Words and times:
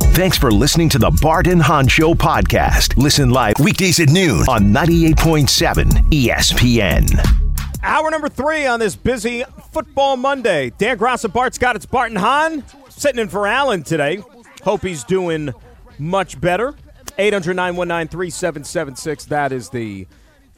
Thanks 0.00 0.38
for 0.38 0.50
listening 0.52 0.88
to 0.90 0.98
the 0.98 1.10
Bart 1.22 1.46
and 1.48 1.60
Hahn 1.60 1.88
Show 1.88 2.14
podcast. 2.14 2.96
Listen 2.96 3.30
live 3.30 3.54
weekdays 3.58 3.98
at 3.98 4.08
noon 4.10 4.40
on 4.48 4.72
98.7 4.72 5.84
ESPN. 6.10 7.50
Hour 7.82 8.10
number 8.10 8.28
three 8.28 8.64
on 8.66 8.78
this 8.80 8.94
busy 8.96 9.44
football 9.72 10.16
Monday. 10.16 10.70
Dan 10.78 10.98
Graca, 10.98 11.32
Bart 11.32 11.54
Scott, 11.54 11.74
it's 11.76 11.86
Bart 11.86 12.10
and 12.10 12.18
Hahn 12.18 12.62
sitting 12.88 13.20
in 13.20 13.28
for 13.28 13.46
Alan 13.46 13.82
today. 13.82 14.22
Hope 14.62 14.82
he's 14.82 15.04
doing 15.04 15.52
much 15.98 16.40
better. 16.40 16.74
800 17.18 17.54
919 17.54 18.08
3776. 18.08 19.24
That 19.26 19.52
is 19.52 19.70
the 19.70 20.06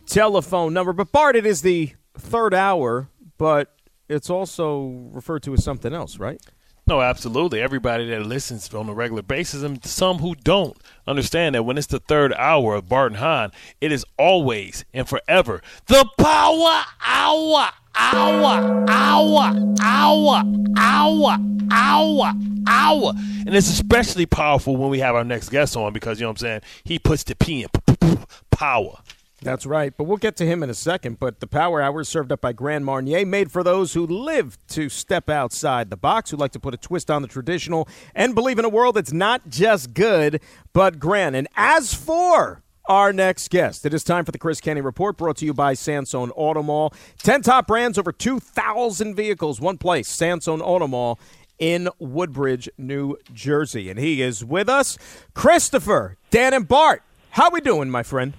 telephone 0.06 0.72
number. 0.74 0.92
But 0.92 1.12
Bart, 1.12 1.34
it 1.34 1.46
is 1.46 1.62
the 1.62 1.92
third 2.16 2.54
hour, 2.54 3.08
but 3.38 3.74
it's 4.08 4.30
also 4.30 5.08
referred 5.12 5.42
to 5.44 5.54
as 5.54 5.64
something 5.64 5.92
else, 5.92 6.18
right? 6.18 6.40
No, 6.88 7.02
absolutely. 7.02 7.60
Everybody 7.60 8.08
that 8.10 8.26
listens 8.26 8.72
on 8.72 8.88
a 8.88 8.94
regular 8.94 9.22
basis, 9.22 9.64
and 9.64 9.84
some 9.84 10.18
who 10.18 10.36
don't, 10.36 10.76
understand 11.04 11.56
that 11.56 11.64
when 11.64 11.76
it's 11.78 11.88
the 11.88 11.98
third 11.98 12.32
hour 12.34 12.76
of 12.76 12.88
Bart 12.88 13.10
and 13.10 13.18
Hahn, 13.18 13.50
it 13.80 13.90
is 13.90 14.04
always 14.16 14.84
and 14.94 15.08
forever 15.08 15.62
the 15.86 16.08
power 16.16 16.84
hour, 17.04 17.70
hour, 17.96 18.84
hour, 18.88 19.74
hour, 19.80 20.42
hour, 20.76 21.36
hour, 21.72 22.32
hour. 22.68 23.12
And 23.16 23.56
it's 23.56 23.68
especially 23.68 24.26
powerful 24.26 24.76
when 24.76 24.88
we 24.88 25.00
have 25.00 25.16
our 25.16 25.24
next 25.24 25.48
guest 25.48 25.76
on 25.76 25.92
because, 25.92 26.20
you 26.20 26.24
know 26.24 26.30
what 26.30 26.42
I'm 26.42 26.46
saying, 26.46 26.60
he 26.84 27.00
puts 27.00 27.24
the 27.24 27.34
P 27.34 27.64
in 27.64 27.68
power. 28.52 28.98
That's 29.46 29.64
right, 29.64 29.96
but 29.96 30.04
we'll 30.04 30.16
get 30.16 30.36
to 30.38 30.44
him 30.44 30.64
in 30.64 30.70
a 30.70 30.74
second. 30.74 31.20
But 31.20 31.38
the 31.38 31.46
Power 31.46 31.80
Hour 31.80 32.02
served 32.02 32.32
up 32.32 32.40
by 32.40 32.52
Grand 32.52 32.84
Marnier, 32.84 33.24
made 33.24 33.52
for 33.52 33.62
those 33.62 33.94
who 33.94 34.04
live 34.04 34.58
to 34.70 34.88
step 34.88 35.30
outside 35.30 35.88
the 35.88 35.96
box, 35.96 36.30
who 36.30 36.36
like 36.36 36.50
to 36.52 36.60
put 36.60 36.74
a 36.74 36.76
twist 36.76 37.12
on 37.12 37.22
the 37.22 37.28
traditional, 37.28 37.88
and 38.12 38.34
believe 38.34 38.58
in 38.58 38.64
a 38.64 38.68
world 38.68 38.96
that's 38.96 39.12
not 39.12 39.48
just 39.48 39.94
good, 39.94 40.40
but 40.72 40.98
grand. 40.98 41.36
And 41.36 41.46
as 41.56 41.94
for 41.94 42.64
our 42.88 43.12
next 43.12 43.50
guest. 43.50 43.84
It 43.84 43.92
is 43.94 44.04
time 44.04 44.24
for 44.24 44.32
the 44.32 44.38
Chris 44.38 44.60
Canty 44.60 44.80
Report, 44.80 45.16
brought 45.16 45.36
to 45.38 45.44
you 45.44 45.52
by 45.52 45.74
Sansone 45.74 46.30
Auto 46.36 46.62
Mall. 46.62 46.92
10 47.22 47.42
top 47.42 47.66
brands, 47.66 47.98
over 47.98 48.12
2,000 48.12 49.14
vehicles, 49.14 49.60
one 49.60 49.76
place, 49.78 50.08
Sansone 50.08 50.60
Auto 50.60 50.86
Mall 50.86 51.18
in 51.58 51.88
Woodbridge, 51.98 52.68
New 52.78 53.16
Jersey. 53.32 53.90
And 53.90 53.98
he 53.98 54.22
is 54.22 54.44
with 54.44 54.68
us, 54.68 54.98
Christopher, 55.34 56.16
Dan, 56.30 56.54
and 56.54 56.68
Bart. 56.68 57.02
How 57.30 57.50
we 57.50 57.60
doing, 57.60 57.90
my 57.90 58.02
friend? 58.02 58.34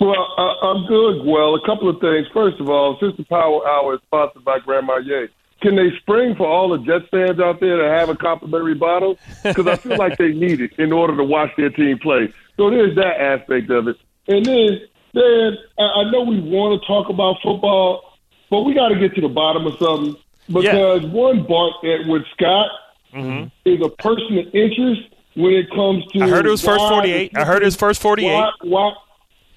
Well, 0.00 0.34
uh, 0.36 0.66
I'm 0.66 0.86
good. 0.86 1.24
Well, 1.24 1.54
a 1.54 1.64
couple 1.66 1.88
of 1.88 2.00
things. 2.00 2.26
First 2.32 2.60
of 2.60 2.68
all, 2.68 2.96
since 3.00 3.16
the 3.16 3.24
Power 3.24 3.66
Hour 3.66 3.94
is 3.94 4.00
sponsored 4.06 4.44
by 4.44 4.58
Grandma 4.58 4.94
Marnier, 4.94 5.28
can 5.60 5.76
they 5.76 5.90
spring 6.00 6.34
for 6.34 6.46
all 6.46 6.70
the 6.70 6.78
Jets 6.78 7.08
fans 7.10 7.38
out 7.38 7.60
there 7.60 7.76
to 7.76 7.88
have 7.88 8.08
a 8.08 8.16
complimentary 8.16 8.74
bottle? 8.74 9.18
Because 9.42 9.66
I 9.66 9.76
feel 9.76 9.96
like 9.96 10.18
they 10.18 10.32
need 10.32 10.60
it 10.60 10.72
in 10.78 10.92
order 10.92 11.16
to 11.16 11.24
watch 11.24 11.50
their 11.56 11.70
team 11.70 11.98
play. 11.98 12.32
So 12.56 12.68
there's 12.68 12.96
that 12.96 13.20
aspect 13.20 13.70
of 13.70 13.88
it. 13.88 13.96
And 14.26 14.44
then, 14.44 14.80
then 15.14 15.56
I 15.78 16.10
know 16.10 16.22
we 16.22 16.40
want 16.40 16.80
to 16.80 16.86
talk 16.86 17.08
about 17.08 17.36
football, 17.42 18.18
but 18.50 18.62
we 18.62 18.74
got 18.74 18.88
to 18.88 18.98
get 18.98 19.14
to 19.14 19.20
the 19.20 19.28
bottom 19.28 19.66
of 19.66 19.74
something 19.78 20.16
because 20.48 21.02
yeah. 21.02 21.08
one 21.08 21.44
Bart 21.46 21.74
Edward 21.84 22.24
Scott 22.32 22.70
mm-hmm. 23.14 23.48
is 23.64 23.80
a 23.84 23.88
person 23.88 24.38
of 24.38 24.46
interest 24.54 25.02
when 25.34 25.54
it 25.54 25.70
comes 25.70 26.04
to. 26.06 26.22
I 26.22 26.28
heard 26.28 26.46
it 26.46 26.50
was 26.50 26.62
first 26.62 26.80
48. 26.80 27.36
I 27.36 27.44
heard 27.44 27.62
it 27.62 27.66
was 27.66 27.76
first 27.76 28.00
48. 28.02 28.32
Why, 28.32 28.50
why, 28.62 28.92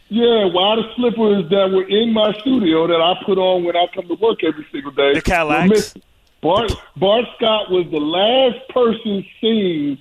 yeah, 0.10 0.46
why 0.46 0.76
the 0.76 0.84
slippers 0.96 1.50
that 1.50 1.72
were 1.72 1.88
in 1.88 2.14
my 2.14 2.32
studio 2.40 2.88
that 2.88 3.02
I 3.02 3.16
put 3.26 3.38
on 3.38 3.64
when 3.64 3.76
I 3.76 3.88
come 3.94 4.08
to 4.08 4.16
work 4.16 4.44
every 4.44 4.66
single 4.72 4.92
day. 4.92 5.14
The 5.14 5.22
Cadillacs. 5.22 5.96
Bart, 6.42 6.72
Bart 6.96 7.26
Scott 7.38 7.72
was 7.72 7.88
the 7.90 8.00
last 8.00 8.70
person 8.70 9.26
seen 9.42 9.98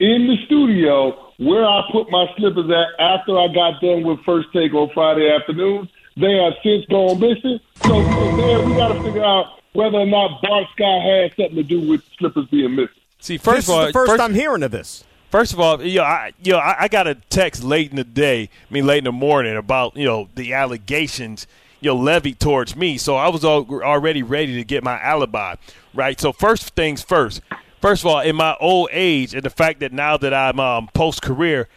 in 0.00 0.26
the 0.26 0.36
studio 0.44 1.32
where 1.38 1.64
I 1.64 1.82
put 1.90 2.10
my 2.10 2.26
slippers 2.36 2.70
at 2.70 3.00
after 3.00 3.38
I 3.38 3.48
got 3.48 3.80
done 3.80 4.02
with 4.04 4.20
First 4.20 4.48
Take 4.52 4.74
on 4.74 4.90
Friday 4.92 5.30
afternoon. 5.30 5.88
They 6.16 6.32
have 6.36 6.54
since 6.62 6.84
gone 6.86 7.18
missing. 7.20 7.60
So 7.84 8.02
there, 8.36 8.66
we 8.66 8.74
got 8.74 8.88
to 8.88 9.02
figure 9.02 9.24
out 9.24 9.60
whether 9.72 9.98
or 9.98 10.06
not 10.06 10.42
Bart 10.42 10.66
Scott 10.74 11.02
had 11.02 11.30
something 11.36 11.54
to 11.54 11.62
do 11.62 11.88
with 11.88 12.02
slippers 12.18 12.46
being 12.48 12.74
missing. 12.74 12.94
See, 13.20 13.38
first 13.38 13.56
this 13.56 13.68
of 13.68 13.74
all, 13.74 13.80
is 13.82 13.86
the 13.88 13.92
first, 13.92 14.10
first 14.10 14.20
I'm 14.20 14.34
hearing 14.34 14.62
of 14.62 14.72
this. 14.72 15.04
First 15.30 15.52
of 15.52 15.60
all, 15.60 15.82
you 15.82 15.98
know, 15.98 16.04
I, 16.04 16.32
you 16.42 16.52
know, 16.52 16.58
I, 16.58 16.84
I 16.84 16.88
got 16.88 17.06
a 17.06 17.14
text 17.14 17.62
late 17.62 17.90
in 17.90 17.96
the 17.96 18.04
day, 18.04 18.48
I 18.70 18.72
mean, 18.72 18.86
late 18.86 18.98
in 18.98 19.04
the 19.04 19.12
morning 19.12 19.56
about 19.56 19.96
you 19.96 20.06
know 20.06 20.28
the 20.34 20.54
allegations 20.54 21.46
you 21.80 21.90
know 21.90 21.96
levied 21.96 22.40
towards 22.40 22.74
me. 22.74 22.98
So 22.98 23.16
I 23.16 23.28
was 23.28 23.44
all, 23.44 23.66
already 23.82 24.22
ready 24.22 24.54
to 24.54 24.64
get 24.64 24.82
my 24.82 25.00
alibi, 25.00 25.56
right? 25.94 26.18
So 26.18 26.32
first 26.32 26.74
things 26.74 27.02
first. 27.02 27.40
First 27.80 28.02
of 28.02 28.06
all, 28.08 28.20
in 28.20 28.34
my 28.34 28.56
old 28.58 28.88
age, 28.90 29.34
and 29.34 29.44
the 29.44 29.50
fact 29.50 29.80
that 29.80 29.92
now 29.92 30.16
that 30.16 30.34
I'm 30.34 30.58
um, 30.58 30.88
post 30.94 31.22
career, 31.22 31.68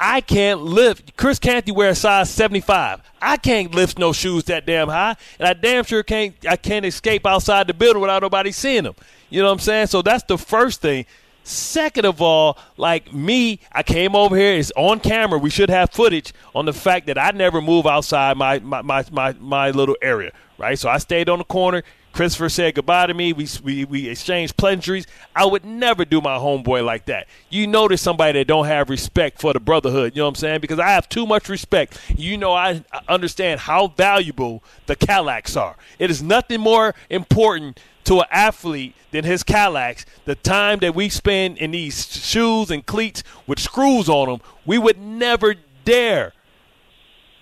I 0.00 0.20
can't 0.20 0.62
lift. 0.62 1.16
Chris 1.16 1.38
Canty 1.38 1.70
wears 1.70 1.98
size 1.98 2.28
75. 2.30 3.00
I 3.22 3.36
can't 3.36 3.72
lift 3.72 3.98
no 3.98 4.12
shoes 4.12 4.44
that 4.44 4.66
damn 4.66 4.88
high, 4.88 5.16
and 5.38 5.46
I 5.46 5.52
damn 5.52 5.84
sure 5.84 6.02
can't. 6.02 6.34
I 6.48 6.56
can't 6.56 6.84
escape 6.84 7.24
outside 7.24 7.68
the 7.68 7.74
building 7.74 8.02
without 8.02 8.22
nobody 8.22 8.50
seeing 8.50 8.82
them. 8.82 8.96
You 9.30 9.42
know 9.42 9.46
what 9.46 9.52
I'm 9.52 9.58
saying? 9.60 9.86
So 9.88 10.02
that's 10.02 10.24
the 10.24 10.38
first 10.38 10.80
thing. 10.80 11.06
Second 11.46 12.06
of 12.06 12.22
all, 12.22 12.58
like 12.78 13.12
me, 13.12 13.60
I 13.70 13.82
came 13.82 14.16
over 14.16 14.34
here. 14.34 14.54
It's 14.54 14.72
on 14.76 14.98
camera. 14.98 15.38
We 15.38 15.50
should 15.50 15.68
have 15.68 15.90
footage 15.90 16.32
on 16.54 16.64
the 16.64 16.72
fact 16.72 17.06
that 17.06 17.18
I 17.18 17.32
never 17.32 17.60
move 17.60 17.86
outside 17.86 18.38
my 18.38 18.58
my, 18.60 18.80
my, 18.80 19.04
my, 19.12 19.34
my 19.34 19.70
little 19.70 19.96
area, 20.00 20.32
right? 20.56 20.78
So 20.78 20.88
I 20.88 20.96
stayed 20.96 21.28
on 21.28 21.38
the 21.38 21.44
corner. 21.44 21.82
Christopher 22.14 22.48
said 22.48 22.76
goodbye 22.76 23.08
to 23.08 23.14
me. 23.14 23.32
We, 23.32 23.48
we 23.64 23.84
we 23.84 24.08
exchanged 24.08 24.56
pleasantries. 24.56 25.04
I 25.34 25.44
would 25.46 25.64
never 25.64 26.04
do 26.04 26.20
my 26.20 26.38
homeboy 26.38 26.84
like 26.84 27.06
that. 27.06 27.26
You 27.50 27.66
notice 27.66 28.00
somebody 28.00 28.38
that 28.38 28.46
don't 28.46 28.66
have 28.66 28.88
respect 28.88 29.40
for 29.40 29.52
the 29.52 29.58
brotherhood. 29.58 30.14
You 30.14 30.20
know 30.20 30.26
what 30.26 30.30
I'm 30.30 30.34
saying? 30.36 30.60
Because 30.60 30.78
I 30.78 30.90
have 30.90 31.08
too 31.08 31.26
much 31.26 31.48
respect. 31.48 31.98
You 32.16 32.38
know 32.38 32.52
I 32.52 32.84
understand 33.08 33.60
how 33.60 33.88
valuable 33.88 34.62
the 34.86 34.94
Cadillacs 34.94 35.56
are. 35.56 35.74
It 35.98 36.08
is 36.08 36.22
nothing 36.22 36.60
more 36.60 36.94
important 37.10 37.80
to 38.04 38.20
an 38.20 38.26
athlete 38.30 38.94
than 39.10 39.24
his 39.24 39.42
Calax, 39.42 40.04
the 40.24 40.34
time 40.36 40.78
that 40.80 40.94
we 40.94 41.08
spend 41.08 41.58
in 41.58 41.72
these 41.72 42.06
shoes 42.06 42.70
and 42.70 42.84
cleats 42.86 43.24
with 43.46 43.58
screws 43.58 44.08
on 44.08 44.28
them, 44.28 44.40
we 44.64 44.78
would 44.78 45.00
never 45.00 45.54
dare 45.84 46.33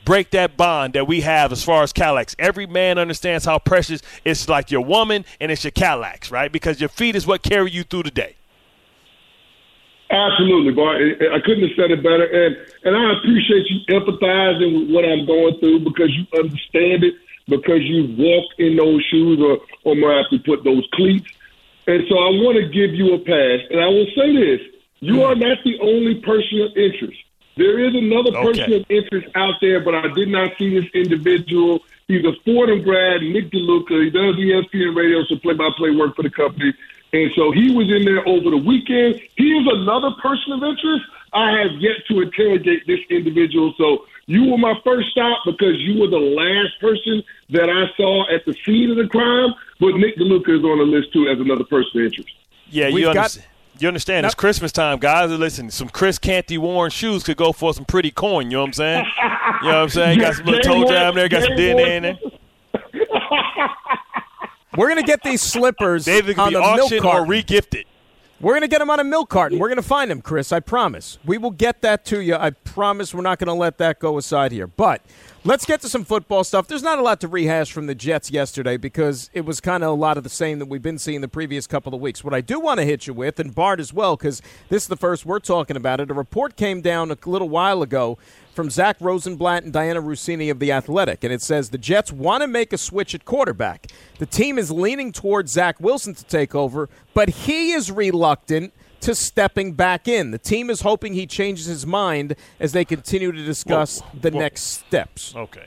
break 0.05 0.31
that 0.31 0.57
bond 0.57 0.95
that 0.95 1.07
we 1.07 1.21
have 1.23 1.53
as 1.53 1.65
far 1.65 1.83
as 1.83 1.93
Cadillacs. 1.93 2.35
Every 2.39 2.67
man 2.67 2.99
understands 2.99 3.45
how 3.45 3.59
precious 3.59 4.03
it's 4.25 4.49
like 4.49 4.71
your 4.71 4.83
woman 4.83 5.25
and 5.41 5.53
it's 5.53 5.65
your 5.65 5.71
Cadillacs, 5.71 6.31
right? 6.31 6.51
Because 6.51 6.81
your 6.81 6.89
feet 6.89 7.17
is 7.17 7.27
what 7.27 7.43
carry 7.43 7.71
you 7.71 7.85
through 7.85 8.05
the 8.05 8.11
day. 8.11 8.37
Absolutely, 10.11 10.75
Bart. 10.75 11.01
I 11.01 11.41
couldn't 11.41 11.67
have 11.67 11.75
said 11.75 11.91
it 11.91 12.03
better. 12.03 12.27
And 12.27 12.57
and 12.85 12.95
I 12.95 13.17
appreciate 13.17 13.65
you 13.71 13.81
empathizing 13.89 14.81
with 14.81 14.95
what 14.95 15.05
I'm 15.07 15.25
going 15.25 15.59
through 15.59 15.81
because 15.81 16.11
you 16.13 16.27
understand 16.39 17.05
it 17.05 17.15
because 17.49 17.81
you 17.83 18.15
walked 18.19 18.61
in 18.61 18.77
those 18.77 19.03
shoes 19.11 19.41
or, 19.41 19.59
or 19.85 19.97
more 19.97 20.21
aptly 20.21 20.39
put 20.39 20.65
those 20.65 20.87
cleats. 20.93 21.27
And 21.87 22.05
so 22.09 22.19
I 22.19 22.29
want 22.45 22.59
to 22.59 22.69
give 22.69 22.95
you 22.95 23.15
a 23.15 23.19
pass. 23.19 23.67
And 23.71 23.81
I 23.81 23.89
will 23.89 24.07
say 24.15 24.37
this 24.37 24.61
you 25.01 25.17
hmm. 25.17 25.23
are 25.23 25.35
not 25.35 25.59
the 25.65 25.81
only 25.81 26.21
person 26.21 26.61
of 26.61 26.77
interest. 26.77 27.19
There 27.57 27.79
is 27.79 27.95
another 27.95 28.33
person 28.33 28.65
okay. 28.65 28.77
of 28.81 28.87
interest 28.89 29.29
out 29.35 29.55
there, 29.61 29.81
but 29.81 29.95
I 29.95 30.09
did 30.09 30.29
not 30.29 30.57
see 30.59 30.81
this 30.81 30.91
individual. 30.95 31.81
He's 32.09 32.25
a 32.25 32.33
Fordham 32.45 32.83
grad, 32.83 33.23
Nick 33.23 33.51
DeLuca. 33.51 34.05
He 34.05 34.11
does 34.11 34.37
ESPN 34.37 34.97
radio, 34.97 35.25
so 35.25 35.37
play 35.37 35.55
by 35.55 35.71
play 35.77 35.91
work 35.91 36.17
for 36.17 36.23
the 36.23 36.31
company. 36.31 36.75
And 37.13 37.31
so 37.37 37.53
he 37.53 37.71
was 37.75 37.91
in 37.91 38.05
there 38.05 38.27
over 38.27 38.51
the 38.51 38.57
weekend. 38.57 39.21
He 39.37 39.53
is 39.53 39.69
another 39.71 40.13
person 40.13 40.53
of 40.53 40.63
interest. 40.63 41.05
I 41.35 41.59
have 41.59 41.73
yet 41.79 41.97
to 42.09 42.21
interrogate 42.23 42.87
this 42.87 43.01
individual. 43.11 43.75
So 43.77 44.07
you 44.27 44.51
were 44.51 44.59
my 44.59 44.75
first 44.83 45.11
stop 45.11 45.41
because 45.45 45.79
you 45.81 46.01
were 46.01 46.09
the 46.09 46.17
last 46.17 46.81
person 46.81 47.23
that 47.51 47.69
I 47.69 47.95
saw 47.97 48.33
at 48.35 48.45
the 48.47 48.55
scene 48.65 48.91
of 48.91 48.97
the 48.97 49.09
crime. 49.09 49.55
But 49.79 49.97
Nick 49.97 50.17
DeLuca 50.17 50.59
is 50.59 50.65
on 50.65 50.79
the 50.79 50.85
list 50.85 51.13
too 51.13 51.29
as 51.29 51.39
another 51.39 51.65
person 51.65 52.01
of 52.01 52.07
interest. 52.07 52.31
Yeah, 52.71 52.87
We've 52.87 53.01
you 53.01 53.09
understand. 53.09 53.47
You 53.83 53.89
understand? 53.89 54.25
It's 54.25 54.37
Christmas 54.37 54.71
time, 54.71 55.01
guys. 55.01 55.29
Listen, 55.29 55.69
some 55.69 55.89
Chris 55.89 56.17
Canty 56.17 56.57
worn 56.57 56.93
shoes 56.93 57.25
could 57.25 57.37
go 57.37 57.53
for 57.53 57.75
some 57.75 57.85
pretty 57.85 58.13
coin. 58.13 58.45
You 58.45 58.59
know 58.59 58.61
what 58.61 58.67
I'm 58.69 58.73
saying? 58.75 59.05
you 59.63 59.69
know 59.69 59.75
what 59.75 59.83
I'm 59.83 59.89
saying? 59.89 60.21
Got 60.21 60.37
some 60.37 60.47
little 60.47 60.61
toe 60.61 60.87
jam 60.87 61.17
there. 61.17 61.29
Got 61.29 61.43
some 61.43 61.55
DNA 61.55 61.97
in 61.97 62.03
there. 62.05 62.17
We're 64.77 64.89
gonna 64.89 65.03
get 65.03 65.25
these 65.25 65.43
slippers 65.43 66.05
David 66.05 66.39
on 66.39 66.51
be 66.51 66.55
the 66.55 66.61
auctioned 66.61 67.03
milk 67.03 67.13
or 67.13 67.27
regifted. 67.27 67.87
We're 68.41 68.53
going 68.53 68.63
to 68.63 68.69
get 68.69 68.79
them 68.81 68.91
on 68.91 68.99
a 68.99 69.05
milk 69.05 69.31
carton. 69.31 69.61
We're 69.61 69.69
going 69.69 69.77
to 69.77 69.85
find 69.85 70.11
them, 70.11 70.21
Chris. 70.21 70.51
I 70.51 70.59
promise. 70.59 71.17
We 71.25 71.39
will 71.39 71.53
get 71.53 71.81
that 71.83 72.05
to 72.07 72.21
you. 72.21 72.35
I 72.35 72.51
promise 72.51 73.15
we're 73.15 73.23
not 73.23 73.39
going 73.39 73.47
to 73.47 73.53
let 73.53 73.79
that 73.79 74.01
go 74.01 74.19
aside 74.19 74.51
here. 74.51 74.67
But 74.67 75.01
let's 75.45 75.67
get 75.67 75.81
to 75.81 75.89
some 75.89 76.05
football 76.05 76.45
stuff. 76.45 76.69
There's 76.69 76.83
not 76.83 76.99
a 76.99 77.03
lot 77.03 77.21
to 77.21 77.29
rehash 77.29 77.73
from 77.73 77.87
the 77.87 77.95
Jets 77.95 78.31
yesterday 78.31 78.77
because 78.77 79.29
it 79.33 79.45
was 79.45 79.61
kind 79.61 79.83
of 79.83 79.91
a 79.91 79.95
lot 79.95 80.17
of 80.17 80.23
the 80.23 80.31
same 80.31 80.59
that 80.61 80.67
we've 80.67 80.83
been 80.83 80.99
seeing 80.99 81.21
the 81.21 81.29
previous 81.29 81.67
couple 81.67 81.95
of 81.95 82.01
weeks. 82.01 82.23
What 82.23 82.35
I 82.35 82.41
do 82.41 82.61
want 82.61 82.79
to 82.79 82.85
hit 82.85 83.07
you 83.07 83.15
with, 83.15 83.41
and 83.41 83.55
Bart 83.55 83.81
as 83.81 83.93
well, 83.93 84.17
because 84.17 84.41
this 84.69 84.85
is 84.85 84.89
the 84.89 84.97
first 84.97 85.27
we're 85.27 85.41
talking 85.41 85.77
about 85.77 86.01
it, 86.01 86.11
a 86.11 86.15
report 86.15 86.57
came 86.57 86.81
down 86.81 87.11
a 87.11 87.19
little 87.27 87.49
while 87.49 87.83
ago 87.83 88.19
from 88.55 88.71
Zach 88.71 88.97
Rosenblatt 89.01 89.65
and 89.65 89.73
Dianna 89.73 90.05
Russini 90.05 90.51
of 90.51 90.59
The 90.59 90.73
Athletic, 90.73 91.25
and 91.25 91.33
it 91.33 91.43
says 91.43 91.71
the 91.71 91.79
Jets 91.79 92.13
want 92.13 92.43
to 92.43 92.47
make 92.47 92.73
a 92.73 92.79
switch 92.79 93.15
at 93.15 93.25
quarterback. 93.25 93.87
The 94.19 94.27
team 94.27 94.59
is 94.59 94.71
leaning 94.71 95.11
towards 95.11 95.53
Zach 95.53 95.81
Wilson 95.81 96.15
to 96.15 96.25
take 96.25 96.55
over, 96.55 96.89
but 97.15 97.31
he 97.31 97.73
is 97.73 97.91
reluctant 97.91 98.73
to 99.03 99.15
stepping 99.15 99.73
back 99.73 100.09
in. 100.09 100.31
The 100.31 100.39
team 100.39 100.71
is 100.71 100.81
hoping 100.81 101.15
he 101.15 101.27
changes 101.27 101.67
his 101.67 101.87
mind 101.87 102.37
as 102.59 102.73
they 102.73 102.85
continue 102.85 103.33
to 103.33 103.45
discuss 103.45 104.01
Whoa, 104.01 104.09
the 104.21 104.31
whoa. 104.31 104.39
next 104.39 104.63
steps. 104.63 105.35
Okay. 105.37 105.67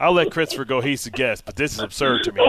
I'll 0.00 0.12
let 0.12 0.30
Christopher 0.30 0.64
go. 0.64 0.80
He's 0.80 1.04
the 1.04 1.10
guest, 1.10 1.44
but 1.44 1.56
this 1.56 1.72
is 1.74 1.80
absurd 1.80 2.24
to 2.24 2.32
me. 2.32 2.42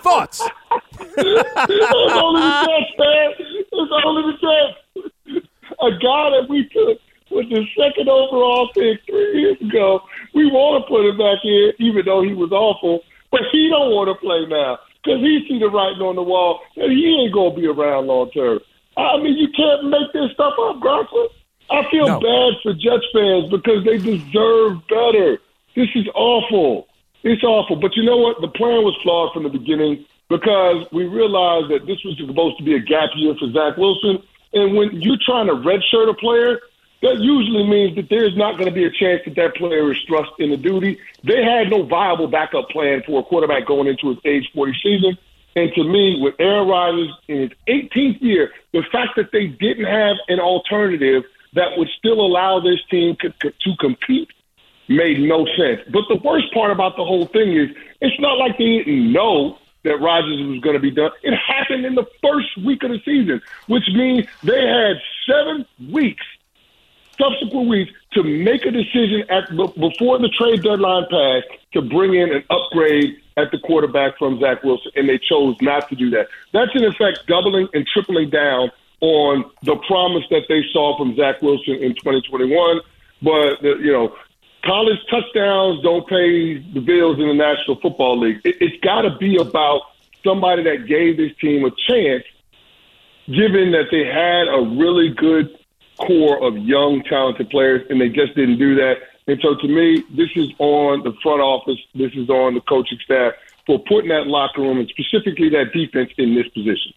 Thoughts? 0.00 0.40
it's 1.00 2.14
only 2.14 2.40
the 2.40 2.66
Jets, 2.66 2.92
man. 2.98 3.32
It's 3.38 3.92
only 4.04 4.32
the 4.32 4.38
Jets. 4.38 5.46
A 5.80 5.90
guy 5.90 6.30
that 6.30 6.46
we 6.48 6.68
took 6.68 6.98
with 7.30 7.48
the 7.48 7.64
second 7.76 8.08
overall 8.08 8.68
pick 8.74 9.00
three 9.06 9.40
years 9.40 9.60
ago, 9.60 10.00
we 10.34 10.46
want 10.46 10.84
to 10.84 10.88
put 10.88 11.06
him 11.06 11.18
back 11.18 11.44
in, 11.44 11.72
even 11.78 12.04
though 12.04 12.22
he 12.22 12.34
was 12.34 12.52
awful. 12.52 13.00
But 13.30 13.40
he 13.50 13.68
don't 13.68 13.90
want 13.90 14.08
to 14.08 14.14
play 14.20 14.44
now 14.46 14.78
because 15.02 15.20
he 15.20 15.44
see 15.48 15.58
the 15.58 15.70
writing 15.70 16.02
on 16.02 16.16
the 16.16 16.22
wall, 16.22 16.60
and 16.76 16.92
he 16.92 17.22
ain't 17.22 17.34
gonna 17.34 17.54
be 17.54 17.66
around 17.66 18.06
long 18.06 18.30
term. 18.30 18.60
I 18.96 19.16
mean, 19.18 19.36
you 19.36 19.48
can't 19.48 19.88
make 19.88 20.12
this 20.12 20.30
stuff 20.32 20.54
up, 20.60 20.80
Grossman. 20.80 21.28
I 21.70 21.88
feel 21.90 22.06
No. 22.06 22.20
bad 22.20 22.60
for 22.62 22.72
Jets 22.74 23.06
fans 23.12 23.48
because 23.50 23.84
they 23.84 23.98
deserve 23.98 24.86
better. 24.88 25.40
This 25.74 25.88
is 25.94 26.06
awful. 26.14 26.86
It's 27.22 27.42
awful. 27.42 27.76
But 27.76 27.96
you 27.96 28.02
know 28.02 28.18
what? 28.18 28.40
The 28.40 28.48
plan 28.48 28.82
was 28.84 28.94
flawed 29.02 29.32
from 29.32 29.44
the 29.44 29.48
beginning 29.48 30.04
because 30.28 30.86
we 30.92 31.04
realized 31.04 31.70
that 31.70 31.86
this 31.86 32.02
was 32.04 32.16
supposed 32.18 32.58
to 32.58 32.64
be 32.64 32.74
a 32.74 32.80
gap 32.80 33.10
year 33.14 33.34
for 33.38 33.50
Zach 33.52 33.76
Wilson. 33.76 34.22
And 34.52 34.76
when 34.76 35.00
you're 35.00 35.18
trying 35.24 35.46
to 35.46 35.54
redshirt 35.54 36.10
a 36.10 36.14
player, 36.14 36.60
that 37.02 37.18
usually 37.18 37.66
means 37.66 37.96
that 37.96 38.08
there's 38.10 38.36
not 38.36 38.56
going 38.58 38.66
to 38.68 38.74
be 38.74 38.84
a 38.84 38.90
chance 38.90 39.22
that 39.24 39.34
that 39.36 39.56
player 39.56 39.90
is 39.92 39.98
thrust 40.06 40.30
into 40.38 40.56
duty. 40.56 40.98
They 41.24 41.42
had 41.42 41.70
no 41.70 41.84
viable 41.84 42.28
backup 42.28 42.68
plan 42.68 43.02
for 43.06 43.20
a 43.20 43.22
quarterback 43.24 43.66
going 43.66 43.88
into 43.88 44.10
his 44.10 44.18
age 44.24 44.48
40 44.54 44.74
season. 44.82 45.18
And 45.54 45.72
to 45.74 45.84
me, 45.84 46.18
with 46.20 46.34
Aaron 46.38 46.68
Rodgers 46.68 47.10
in 47.28 47.40
his 47.42 47.50
18th 47.68 48.22
year, 48.22 48.50
the 48.72 48.82
fact 48.90 49.16
that 49.16 49.32
they 49.32 49.46
didn't 49.46 49.84
have 49.84 50.16
an 50.28 50.40
alternative 50.40 51.24
that 51.54 51.76
would 51.76 51.88
still 51.98 52.20
allow 52.20 52.60
this 52.60 52.80
team 52.90 53.16
to, 53.20 53.30
to 53.30 53.76
compete 53.78 54.28
made 54.88 55.20
no 55.20 55.46
sense. 55.56 55.80
But 55.92 56.04
the 56.08 56.20
worst 56.24 56.52
part 56.52 56.70
about 56.70 56.96
the 56.96 57.04
whole 57.04 57.26
thing 57.26 57.56
is 57.56 57.68
it's 58.00 58.18
not 58.20 58.38
like 58.38 58.58
they 58.58 58.78
didn't 58.78 59.12
know 59.12 59.58
that 59.84 60.00
Rodgers 60.00 60.40
was 60.46 60.60
going 60.60 60.74
to 60.74 60.80
be 60.80 60.90
done. 60.90 61.10
It 61.22 61.34
happened 61.36 61.84
in 61.84 61.94
the 61.94 62.06
first 62.22 62.56
week 62.64 62.82
of 62.82 62.90
the 62.90 63.00
season, 63.04 63.40
which 63.66 63.84
means 63.94 64.26
they 64.42 64.66
had 64.66 64.96
seven 65.28 65.66
weeks, 65.90 66.24
subsequent 67.22 67.68
weeks, 67.68 67.92
to 68.12 68.22
make 68.22 68.64
a 68.64 68.70
decision 68.70 69.24
at 69.30 69.48
be- 69.50 69.72
before 69.78 70.18
the 70.18 70.28
trade 70.28 70.62
deadline 70.62 71.06
passed 71.10 71.46
to 71.72 71.82
bring 71.82 72.14
in 72.14 72.32
an 72.32 72.44
upgrade 72.50 73.16
at 73.36 73.50
the 73.50 73.58
quarterback 73.58 74.18
from 74.18 74.40
Zach 74.40 74.62
Wilson, 74.62 74.92
and 74.96 75.08
they 75.08 75.18
chose 75.18 75.56
not 75.60 75.88
to 75.88 75.96
do 75.96 76.10
that. 76.10 76.28
That's 76.52 76.70
in 76.74 76.84
effect 76.84 77.26
doubling 77.26 77.68
and 77.72 77.86
tripling 77.86 78.30
down 78.30 78.70
on 79.00 79.50
the 79.62 79.76
promise 79.88 80.24
that 80.30 80.42
they 80.48 80.62
saw 80.72 80.96
from 80.96 81.16
Zach 81.16 81.42
Wilson 81.42 81.74
in 81.74 81.94
2021. 81.94 82.80
But 83.22 83.62
you 83.62 83.92
know, 83.92 84.14
college 84.64 84.98
touchdowns 85.10 85.82
don't 85.82 86.06
pay 86.08 86.58
the 86.58 86.80
bills 86.80 87.18
in 87.18 87.28
the 87.28 87.34
National 87.34 87.80
Football 87.80 88.20
League. 88.20 88.40
It, 88.44 88.56
it's 88.60 88.82
got 88.84 89.02
to 89.02 89.16
be 89.16 89.36
about 89.36 89.82
somebody 90.24 90.62
that 90.64 90.86
gave 90.86 91.16
this 91.16 91.32
team 91.40 91.64
a 91.64 91.70
chance, 91.88 92.24
given 93.26 93.72
that 93.72 93.88
they 93.90 94.04
had 94.04 94.48
a 94.48 94.76
really 94.76 95.10
good 95.10 95.58
core 95.98 96.42
of 96.42 96.56
young, 96.58 97.02
talented 97.08 97.50
players, 97.50 97.86
and 97.90 98.00
they 98.00 98.08
just 98.08 98.34
didn't 98.34 98.58
do 98.58 98.74
that. 98.76 98.96
And 99.26 99.38
so, 99.40 99.54
to 99.54 99.68
me, 99.68 100.02
this 100.10 100.30
is 100.34 100.48
on 100.58 101.04
the 101.04 101.12
front 101.22 101.40
office. 101.40 101.78
This 101.94 102.12
is 102.14 102.28
on 102.28 102.54
the 102.54 102.60
coaching 102.62 102.98
staff 103.04 103.34
for 103.66 103.78
putting 103.78 104.08
that 104.08 104.26
locker 104.26 104.62
room 104.62 104.78
and 104.78 104.88
specifically 104.88 105.48
that 105.50 105.72
defense 105.72 106.10
in 106.18 106.34
this 106.34 106.48
position. 106.48 106.92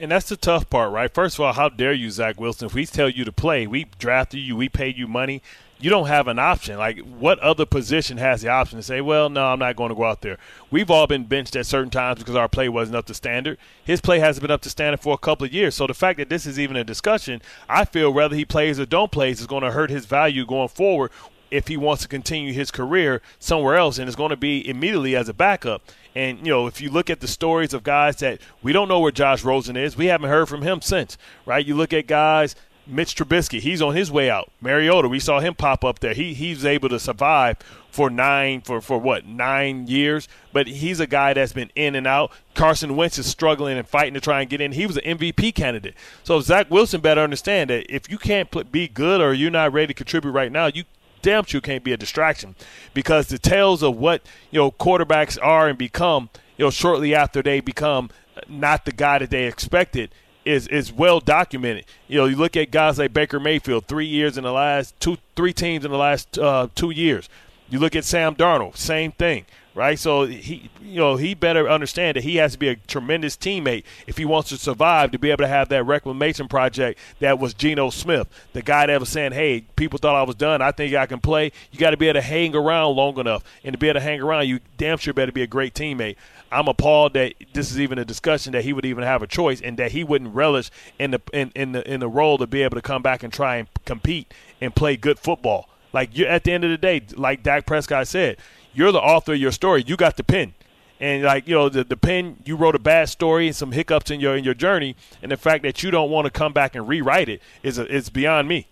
And 0.00 0.10
that's 0.10 0.28
the 0.28 0.36
tough 0.36 0.70
part, 0.70 0.92
right? 0.92 1.12
First 1.12 1.36
of 1.36 1.40
all, 1.40 1.52
how 1.52 1.68
dare 1.68 1.92
you, 1.92 2.10
Zach 2.10 2.40
Wilson? 2.40 2.66
If 2.66 2.74
we 2.74 2.86
tell 2.86 3.08
you 3.08 3.24
to 3.24 3.32
play, 3.32 3.66
we 3.66 3.86
drafted 3.98 4.40
you, 4.40 4.56
we 4.56 4.68
paid 4.68 4.96
you 4.96 5.08
money. 5.08 5.42
You 5.80 5.90
don't 5.90 6.08
have 6.08 6.26
an 6.26 6.40
option. 6.40 6.76
Like, 6.76 6.98
what 6.98 7.38
other 7.38 7.64
position 7.64 8.16
has 8.18 8.42
the 8.42 8.48
option 8.48 8.78
to 8.78 8.82
say, 8.82 9.00
well, 9.00 9.28
no, 9.30 9.46
I'm 9.46 9.60
not 9.60 9.76
going 9.76 9.90
to 9.90 9.94
go 9.94 10.04
out 10.04 10.22
there? 10.22 10.38
We've 10.72 10.90
all 10.90 11.06
been 11.06 11.24
benched 11.24 11.54
at 11.54 11.66
certain 11.66 11.90
times 11.90 12.18
because 12.18 12.34
our 12.34 12.48
play 12.48 12.68
wasn't 12.68 12.96
up 12.96 13.06
to 13.06 13.14
standard. 13.14 13.58
His 13.84 14.00
play 14.00 14.18
hasn't 14.18 14.42
been 14.42 14.50
up 14.50 14.62
to 14.62 14.70
standard 14.70 15.00
for 15.00 15.14
a 15.14 15.18
couple 15.18 15.46
of 15.46 15.52
years. 15.52 15.76
So 15.76 15.86
the 15.86 15.94
fact 15.94 16.18
that 16.18 16.28
this 16.28 16.46
is 16.46 16.58
even 16.58 16.76
a 16.76 16.82
discussion, 16.82 17.40
I 17.68 17.84
feel 17.84 18.12
whether 18.12 18.34
he 18.34 18.44
plays 18.44 18.80
or 18.80 18.86
don't 18.86 19.12
plays 19.12 19.40
is 19.40 19.46
going 19.46 19.62
to 19.62 19.70
hurt 19.70 19.90
his 19.90 20.06
value 20.06 20.44
going 20.44 20.68
forward 20.68 21.12
if 21.50 21.68
he 21.68 21.76
wants 21.76 22.02
to 22.02 22.08
continue 22.08 22.52
his 22.52 22.70
career 22.70 23.22
somewhere 23.38 23.76
else, 23.76 23.98
and 23.98 24.06
it's 24.06 24.16
going 24.16 24.30
to 24.30 24.36
be 24.36 24.68
immediately 24.68 25.16
as 25.16 25.28
a 25.28 25.34
backup. 25.34 25.82
And 26.14 26.38
you 26.38 26.52
know, 26.52 26.66
if 26.66 26.80
you 26.80 26.90
look 26.90 27.10
at 27.10 27.20
the 27.20 27.28
stories 27.28 27.72
of 27.72 27.82
guys 27.82 28.16
that 28.16 28.40
we 28.62 28.72
don't 28.72 28.88
know 28.88 29.00
where 29.00 29.12
Josh 29.12 29.44
Rosen 29.44 29.76
is, 29.76 29.96
we 29.96 30.06
haven't 30.06 30.28
heard 30.28 30.48
from 30.48 30.62
him 30.62 30.80
since, 30.80 31.16
right? 31.46 31.64
You 31.64 31.74
look 31.74 31.92
at 31.92 32.06
guys. 32.06 32.54
Mitch 32.88 33.14
Trubisky, 33.14 33.60
he's 33.60 33.82
on 33.82 33.94
his 33.94 34.10
way 34.10 34.30
out. 34.30 34.50
Mariota, 34.62 35.08
we 35.08 35.20
saw 35.20 35.40
him 35.40 35.54
pop 35.54 35.84
up 35.84 35.98
there. 35.98 36.14
He 36.14 36.32
he's 36.32 36.64
able 36.64 36.88
to 36.88 36.98
survive 36.98 37.58
for 37.90 38.08
nine 38.08 38.62
for 38.62 38.80
for 38.80 38.98
what 38.98 39.26
nine 39.26 39.86
years, 39.86 40.26
but 40.52 40.66
he's 40.66 40.98
a 40.98 41.06
guy 41.06 41.34
that's 41.34 41.52
been 41.52 41.70
in 41.74 41.94
and 41.94 42.06
out. 42.06 42.32
Carson 42.54 42.96
Wentz 42.96 43.18
is 43.18 43.26
struggling 43.26 43.76
and 43.76 43.86
fighting 43.86 44.14
to 44.14 44.20
try 44.20 44.40
and 44.40 44.48
get 44.48 44.62
in. 44.62 44.72
He 44.72 44.86
was 44.86 44.96
an 44.96 45.18
MVP 45.18 45.54
candidate. 45.54 45.94
So 46.24 46.40
Zach 46.40 46.70
Wilson 46.70 47.02
better 47.02 47.20
understand 47.20 47.68
that 47.70 47.94
if 47.94 48.10
you 48.10 48.16
can't 48.16 48.50
pl- 48.50 48.64
be 48.64 48.88
good 48.88 49.20
or 49.20 49.34
you're 49.34 49.50
not 49.50 49.72
ready 49.72 49.88
to 49.88 49.94
contribute 49.94 50.32
right 50.32 50.50
now, 50.50 50.66
you 50.66 50.84
damn 51.20 51.44
sure 51.44 51.60
can't 51.60 51.84
be 51.84 51.92
a 51.92 51.96
distraction 51.96 52.54
because 52.94 53.26
the 53.26 53.38
tales 53.38 53.82
of 53.82 53.96
what 53.96 54.22
you 54.50 54.58
know 54.58 54.70
quarterbacks 54.70 55.38
are 55.42 55.68
and 55.68 55.76
become 55.76 56.30
you 56.56 56.64
know 56.64 56.70
shortly 56.70 57.14
after 57.14 57.42
they 57.42 57.60
become 57.60 58.08
uh, 58.36 58.40
not 58.48 58.84
the 58.84 58.92
guy 58.92 59.18
that 59.18 59.30
they 59.30 59.44
expected 59.44 60.10
is 60.48 60.66
is 60.68 60.92
well 60.92 61.20
documented. 61.20 61.84
You 62.08 62.18
know, 62.18 62.24
you 62.24 62.36
look 62.36 62.56
at 62.56 62.70
guys 62.70 62.98
like 62.98 63.12
Baker 63.12 63.38
Mayfield, 63.38 63.86
three 63.86 64.06
years 64.06 64.38
in 64.38 64.44
the 64.44 64.52
last 64.52 64.98
two, 64.98 65.18
three 65.36 65.52
teams 65.52 65.84
in 65.84 65.90
the 65.90 65.98
last 65.98 66.38
uh, 66.38 66.68
two 66.74 66.90
years. 66.90 67.28
You 67.70 67.78
look 67.78 67.94
at 67.94 68.04
Sam 68.04 68.34
Darnold, 68.34 68.78
same 68.78 69.12
thing, 69.12 69.44
right? 69.74 69.98
So 69.98 70.24
he, 70.24 70.70
you 70.80 70.96
know, 70.96 71.16
he 71.16 71.34
better 71.34 71.68
understand 71.68 72.16
that 72.16 72.24
he 72.24 72.36
has 72.36 72.52
to 72.52 72.58
be 72.58 72.68
a 72.68 72.76
tremendous 72.76 73.36
teammate 73.36 73.84
if 74.06 74.16
he 74.16 74.24
wants 74.24 74.48
to 74.48 74.56
survive 74.56 75.10
to 75.10 75.18
be 75.18 75.30
able 75.30 75.44
to 75.44 75.48
have 75.48 75.68
that 75.68 75.84
reclamation 75.84 76.48
project 76.48 76.98
that 77.20 77.38
was 77.38 77.52
Geno 77.52 77.90
Smith, 77.90 78.26
the 78.54 78.62
guy 78.62 78.86
that 78.86 78.98
was 78.98 79.10
saying, 79.10 79.32
"Hey, 79.32 79.66
people 79.76 79.98
thought 79.98 80.16
I 80.16 80.22
was 80.22 80.34
done. 80.34 80.62
I 80.62 80.72
think 80.72 80.94
I 80.94 81.04
can 81.04 81.20
play." 81.20 81.52
You 81.70 81.78
got 81.78 81.90
to 81.90 81.98
be 81.98 82.08
able 82.08 82.20
to 82.20 82.26
hang 82.26 82.56
around 82.56 82.96
long 82.96 83.18
enough, 83.18 83.44
and 83.62 83.74
to 83.74 83.78
be 83.78 83.88
able 83.88 84.00
to 84.00 84.04
hang 84.04 84.22
around, 84.22 84.48
you 84.48 84.60
damn 84.78 84.96
sure 84.96 85.12
better 85.12 85.30
be 85.30 85.42
a 85.42 85.46
great 85.46 85.74
teammate. 85.74 86.16
I'm 86.50 86.68
appalled 86.68 87.14
that 87.14 87.34
this 87.52 87.70
is 87.70 87.80
even 87.80 87.98
a 87.98 88.04
discussion 88.04 88.52
that 88.52 88.64
he 88.64 88.72
would 88.72 88.84
even 88.84 89.04
have 89.04 89.22
a 89.22 89.26
choice 89.26 89.60
and 89.60 89.76
that 89.78 89.92
he 89.92 90.04
wouldn't 90.04 90.34
relish 90.34 90.70
in 90.98 91.10
the 91.10 91.20
in, 91.32 91.52
in 91.54 91.72
the 91.72 91.92
in 91.92 92.00
the 92.00 92.08
role 92.08 92.38
to 92.38 92.46
be 92.46 92.62
able 92.62 92.76
to 92.76 92.82
come 92.82 93.02
back 93.02 93.22
and 93.22 93.32
try 93.32 93.56
and 93.56 93.68
compete 93.84 94.32
and 94.60 94.74
play 94.74 94.96
good 94.96 95.18
football. 95.18 95.68
Like 95.92 96.16
you 96.16 96.26
at 96.26 96.44
the 96.44 96.52
end 96.52 96.64
of 96.64 96.70
the 96.70 96.78
day, 96.78 97.02
like 97.14 97.42
Dak 97.42 97.66
Prescott 97.66 98.08
said, 98.08 98.38
you're 98.72 98.92
the 98.92 99.00
author 99.00 99.32
of 99.32 99.38
your 99.38 99.52
story. 99.52 99.84
You 99.86 99.96
got 99.96 100.16
the 100.16 100.24
pen. 100.24 100.54
And 101.00 101.22
like 101.22 101.46
you 101.46 101.54
know, 101.54 101.68
the, 101.68 101.84
the 101.84 101.96
pen 101.96 102.38
you 102.44 102.56
wrote 102.56 102.74
a 102.74 102.80
bad 102.80 103.08
story 103.08 103.46
and 103.46 103.54
some 103.54 103.72
hiccups 103.72 104.10
in 104.10 104.18
your 104.20 104.36
in 104.36 104.44
your 104.44 104.54
journey, 104.54 104.96
and 105.22 105.30
the 105.30 105.36
fact 105.36 105.62
that 105.62 105.82
you 105.82 105.90
don't 105.90 106.10
want 106.10 106.24
to 106.24 106.30
come 106.30 106.52
back 106.52 106.74
and 106.74 106.88
rewrite 106.88 107.28
it 107.28 107.40
is 107.62 107.78
a, 107.78 108.10
beyond 108.10 108.48
me. 108.48 108.66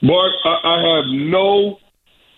Mark, 0.00 0.32
I, 0.44 0.58
I 0.64 0.96
have 0.96 1.04
no 1.06 1.78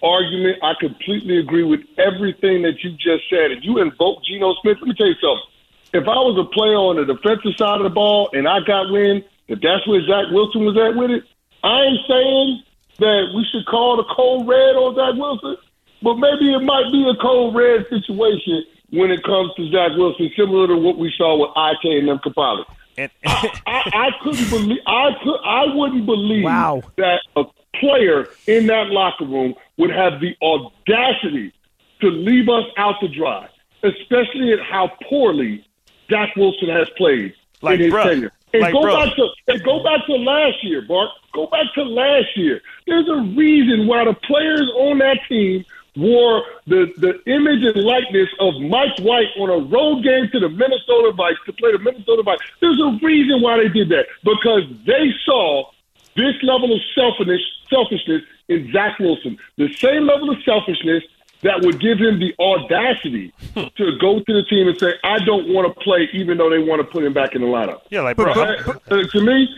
argument. 0.05 0.59
I 0.63 0.75
completely 0.79 1.39
agree 1.39 1.65
with 1.65 1.81
everything 1.99 2.63
that 2.63 2.85
you 2.85 2.91
just 2.93 3.29
said. 3.31 3.51
And 3.51 3.65
you 3.65 3.79
invoke 3.81 4.23
Geno 4.25 4.55
Smith. 4.63 4.77
Let 4.81 4.89
me 4.89 4.95
tell 4.95 5.07
you 5.09 5.15
something. 5.21 5.49
If 5.95 6.05
I 6.05 6.19
was 6.21 6.37
a 6.39 6.45
player 6.53 6.77
on 6.77 6.97
the 6.97 7.05
defensive 7.07 7.57
side 7.57 7.79
of 7.81 7.85
the 7.85 7.91
ball 7.95 8.29
and 8.33 8.47
I 8.49 8.61
got 8.61 8.91
wind 8.91 9.25
that 9.49 9.61
that's 9.63 9.87
where 9.87 10.03
Zach 10.03 10.31
Wilson 10.31 10.65
was 10.65 10.77
at 10.77 10.97
with 10.99 11.11
it, 11.11 11.23
I 11.63 11.81
ain't 11.83 12.01
saying 12.09 12.63
that 12.99 13.33
we 13.35 13.47
should 13.51 13.65
call 13.67 13.97
the 13.97 14.05
code 14.05 14.47
red 14.47 14.77
on 14.77 14.95
Zach 14.95 15.15
Wilson, 15.19 15.57
but 16.03 16.15
maybe 16.17 16.53
it 16.53 16.61
might 16.63 16.91
be 16.93 17.09
a 17.09 17.15
code 17.23 17.55
red 17.55 17.87
situation 17.89 18.65
when 18.91 19.11
it 19.11 19.23
comes 19.25 19.51
to 19.57 19.71
Zach 19.71 19.93
Wilson, 19.97 20.31
similar 20.37 20.67
to 20.69 20.77
what 20.77 20.99
we 20.99 21.13
saw 21.17 21.39
with 21.39 21.51
IK 21.57 22.03
Enemkpali. 22.05 22.65
And 22.99 23.11
I, 23.27 23.51
I 23.67 24.11
couldn't 24.23 24.51
believe 24.51 24.79
I 24.87 25.11
could 25.23 25.41
I 25.45 25.75
wouldn't 25.75 26.07
believe 26.07 26.45
Wow. 26.45 26.83
that 26.97 27.21
a 27.37 27.45
player 27.81 28.29
in 28.47 28.67
that 28.67 28.91
locker 28.91 29.25
room 29.25 29.55
would 29.79 29.91
have 29.91 30.21
the 30.21 30.37
audacity 30.43 31.53
to 32.01 32.09
leave 32.09 32.49
us 32.49 32.65
out 32.77 32.97
to 33.01 33.09
dry, 33.09 33.49
especially 33.83 34.53
at 34.53 34.61
how 34.61 34.91
poorly 35.09 35.65
Zach 36.11 36.35
Wilson 36.37 36.69
has 36.69 36.89
played 36.97 37.35
Like, 37.63 37.75
in 37.81 37.87
his 37.87 37.95
bruh, 37.95 38.05
tenure. 38.05 38.33
And 38.53 38.63
like, 38.63 38.73
go 38.73 38.83
bruh. 38.83 39.05
back 39.05 39.17
to 39.17 39.29
and 39.49 39.65
go 39.65 39.83
back 39.83 40.07
to 40.07 40.13
last 40.15 40.63
year, 40.63 40.83
Bart. 40.83 41.11
Go 41.33 41.47
back 41.49 41.67
to 41.75 41.83
last 41.83 42.37
year. 42.37 42.61
There's 42.87 43.09
a 43.09 43.21
reason 43.37 43.87
why 43.87 44.05
the 44.05 44.15
players 44.15 44.69
on 44.77 44.99
that 44.99 45.19
team 45.29 45.65
wore 45.97 46.43
the, 46.67 46.93
the 46.99 47.15
image 47.31 47.63
and 47.63 47.85
likeness 47.85 48.29
of 48.41 48.55
Mike 48.61 48.99
White 49.01 49.29
on 49.39 49.49
a 49.51 49.59
road 49.59 50.03
game 50.03 50.29
to 50.33 50.41
the 50.41 50.49
Minnesota 50.49 51.13
Vikings 51.13 51.41
to 51.47 51.53
play 51.53 51.73
the 51.73 51.79
Minnesota 51.79 52.23
Vikings. 52.23 52.51
There's 52.61 52.81
a 52.81 52.99
reason 53.03 53.41
why 53.41 53.59
they 53.59 53.69
did 53.69 53.89
that 53.91 54.07
because 54.25 54.65
they 54.87 55.13
saw 55.25 55.71
this 56.17 56.35
level 56.43 56.73
of 56.75 56.81
selfishness, 56.95 57.41
selfishness 57.71 58.23
in 58.49 58.71
Zach 58.73 58.99
Wilson, 58.99 59.37
the 59.57 59.73
same 59.75 60.07
level 60.07 60.31
of 60.31 60.37
selfishness 60.45 61.03
that 61.43 61.61
would 61.63 61.79
give 61.81 61.99
him 61.99 62.19
the 62.19 62.33
audacity 62.41 63.33
to 63.55 63.99
go 64.01 64.21
to 64.21 64.33
the 64.33 64.43
team 64.49 64.69
and 64.69 64.79
say, 64.79 64.95
"I 65.05 65.19
don't 65.21 65.49
want 65.53 65.73
to 65.73 65.81
play," 65.81 66.09
even 66.13 66.39
though 66.39 66.49
they 66.51 66.59
want 66.59 66.81
to 66.81 66.85
put 66.85 67.05
him 67.05 67.13
back 67.13 67.35
in 67.35 67.43
the 67.43 67.47
lineup. 67.49 67.83
Yeah, 67.91 68.01
like, 68.03 68.17
bro, 68.17 68.33
Uh, 68.33 68.75
uh, 68.91 69.03
to 69.03 69.21
me, 69.21 69.49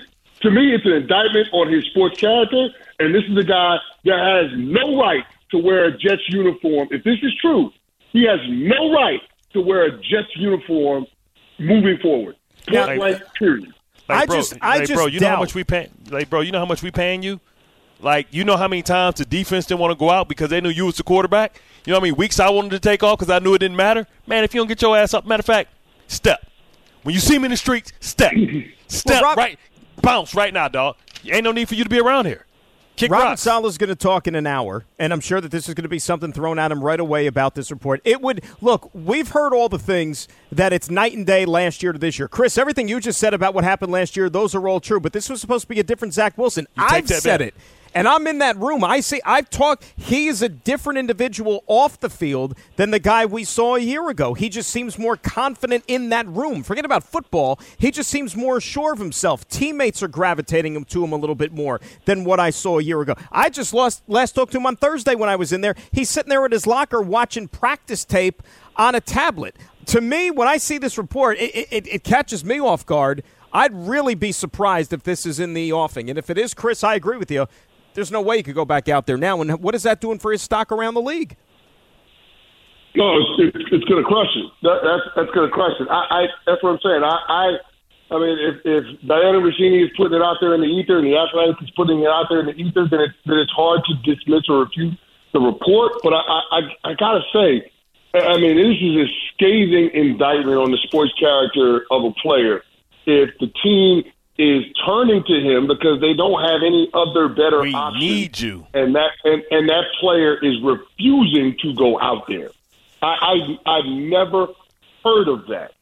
to 0.41 0.51
me, 0.51 0.75
it's 0.75 0.85
an 0.85 0.93
indictment 0.93 1.49
on 1.53 1.73
his 1.73 1.85
sports 1.87 2.19
character, 2.21 2.69
and 2.99 3.15
this 3.15 3.25
is 3.29 3.37
a 3.37 3.45
guy 3.45 3.77
that 4.05 4.19
has 4.19 4.59
no 4.59 5.01
right 5.01 5.25
to 5.51 5.59
wear 5.59 5.85
a 5.87 5.97
Jets 5.97 6.23
uniform. 6.29 6.89
If 6.91 7.05
this 7.05 7.19
is 7.23 7.33
true, 7.41 7.73
he 8.13 8.25
has 8.25 8.41
no 8.49 8.93
right 8.93 9.21
to 9.53 9.61
wear 9.61 9.85
a 9.85 9.91
Jets 9.93 10.35
uniform 10.37 11.07
moving 11.59 11.99
forward. 11.99 12.37
Point 12.67 12.87
Like- 12.87 12.99
blank, 12.99 13.23
period. 13.39 13.73
Like, 14.09 14.23
I 14.23 14.27
bro, 14.27 14.37
just- 14.37 14.55
I 14.61 14.79
like, 14.79 14.89
bro, 14.89 14.97
just 15.05 15.15
you 15.15 15.21
know 15.21 15.29
how 15.29 15.41
much 15.41 15.55
we 15.55 15.65
pay? 15.65 15.89
Like, 16.11 16.31
bro, 16.31 16.41
you 16.41 16.53
know 16.53 16.59
how 16.61 16.67
much 16.67 16.83
we 16.83 16.91
paying 16.91 17.23
you? 17.23 17.41
Like, 18.01 18.27
you 18.31 18.45
know 18.45 18.57
how 18.57 18.69
many 18.69 18.83
times 18.83 19.17
the 19.17 19.25
defense 19.25 19.67
didn't 19.67 19.81
want 19.81 19.93
to 19.93 19.99
go 19.99 20.11
out 20.11 20.29
because 20.29 20.51
they 20.51 20.61
knew 20.61 20.69
you 20.69 20.87
was 20.87 20.97
the 20.97 21.03
quarterback? 21.03 21.61
You 21.85 21.93
know 21.93 21.97
how 21.97 22.03
many 22.03 22.13
weeks 22.13 22.39
I 22.39 22.51
wanted 22.51 22.73
to 22.73 22.81
take 22.81 23.03
off 23.03 23.19
because 23.19 23.31
I 23.31 23.39
knew 23.39 23.55
it 23.55 23.59
didn't 23.59 23.77
matter? 23.77 24.07
Man, 24.27 24.45
if 24.45 24.55
you 24.55 24.61
don't 24.61 24.69
get 24.69 24.83
your 24.83 24.97
ass 24.97 25.15
up, 25.15 25.25
matter 25.27 25.41
of 25.41 25.47
fact, 25.47 25.71
step. 26.09 26.47
When 27.03 27.15
you 27.15 27.21
see 27.21 27.39
me 27.39 27.47
in 27.47 27.51
the 27.53 27.57
streets, 27.57 27.93
step. 28.01 28.33
Step 28.89 29.23
Rob- 29.23 29.39
right. 29.39 29.59
Bounce 30.03 30.35
right 30.35 30.53
now, 30.53 30.69
dog. 30.69 30.97
Ain't 31.25 31.45
no 31.45 31.53
need 31.53 31.69
for 31.69 31.75
you 31.75 31.85
to 31.85 31.91
be 31.91 31.99
around 31.99 32.27
here. 32.27 32.45
Kick 32.97 33.11
Robert 33.11 33.25
rocks. 33.25 33.43
Saleh's 33.43 33.77
going 33.77 33.89
to 33.89 33.95
talk 33.95 34.27
in 34.27 34.35
an 34.35 34.47
hour, 34.47 34.87
and 34.99 35.13
I'm 35.13 35.21
sure 35.21 35.41
that 35.41 35.51
this 35.51 35.69
is 35.69 35.75
going 35.75 35.83
to 35.83 35.89
be 35.89 35.99
something 35.99 36.33
thrown 36.33 36.59
at 36.59 36.73
him 36.73 36.83
right 36.83 36.99
away 36.99 37.27
about 37.27 37.55
this 37.55 37.71
report. 37.71 38.01
It 38.05 38.23
would 38.23 38.43
look. 38.63 38.91
We've 38.95 39.29
heard 39.29 39.53
all 39.53 39.69
the 39.69 39.79
things 39.79 40.29
that 40.51 40.73
it's 40.73 40.89
night 40.89 41.13
and 41.13 41.27
day 41.27 41.45
last 41.45 41.83
year 41.83 41.93
to 41.93 41.99
this 41.99 42.19
year. 42.19 42.27
Chris, 42.27 42.57
everything 42.57 42.89
you 42.89 42.99
just 42.99 43.19
said 43.21 43.35
about 43.35 43.53
what 43.53 43.65
happened 43.65 43.93
last 43.93 44.17
year, 44.17 44.31
those 44.31 44.55
are 44.55 44.67
all 44.67 44.81
true. 44.81 44.99
But 44.99 45.13
this 45.13 45.29
was 45.29 45.43
supposed 45.43 45.63
to 45.65 45.69
be 45.69 45.79
a 45.79 45.85
different 45.85 46.15
Zach 46.15 46.39
Wilson. 46.39 46.67
I've 46.77 47.07
said 47.09 47.43
it. 47.43 47.55
And 47.97 48.07
I'm 48.07 48.27
in 48.27 48.41
that 48.41 48.59
room. 48.59 48.85
I 48.85 49.01
see. 49.01 49.23
I've 49.25 49.49
talked. 49.49 49.91
He 49.97 50.27
is 50.27 50.43
a 50.43 50.51
different 50.51 50.99
individual 50.99 51.65
off 51.67 51.99
the 51.99 52.11
field 52.11 52.55
than 52.77 52.91
the 52.91 52.99
guy 52.99 53.25
we 53.25 53.43
saw 53.43 53.77
a 53.77 53.81
year 53.81 54.11
ago. 54.11 54.35
He 54.35 54.51
just 54.51 54.69
seems 54.69 54.99
more 54.99 55.17
confident 55.17 55.83
in 55.89 56.11
that 56.11 56.29
room. 56.29 56.63
Forget 56.63 56.85
about 56.85 57.05
football. 57.05 57.59
He 57.79 57.91
just 57.91 58.11
seems 58.11 58.37
more 58.37 58.61
sure 58.61 58.93
of 58.93 58.99
himself. 58.99 59.49
Teammates 59.49 60.03
are 60.03 60.09
gravitating 60.09 60.77
him 60.77 60.85
to 60.85 61.03
him 61.03 61.15
a 61.15 61.17
little 61.17 61.35
bit 61.35 61.55
more 61.55 61.81
than 62.05 62.25
what 62.25 62.39
I 62.39 62.51
saw 62.51 62.79
a 62.79 62.83
year 62.83 63.01
ago. 63.01 63.15
I 63.33 63.49
just 63.49 63.73
lost 63.73 64.03
last 64.07 64.33
talked 64.33 64.53
to 64.53 64.59
him 64.59 64.67
on 64.67 64.77
Thursday 64.77 65.15
when 65.15 65.31
I 65.31 65.37
was 65.37 65.51
in 65.51 65.63
there. 65.63 65.75
He's 65.91 66.11
sitting 66.11 66.29
there 66.29 66.45
at 66.45 66.53
his 66.53 66.67
locker 66.67 67.01
watching 67.01 67.49
practice 67.49 68.05
tape 68.05 68.43
on 68.77 68.95
a 68.95 69.01
tablet. 69.01 69.57
To 69.87 70.03
me, 70.03 70.31
when 70.31 70.49
I 70.49 70.59
see 70.59 70.77
this 70.77 70.99
report, 70.99 71.39
it, 71.39 71.69
it, 71.71 71.87
it 71.87 72.05
catches 72.05 72.45
me 72.45 72.61
off 72.61 72.85
guard. 72.85 73.23
I'd 73.57 73.73
really 73.75 74.15
be 74.15 74.33
surprised 74.33 74.93
if 74.93 75.03
this 75.03 75.25
is 75.25 75.41
in 75.41 75.55
the 75.55 75.73
offing. 75.73 76.11
And 76.11 76.19
if 76.19 76.29
it 76.29 76.37
is, 76.37 76.53
Chris, 76.53 76.85
I 76.85 76.95
agree 76.95 77.17
with 77.17 77.31
you. 77.31 77.47
There's 77.97 78.13
no 78.13 78.21
way 78.21 78.37
he 78.37 78.43
could 78.43 78.55
go 78.55 78.67
back 78.67 78.89
out 78.91 79.07
there 79.07 79.17
now. 79.17 79.41
And 79.41 79.59
what 79.63 79.75
is 79.75 79.83
that 79.85 80.03
doing 80.03 80.19
for 80.19 80.31
his 80.31 80.43
stock 80.43 80.71
around 80.71 80.95
the 80.95 81.01
league? 81.01 81.35
No, 82.95 83.17
it's 83.17 83.57
it's, 83.57 83.69
it's 83.73 83.85
going 83.85 84.05
to 84.05 84.09
crush 84.09 84.29
it. 84.37 84.47
That, 84.63 84.81
that's 84.85 85.05
that's 85.17 85.31
going 85.33 85.49
to 85.49 85.53
crush 85.53 85.73
it. 85.81 85.89
I, 85.89 86.05
I 86.09 86.27
that's 86.45 86.63
what 86.63 86.77
I'm 86.77 86.81
saying. 86.85 87.03
I 87.03 87.17
I, 87.29 87.45
I 88.13 88.17
mean, 88.21 88.37
if 88.37 88.57
if 88.65 88.85
Dianna 89.01 89.41
Russini 89.41 89.85
is 89.85 89.91
putting 89.97 90.13
it 90.13 90.23
out 90.23 90.37
there 90.41 90.55
in 90.55 90.61
the 90.61 90.69
ether, 90.69 90.99
and 90.99 91.07
the 91.07 91.17
Athletics 91.17 91.61
is 91.63 91.71
putting 91.73 92.01
it 92.01 92.09
out 92.09 92.27
there 92.29 92.41
in 92.41 92.47
the 92.47 92.57
ether, 92.57 92.87
then 92.89 93.01
it's 93.01 93.17
then 93.25 93.39
it's 93.39 93.53
hard 93.53 93.81
to 93.89 93.95
dismiss 94.05 94.45
or 94.49 94.65
refute 94.65 94.97
the 95.33 95.41
report. 95.41 95.93
But 96.03 96.13
I 96.13 96.21
I 96.21 96.41
I, 96.53 96.61
I 96.85 96.95
gotta 96.95 97.25
say, 97.33 97.73
I 98.13 98.37
mean, 98.37 98.57
this 98.61 98.77
is 98.77 98.97
a 98.97 99.09
scathing 99.33 99.91
indictment 99.93 100.57
on 100.57 100.71
the 100.71 100.79
sports 100.85 101.13
character 101.19 101.85
of 101.91 102.05
a 102.05 102.13
player. 102.21 102.63
If 103.05 103.31
the 103.41 103.49
team 103.65 104.05
is 104.39 104.65
turning 104.85 105.23
to 105.25 105.35
him 105.41 105.67
because 105.67 106.01
they 106.01 106.13
don't 106.13 106.41
have 106.43 106.63
any 106.63 106.91
other 106.93 107.29
better 107.29 107.63
We 107.63 107.73
option, 107.75 108.01
need 108.01 108.39
you. 108.39 108.67
and 108.75 108.95
that 108.95 109.11
and, 109.25 109.43
and 109.51 109.69
that 109.69 109.85
player 110.01 110.37
is 110.43 110.61
refusing 110.63 111.57
to 111.63 111.75
go 111.75 111.99
out 112.01 112.27
there. 112.29 112.51
I, 113.03 113.57
I 113.67 113.79
I've 113.79 113.87
never 113.87 114.49
heard 115.05 115.29
of 115.29 115.47
that. 115.49 115.73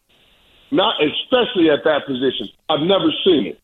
Not 0.71 0.97
especially 1.03 1.71
at 1.71 1.85
that 1.85 2.07
position. 2.07 2.49
I've 2.69 2.81
never 2.87 3.11
seen 3.25 3.47
it. 3.47 3.61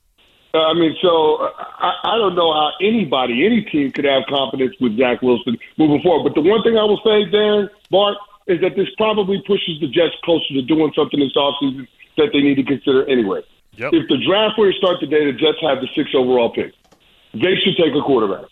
Uh, 0.53 0.63
I 0.67 0.75
mean, 0.75 0.97
so 1.01 1.37
uh, 1.37 1.51
I, 1.59 1.95
I 2.05 2.19
don't 2.19 2.35
know 2.35 2.53
how 2.53 2.73
anybody, 2.81 3.47
any 3.47 3.63
team, 3.63 3.93
could 3.93 4.05
have 4.05 4.25
confidence 4.29 4.75
with 4.81 4.97
Zach 4.99 5.23
Wilson 5.23 5.57
moving 5.79 6.03
forward. 6.03 6.29
But 6.29 6.41
the 6.41 6.49
one 6.49 6.63
thing 6.63 6.77
I 6.77 6.83
will 6.85 7.01
say, 7.05 7.25
Darren 7.31 7.69
Bart, 7.91 8.17
is 8.49 8.61
that 8.61 8.75
this 8.75 8.89
probably 8.97 9.41
pushes 9.47 9.79
the 9.81 9.87
Jets 9.87 10.15
closer 10.25 10.55
to 10.55 10.63
doing 10.63 10.93
something 10.97 11.21
this 11.21 11.35
offseason 11.37 11.87
that 12.17 12.31
they 12.33 12.41
need 12.41 12.57
to 12.57 12.65
consider 12.65 13.09
anyway. 13.09 13.43
Yep. 13.81 13.97
If 13.97 14.09
the 14.13 14.21
draft 14.21 14.59
were 14.59 14.71
to 14.71 14.77
start 14.77 15.01
today, 15.01 15.25
the 15.25 15.33
Jets 15.33 15.57
have 15.65 15.81
the 15.81 15.89
sixth 15.97 16.15
overall 16.15 16.53
pick. 16.53 16.77
They 17.33 17.57
should 17.65 17.81
take 17.81 17.97
a 17.97 18.05
quarterback. 18.05 18.45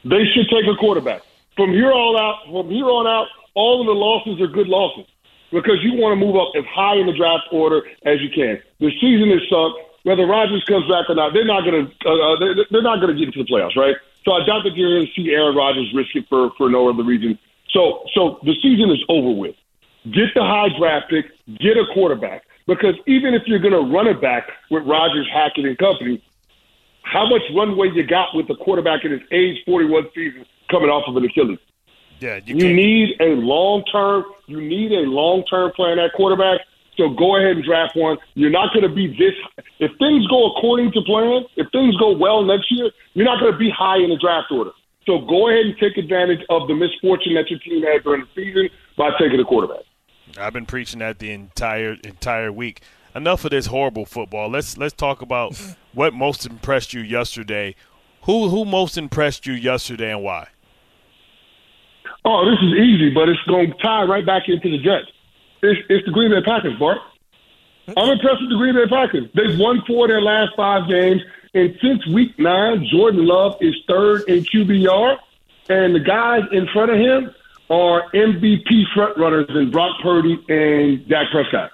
They 0.00 0.24
should 0.32 0.48
take 0.48 0.64
a 0.64 0.74
quarterback. 0.80 1.20
From 1.60 1.76
here 1.76 1.92
on 1.92 2.16
out, 2.16 2.48
from 2.48 2.72
here 2.72 2.88
on 2.88 3.06
out, 3.06 3.28
all 3.52 3.84
of 3.84 3.86
the 3.86 3.92
losses 3.92 4.40
are 4.40 4.48
good 4.48 4.68
losses 4.68 5.04
because 5.52 5.84
you 5.84 6.00
want 6.00 6.16
to 6.16 6.20
move 6.24 6.40
up 6.40 6.56
as 6.56 6.64
high 6.72 6.96
in 6.96 7.04
the 7.04 7.12
draft 7.12 7.52
order 7.52 7.84
as 8.08 8.16
you 8.24 8.32
can. 8.32 8.56
The 8.80 8.88
season 8.96 9.28
is 9.28 9.44
sunk. 9.52 9.76
Whether 10.08 10.24
Rodgers 10.24 10.64
comes 10.64 10.88
back 10.88 11.10
or 11.10 11.16
not, 11.20 11.34
they're 11.34 11.44
not 11.44 11.68
going 11.68 11.84
to 11.84 12.08
uh, 12.08 12.16
uh, 12.16 12.38
they're, 12.40 12.64
they're 12.70 12.86
not 12.86 13.04
going 13.04 13.12
to 13.12 13.18
get 13.18 13.28
into 13.28 13.44
the 13.44 13.50
playoffs, 13.50 13.76
right? 13.76 13.96
So 14.24 14.32
I 14.32 14.46
doubt 14.46 14.64
that 14.64 14.72
you're 14.72 14.88
going 14.88 15.06
to 15.06 15.12
see 15.12 15.36
Aaron 15.36 15.52
Rodgers 15.52 15.92
risk 15.92 16.16
it 16.16 16.24
for 16.32 16.48
for 16.56 16.72
no 16.72 16.88
other 16.88 17.04
reason. 17.04 17.36
So 17.76 18.08
so 18.16 18.40
the 18.40 18.56
season 18.64 18.88
is 18.88 19.04
over 19.12 19.36
with. 19.36 19.56
Get 20.08 20.32
the 20.32 20.40
high 20.40 20.72
draft 20.78 21.10
pick. 21.10 21.28
Get 21.60 21.76
a 21.76 21.84
quarterback 21.92 22.45
because 22.66 22.94
even 23.06 23.34
if 23.34 23.42
you're 23.46 23.58
going 23.58 23.72
to 23.72 23.92
run 23.92 24.06
it 24.06 24.20
back 24.20 24.48
with 24.70 24.84
Rodgers, 24.84 25.28
Hackett, 25.32 25.64
and 25.64 25.78
company, 25.78 26.22
how 27.02 27.28
much 27.28 27.42
runway 27.54 27.88
you 27.94 28.04
got 28.06 28.34
with 28.34 28.48
the 28.48 28.56
quarterback 28.56 29.04
in 29.04 29.12
his 29.12 29.22
age 29.30 29.58
41 29.64 30.08
season 30.14 30.44
coming 30.70 30.90
off 30.90 31.04
of 31.08 31.16
an 31.16 31.24
Achilles? 31.24 31.58
Yeah, 32.18 32.40
you, 32.44 32.56
You 32.56 32.74
need 32.74 33.20
a 33.20 33.36
long 33.36 33.84
term. 33.84 34.24
You 34.46 34.60
need 34.60 34.92
a 34.92 35.04
long 35.08 35.44
term 35.44 35.72
plan 35.76 35.98
at 35.98 36.12
quarterback. 36.14 36.60
So 36.96 37.10
go 37.10 37.36
ahead 37.36 37.56
and 37.56 37.64
draft 37.64 37.94
one. 37.94 38.16
You're 38.34 38.50
not 38.50 38.72
going 38.72 38.88
to 38.88 38.94
be 38.94 39.08
this. 39.08 39.36
If 39.78 39.92
things 39.98 40.26
go 40.28 40.56
according 40.56 40.92
to 40.92 41.02
plan, 41.02 41.44
if 41.56 41.68
things 41.70 41.94
go 41.98 42.16
well 42.16 42.42
next 42.42 42.72
year, 42.72 42.90
you're 43.12 43.26
not 43.26 43.38
going 43.38 43.52
to 43.52 43.58
be 43.58 43.70
high 43.70 43.98
in 43.98 44.08
the 44.08 44.16
draft 44.16 44.50
order. 44.50 44.70
So 45.04 45.20
go 45.20 45.48
ahead 45.48 45.66
and 45.66 45.76
take 45.78 45.96
advantage 45.98 46.40
of 46.48 46.66
the 46.68 46.74
misfortune 46.74 47.34
that 47.34 47.50
your 47.50 47.60
team 47.60 47.82
had 47.82 48.02
during 48.02 48.22
the 48.22 48.28
season 48.34 48.70
by 48.96 49.10
taking 49.20 49.38
a 49.38 49.44
quarterback. 49.44 49.84
I've 50.38 50.52
been 50.52 50.66
preaching 50.66 51.00
that 51.00 51.18
the 51.18 51.30
entire 51.32 51.96
entire 52.04 52.52
week. 52.52 52.82
Enough 53.14 53.46
of 53.46 53.50
this 53.50 53.66
horrible 53.66 54.04
football. 54.04 54.50
Let's 54.50 54.76
let's 54.76 54.94
talk 54.94 55.22
about 55.22 55.56
what 55.94 56.12
most 56.14 56.46
impressed 56.46 56.92
you 56.92 57.00
yesterday. 57.00 57.74
Who 58.22 58.48
who 58.48 58.64
most 58.64 58.98
impressed 58.98 59.46
you 59.46 59.54
yesterday 59.54 60.12
and 60.12 60.22
why? 60.22 60.48
Oh, 62.24 62.44
this 62.50 62.58
is 62.58 62.74
easy, 62.74 63.10
but 63.14 63.28
it's 63.28 63.40
going 63.46 63.70
to 63.70 63.78
tie 63.78 64.02
right 64.02 64.26
back 64.26 64.48
into 64.48 64.68
the 64.68 64.78
Jets. 64.78 65.06
It's, 65.62 65.80
it's 65.88 66.04
the 66.06 66.12
Green 66.12 66.32
Bay 66.32 66.42
Packers, 66.44 66.76
Bart. 66.76 66.98
I'm 67.96 68.10
impressed 68.10 68.40
with 68.40 68.50
the 68.50 68.56
Green 68.56 68.74
Bay 68.74 68.88
Packers. 68.90 69.30
They've 69.32 69.56
won 69.56 69.80
four 69.86 70.06
of 70.06 70.08
their 70.08 70.20
last 70.20 70.50
five 70.56 70.88
games, 70.88 71.22
and 71.54 71.78
since 71.80 72.04
week 72.08 72.36
nine, 72.36 72.84
Jordan 72.90 73.26
Love 73.26 73.56
is 73.60 73.76
third 73.86 74.22
in 74.28 74.42
QBR, 74.42 75.18
and 75.68 75.94
the 75.94 76.00
guys 76.00 76.42
in 76.50 76.66
front 76.72 76.90
of 76.90 76.98
him 76.98 77.32
are 77.70 78.10
MVP 78.12 78.84
frontrunners 78.94 79.54
in 79.56 79.70
Brock 79.70 79.96
Purdy 80.02 80.38
and 80.48 81.06
Dak 81.08 81.30
Prescott. 81.30 81.70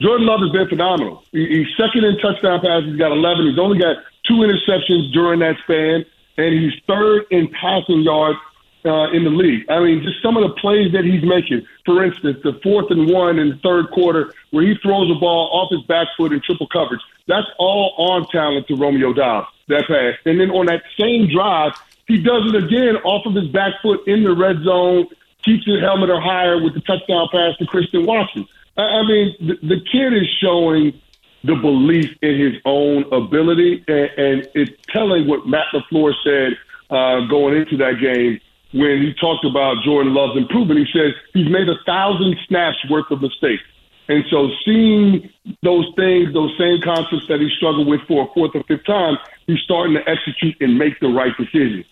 Jordan 0.00 0.26
Love 0.26 0.40
has 0.40 0.50
been 0.50 0.68
phenomenal. 0.68 1.24
He's 1.32 1.66
second 1.76 2.04
in 2.04 2.18
touchdown 2.18 2.60
passes. 2.60 2.90
He's 2.90 2.98
got 2.98 3.12
11. 3.12 3.46
He's 3.48 3.58
only 3.58 3.78
got 3.78 3.96
two 4.28 4.44
interceptions 4.44 5.12
during 5.12 5.40
that 5.40 5.56
span, 5.64 6.04
and 6.36 6.54
he's 6.54 6.72
third 6.86 7.24
in 7.30 7.48
passing 7.48 8.02
yards 8.02 8.38
uh, 8.84 9.10
in 9.10 9.24
the 9.24 9.30
league. 9.30 9.64
I 9.70 9.80
mean, 9.80 10.02
just 10.02 10.22
some 10.22 10.36
of 10.36 10.42
the 10.42 10.54
plays 10.60 10.92
that 10.92 11.04
he's 11.04 11.24
making. 11.24 11.66
For 11.84 12.04
instance, 12.04 12.38
the 12.44 12.60
fourth 12.62 12.90
and 12.90 13.10
one 13.10 13.38
in 13.38 13.50
the 13.50 13.56
third 13.56 13.90
quarter 13.90 14.32
where 14.50 14.64
he 14.64 14.74
throws 14.82 15.08
the 15.08 15.18
ball 15.18 15.50
off 15.52 15.70
his 15.70 15.82
back 15.86 16.08
foot 16.16 16.32
in 16.32 16.40
triple 16.40 16.68
coverage. 16.68 17.00
That's 17.26 17.46
all 17.58 17.94
arm 17.98 18.26
talent 18.30 18.68
to 18.68 18.76
Romeo 18.76 19.12
Doubs, 19.12 19.48
that 19.68 19.84
pass. 19.88 20.14
And 20.24 20.38
then 20.38 20.50
on 20.50 20.66
that 20.66 20.82
same 20.98 21.28
drive, 21.28 21.72
he 22.06 22.18
does 22.18 22.42
it 22.46 22.64
again 22.64 22.96
off 23.04 23.26
of 23.26 23.34
his 23.34 23.48
back 23.48 23.74
foot 23.82 24.06
in 24.06 24.22
the 24.22 24.34
red 24.34 24.62
zone, 24.62 25.08
keeps 25.42 25.64
his 25.66 25.80
helmet 25.80 26.10
or 26.10 26.20
higher 26.20 26.62
with 26.62 26.74
the 26.74 26.80
touchdown 26.80 27.28
pass 27.32 27.56
to 27.58 27.66
Christian 27.66 28.06
Watson. 28.06 28.46
I, 28.76 28.82
I 28.82 29.02
mean, 29.02 29.34
the, 29.40 29.54
the 29.62 29.80
kid 29.92 30.12
is 30.12 30.28
showing 30.40 31.00
the 31.44 31.54
belief 31.54 32.10
in 32.22 32.38
his 32.38 32.54
own 32.64 33.04
ability, 33.12 33.84
and, 33.86 34.10
and 34.16 34.48
it's 34.54 34.72
telling 34.88 35.28
what 35.28 35.46
Matt 35.46 35.66
LaFleur 35.72 36.12
said 36.24 36.56
uh, 36.90 37.26
going 37.26 37.56
into 37.56 37.76
that 37.78 38.00
game 38.00 38.40
when 38.72 39.02
he 39.02 39.14
talked 39.14 39.44
about 39.44 39.82
Jordan 39.84 40.14
Love's 40.14 40.36
improvement. 40.36 40.80
He 40.80 40.86
says 40.92 41.14
he's 41.32 41.48
made 41.48 41.68
a 41.68 41.76
thousand 41.86 42.36
snaps 42.48 42.78
worth 42.90 43.10
of 43.10 43.22
mistakes. 43.22 43.62
And 44.08 44.24
so 44.30 44.50
seeing 44.64 45.30
those 45.62 45.86
things, 45.96 46.32
those 46.32 46.52
same 46.58 46.80
concepts 46.80 47.26
that 47.28 47.40
he 47.40 47.50
struggled 47.56 47.88
with 47.88 48.00
for 48.06 48.28
a 48.28 48.34
fourth 48.34 48.52
or 48.54 48.62
fifth 48.64 48.86
time, 48.86 49.18
he's 49.46 49.58
starting 49.60 49.94
to 49.94 50.08
execute 50.08 50.56
and 50.60 50.78
make 50.78 51.00
the 51.00 51.08
right 51.08 51.32
decisions. 51.36 51.86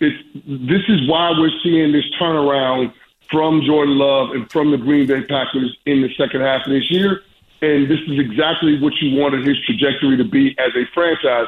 This 0.00 0.82
is 0.88 1.08
why 1.08 1.30
we're 1.38 1.50
seeing 1.62 1.92
this 1.92 2.04
turnaround 2.20 2.92
from 3.30 3.62
Jordan 3.62 3.96
Love 3.96 4.30
and 4.30 4.50
from 4.50 4.70
the 4.70 4.76
Green 4.76 5.06
Bay 5.06 5.22
Packers 5.22 5.76
in 5.86 6.02
the 6.02 6.12
second 6.14 6.42
half 6.42 6.66
of 6.66 6.72
this 6.72 6.90
year. 6.90 7.22
And 7.62 7.90
this 7.90 8.00
is 8.06 8.18
exactly 8.18 8.78
what 8.80 8.92
you 9.00 9.18
wanted 9.18 9.46
his 9.46 9.56
trajectory 9.64 10.16
to 10.18 10.24
be 10.24 10.54
as 10.58 10.70
a 10.76 10.84
franchise, 10.92 11.46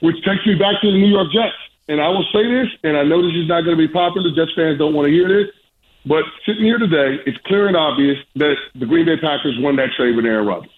which 0.00 0.16
takes 0.24 0.44
me 0.46 0.54
back 0.54 0.80
to 0.80 0.90
the 0.90 0.98
New 0.98 1.08
York 1.08 1.30
Jets. 1.32 1.54
And 1.88 2.00
I 2.00 2.08
will 2.08 2.26
say 2.32 2.42
this, 2.42 2.68
and 2.82 2.96
I 2.96 3.04
know 3.04 3.22
this 3.22 3.36
is 3.36 3.48
not 3.48 3.62
going 3.62 3.76
to 3.76 3.86
be 3.86 3.92
popular. 3.92 4.34
Jets 4.34 4.52
fans 4.54 4.78
don't 4.78 4.94
want 4.94 5.06
to 5.06 5.12
hear 5.12 5.28
this. 5.28 5.54
But 6.04 6.24
sitting 6.44 6.64
here 6.64 6.78
today, 6.78 7.22
it's 7.26 7.38
clear 7.46 7.68
and 7.68 7.76
obvious 7.76 8.18
that 8.36 8.56
the 8.74 8.86
Green 8.86 9.06
Bay 9.06 9.16
Packers 9.16 9.56
won 9.58 9.76
that 9.76 9.90
trade 9.96 10.16
with 10.16 10.24
Aaron 10.24 10.46
Rodgers. 10.46 10.72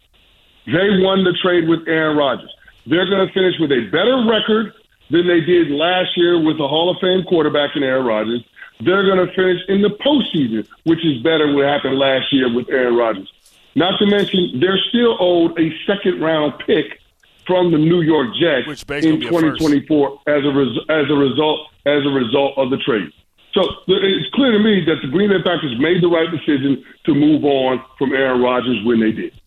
They 0.67 1.01
won 1.01 1.25
the 1.25 1.33
trade 1.41 1.69
with 1.69 1.89
Aaron 1.89 2.17
Rodgers. 2.17 2.53
They're 2.87 3.09
going 3.09 3.27
to 3.27 3.33
finish 3.33 3.55
with 3.59 3.73
a 3.73 3.89
better 3.91 4.25
record 4.29 4.75
than 5.11 5.26
they 5.26 5.40
did 5.40 5.71
last 5.71 6.17
year 6.17 6.40
with 6.40 6.61
a 6.61 6.69
Hall 6.69 6.90
of 6.90 6.99
Fame 7.00 7.25
quarterback 7.25 7.76
in 7.76 7.83
Aaron 7.83 8.07
Rodgers. 8.07 8.45
They're 8.81 9.05
going 9.05 9.26
to 9.26 9.33
finish 9.35 9.61
in 9.69 9.83
the 9.83 9.90
postseason, 9.90 10.67
which 10.85 11.05
is 11.05 11.23
better 11.23 11.47
than 11.47 11.57
what 11.57 11.67
happened 11.67 11.99
last 11.99 12.33
year 12.33 12.52
with 12.52 12.69
Aaron 12.71 12.97
Rodgers. 12.97 13.31
Not 13.75 13.99
to 13.99 14.07
mention, 14.07 14.59
they're 14.59 14.79
still 14.88 15.17
owed 15.21 15.59
a 15.59 15.71
second 15.87 16.21
round 16.21 16.55
pick 16.67 17.00
from 17.47 17.71
the 17.73 17.79
New 17.79 18.00
York 18.00 18.29
Jets 18.40 18.67
in 19.05 19.21
2024 19.59 20.21
as 20.26 20.45
a 20.45 20.50
res- 20.50 20.79
as 20.88 21.11
a 21.11 21.14
result 21.14 21.69
as 21.87 22.05
a 22.07 22.11
result 22.11 22.57
of 22.57 22.71
the 22.71 22.76
trade. 22.79 23.11
So 23.52 23.62
it's 23.88 24.31
clear 24.35 24.52
to 24.52 24.59
me 24.59 24.85
that 24.85 25.02
the 25.02 25.09
Green 25.09 25.31
Bay 25.31 25.43
Packers 25.43 25.75
made 25.81 26.02
the 26.02 26.09
right 26.09 26.31
decision 26.31 26.85
to 27.07 27.14
move 27.14 27.45
on 27.45 27.83
from 27.99 28.12
Aaron 28.12 28.40
Rodgers 28.40 28.85
when 28.85 29.00
they 29.00 29.11
did. 29.11 29.40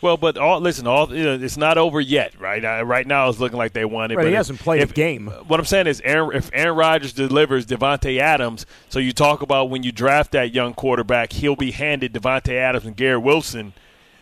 Well, 0.00 0.16
but 0.16 0.38
all 0.38 0.60
listen, 0.60 0.86
all 0.86 1.12
you 1.12 1.24
know, 1.24 1.34
it's 1.34 1.56
not 1.56 1.76
over 1.76 2.00
yet, 2.00 2.38
right? 2.40 2.64
Uh, 2.64 2.84
right 2.84 3.06
now, 3.06 3.28
it's 3.28 3.40
looking 3.40 3.58
like 3.58 3.72
they 3.72 3.84
won 3.84 4.10
it. 4.10 4.16
Right, 4.16 4.24
but 4.24 4.28
he 4.28 4.34
hasn't 4.34 4.60
played 4.60 4.82
if, 4.82 4.92
a 4.92 4.94
game. 4.94 5.26
What 5.26 5.58
I'm 5.58 5.66
saying 5.66 5.88
is, 5.88 6.00
Aaron, 6.02 6.36
if 6.36 6.50
Aaron 6.52 6.76
Rodgers 6.76 7.12
delivers 7.12 7.66
Davante 7.66 8.18
Adams, 8.18 8.64
so 8.88 9.00
you 9.00 9.12
talk 9.12 9.42
about 9.42 9.70
when 9.70 9.82
you 9.82 9.90
draft 9.90 10.32
that 10.32 10.54
young 10.54 10.72
quarterback, 10.74 11.32
he'll 11.32 11.56
be 11.56 11.72
handed 11.72 12.12
Davante 12.12 12.52
Adams 12.52 12.86
and 12.86 12.96
Garrett 12.96 13.22
Wilson. 13.22 13.72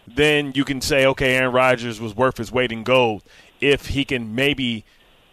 Then 0.06 0.52
you 0.54 0.64
can 0.64 0.80
say, 0.80 1.04
okay, 1.04 1.35
Aaron 1.35 1.52
Rodgers 1.52 2.00
was 2.00 2.14
worth 2.14 2.38
his 2.38 2.50
weight 2.50 2.73
in 2.73 2.85
gold 2.85 3.23
if 3.61 3.88
he 3.88 4.04
can 4.04 4.35
maybe 4.35 4.85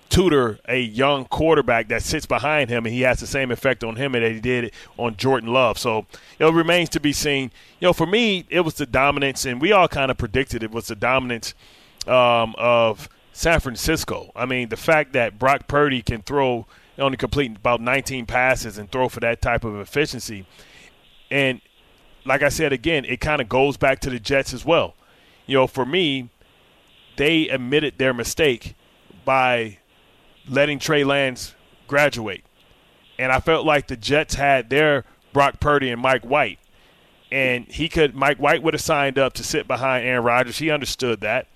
tutor 0.10 0.60
a 0.67 0.79
young 0.79 1.25
quarterback 1.25 1.88
that 1.88 2.03
sits 2.03 2.25
behind 2.25 2.69
him, 2.69 2.86
and 2.86 2.93
he 2.93 3.01
has 3.01 3.19
the 3.19 3.27
same 3.27 3.51
effect 3.51 3.83
on 3.83 3.95
him 3.95 4.13
that 4.13 4.31
he 4.31 4.39
did 4.39 4.72
on 4.98 5.15
Jordan 5.15 5.51
Love. 5.51 5.77
So 5.77 6.05
it 6.39 6.45
remains 6.45 6.89
to 6.89 7.00
be 7.00 7.13
seen. 7.13 7.51
You 7.79 7.88
know, 7.88 7.93
for 7.93 8.05
me, 8.05 8.45
it 8.50 8.62
was 8.62 8.75
the 8.75 8.86
dominance, 8.86 9.45
and 9.45 9.62
we 9.62 9.72
all 9.72 9.88
kind 9.88 10.12
of 10.12 10.17
predicted 10.17 10.63
it 10.63 10.72
was 10.72 10.88
the 10.88 10.95
dominance 10.95 11.53
um, 12.07 12.55
of 12.57 13.10
San 13.31 13.60
Francisco. 13.60 14.31
I 14.36 14.45
mean, 14.45 14.69
the 14.69 14.77
fact 14.77 15.13
that 15.13 15.39
Brock 15.39 15.67
Purdy 15.67 16.01
can 16.01 16.22
throw 16.22 16.65
only 17.00 17.17
complete 17.17 17.55
about 17.55 17.81
19 17.81 18.27
passes 18.27 18.77
and 18.77 18.91
throw 18.91 19.10
for 19.10 19.19
that 19.22 19.41
type 19.41 19.63
of 19.63 19.75
efficiency, 19.79 20.45
and 21.31 21.60
like 22.25 22.43
I 22.43 22.50
said 22.50 22.72
again, 22.72 23.05
it 23.05 23.19
kind 23.19 23.41
of 23.41 23.50
goes 23.50 23.77
back 23.77 24.00
to 24.01 24.10
the 24.10 24.19
Jets 24.19 24.53
as 24.53 24.63
well. 24.63 24.95
You 25.45 25.57
know, 25.57 25.67
for 25.67 25.86
me, 25.86 26.29
they 27.17 27.50
admitted 27.50 27.98
their 27.98 28.13
mistake 28.13 28.75
by 29.25 29.79
letting 30.48 30.80
Trey 30.80 31.04
Lance 31.04 31.56
graduate. 31.88 32.44
And 33.18 33.32
I 33.32 33.40
felt 33.40 33.66
like 33.66 33.88
the 33.88 33.98
Jets 33.98 34.36
had 34.36 34.70
their 34.70 35.06
Brock 35.32 35.60
Purdy 35.60 35.90
and 35.90 36.02
Mike 36.02 36.24
White. 36.24 36.60
And 37.32 37.66
he 37.66 37.90
could 37.90 38.16
Mike 38.16 38.38
White 38.38 38.62
would 38.62 38.74
have 38.74 38.82
signed 38.82 39.18
up 39.18 39.34
to 39.34 39.44
sit 39.44 39.68
behind 39.68 40.06
Aaron 40.06 40.24
Rodgers. 40.24 40.60
He 40.60 40.70
understood 40.70 41.22
that. 41.22 41.48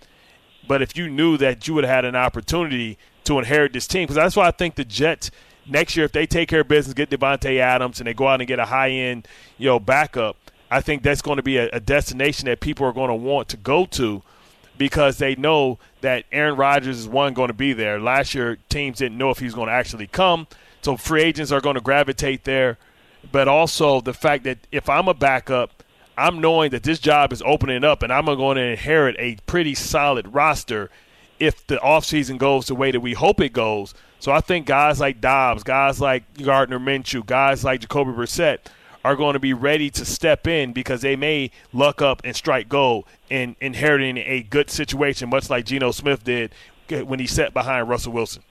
But 0.67 0.81
if 0.81 0.97
you 0.97 1.09
knew 1.09 1.37
that 1.37 1.67
you 1.67 1.73
would 1.75 1.83
have 1.83 1.93
had 1.93 2.05
an 2.05 2.15
opportunity 2.15 2.97
to 3.23 3.39
inherit 3.39 3.73
this 3.73 3.87
team, 3.87 4.03
because 4.03 4.15
that's 4.15 4.35
why 4.35 4.47
I 4.47 4.51
think 4.51 4.75
the 4.75 4.85
Jets 4.85 5.31
next 5.65 5.95
year, 5.95 6.05
if 6.05 6.11
they 6.11 6.25
take 6.25 6.49
care 6.49 6.61
of 6.61 6.67
business, 6.67 6.93
get 6.93 7.09
Davante 7.09 7.59
Adams, 7.59 7.99
and 7.99 8.07
they 8.07 8.13
go 8.13 8.27
out 8.27 8.41
and 8.41 8.47
get 8.47 8.59
a 8.59 8.65
high 8.65 8.89
end, 8.89 9.27
you 9.57 9.67
know, 9.67 9.79
backup, 9.79 10.35
I 10.69 10.81
think 10.81 11.03
that's 11.03 11.21
going 11.21 11.37
to 11.37 11.43
be 11.43 11.57
a, 11.57 11.69
a 11.71 11.79
destination 11.79 12.47
that 12.47 12.59
people 12.59 12.85
are 12.85 12.93
going 12.93 13.09
to 13.09 13.15
want 13.15 13.47
to 13.49 13.57
go 13.57 13.85
to 13.85 14.23
because 14.77 15.17
they 15.17 15.35
know 15.35 15.79
that 16.01 16.25
Aaron 16.31 16.55
Rodgers 16.55 16.99
is 16.99 17.07
one 17.07 17.33
going 17.33 17.47
to 17.47 17.53
be 17.53 17.73
there. 17.73 17.99
Last 17.99 18.33
year, 18.33 18.57
teams 18.69 18.99
didn't 18.99 19.17
know 19.17 19.29
if 19.29 19.39
he 19.39 19.45
was 19.45 19.53
going 19.53 19.67
to 19.67 19.73
actually 19.73 20.07
come, 20.07 20.47
so 20.81 20.97
free 20.97 21.23
agents 21.23 21.51
are 21.51 21.61
going 21.61 21.75
to 21.75 21.81
gravitate 21.81 22.43
there. 22.43 22.77
But 23.31 23.47
also 23.47 24.01
the 24.01 24.13
fact 24.13 24.43
that 24.45 24.59
if 24.71 24.89
I'm 24.89 25.07
a 25.07 25.13
backup, 25.13 25.83
I'm 26.17 26.39
knowing 26.39 26.71
that 26.71 26.83
this 26.83 26.99
job 26.99 27.33
is 27.33 27.43
opening 27.45 27.83
up, 27.83 28.03
and 28.03 28.11
I'm 28.11 28.25
going 28.25 28.57
to 28.57 28.63
inherit 28.63 29.15
a 29.19 29.37
pretty 29.45 29.75
solid 29.75 30.33
roster 30.33 30.89
if 31.39 31.65
the 31.67 31.77
offseason 31.77 32.37
goes 32.37 32.67
the 32.67 32.75
way 32.75 32.91
that 32.91 32.99
we 32.99 33.13
hope 33.13 33.41
it 33.41 33.53
goes. 33.53 33.93
So 34.19 34.31
I 34.31 34.41
think 34.41 34.65
guys 34.65 34.99
like 34.99 35.21
Dobbs, 35.21 35.63
guys 35.63 36.01
like 36.01 36.23
Gardner 36.41 36.79
Minshew, 36.79 37.25
guys 37.25 37.63
like 37.63 37.81
Jacoby 37.81 38.11
Brissett– 38.11 38.59
are 39.07 39.15
going 39.15 39.35
to 39.35 39.39
be 39.39 39.53
ready 39.53 39.89
to 39.89 40.03
step 40.03 40.45
in 40.47 40.73
because 40.73 40.99
they 40.99 41.15
may 41.15 41.49
luck 41.71 42.01
up 42.01 42.19
and 42.25 42.35
strike 42.35 42.67
gold 42.67 43.07
in 43.29 43.55
inheriting 43.61 44.17
a 44.17 44.43
good 44.43 44.69
situation, 44.69 45.29
much 45.29 45.49
like 45.49 45.63
Geno 45.63 45.91
Smith 45.91 46.25
did 46.25 46.51
when 47.07 47.17
he 47.17 47.25
sat 47.25 47.53
behind 47.53 47.87
Russell 47.87 48.11
Wilson. 48.11 48.43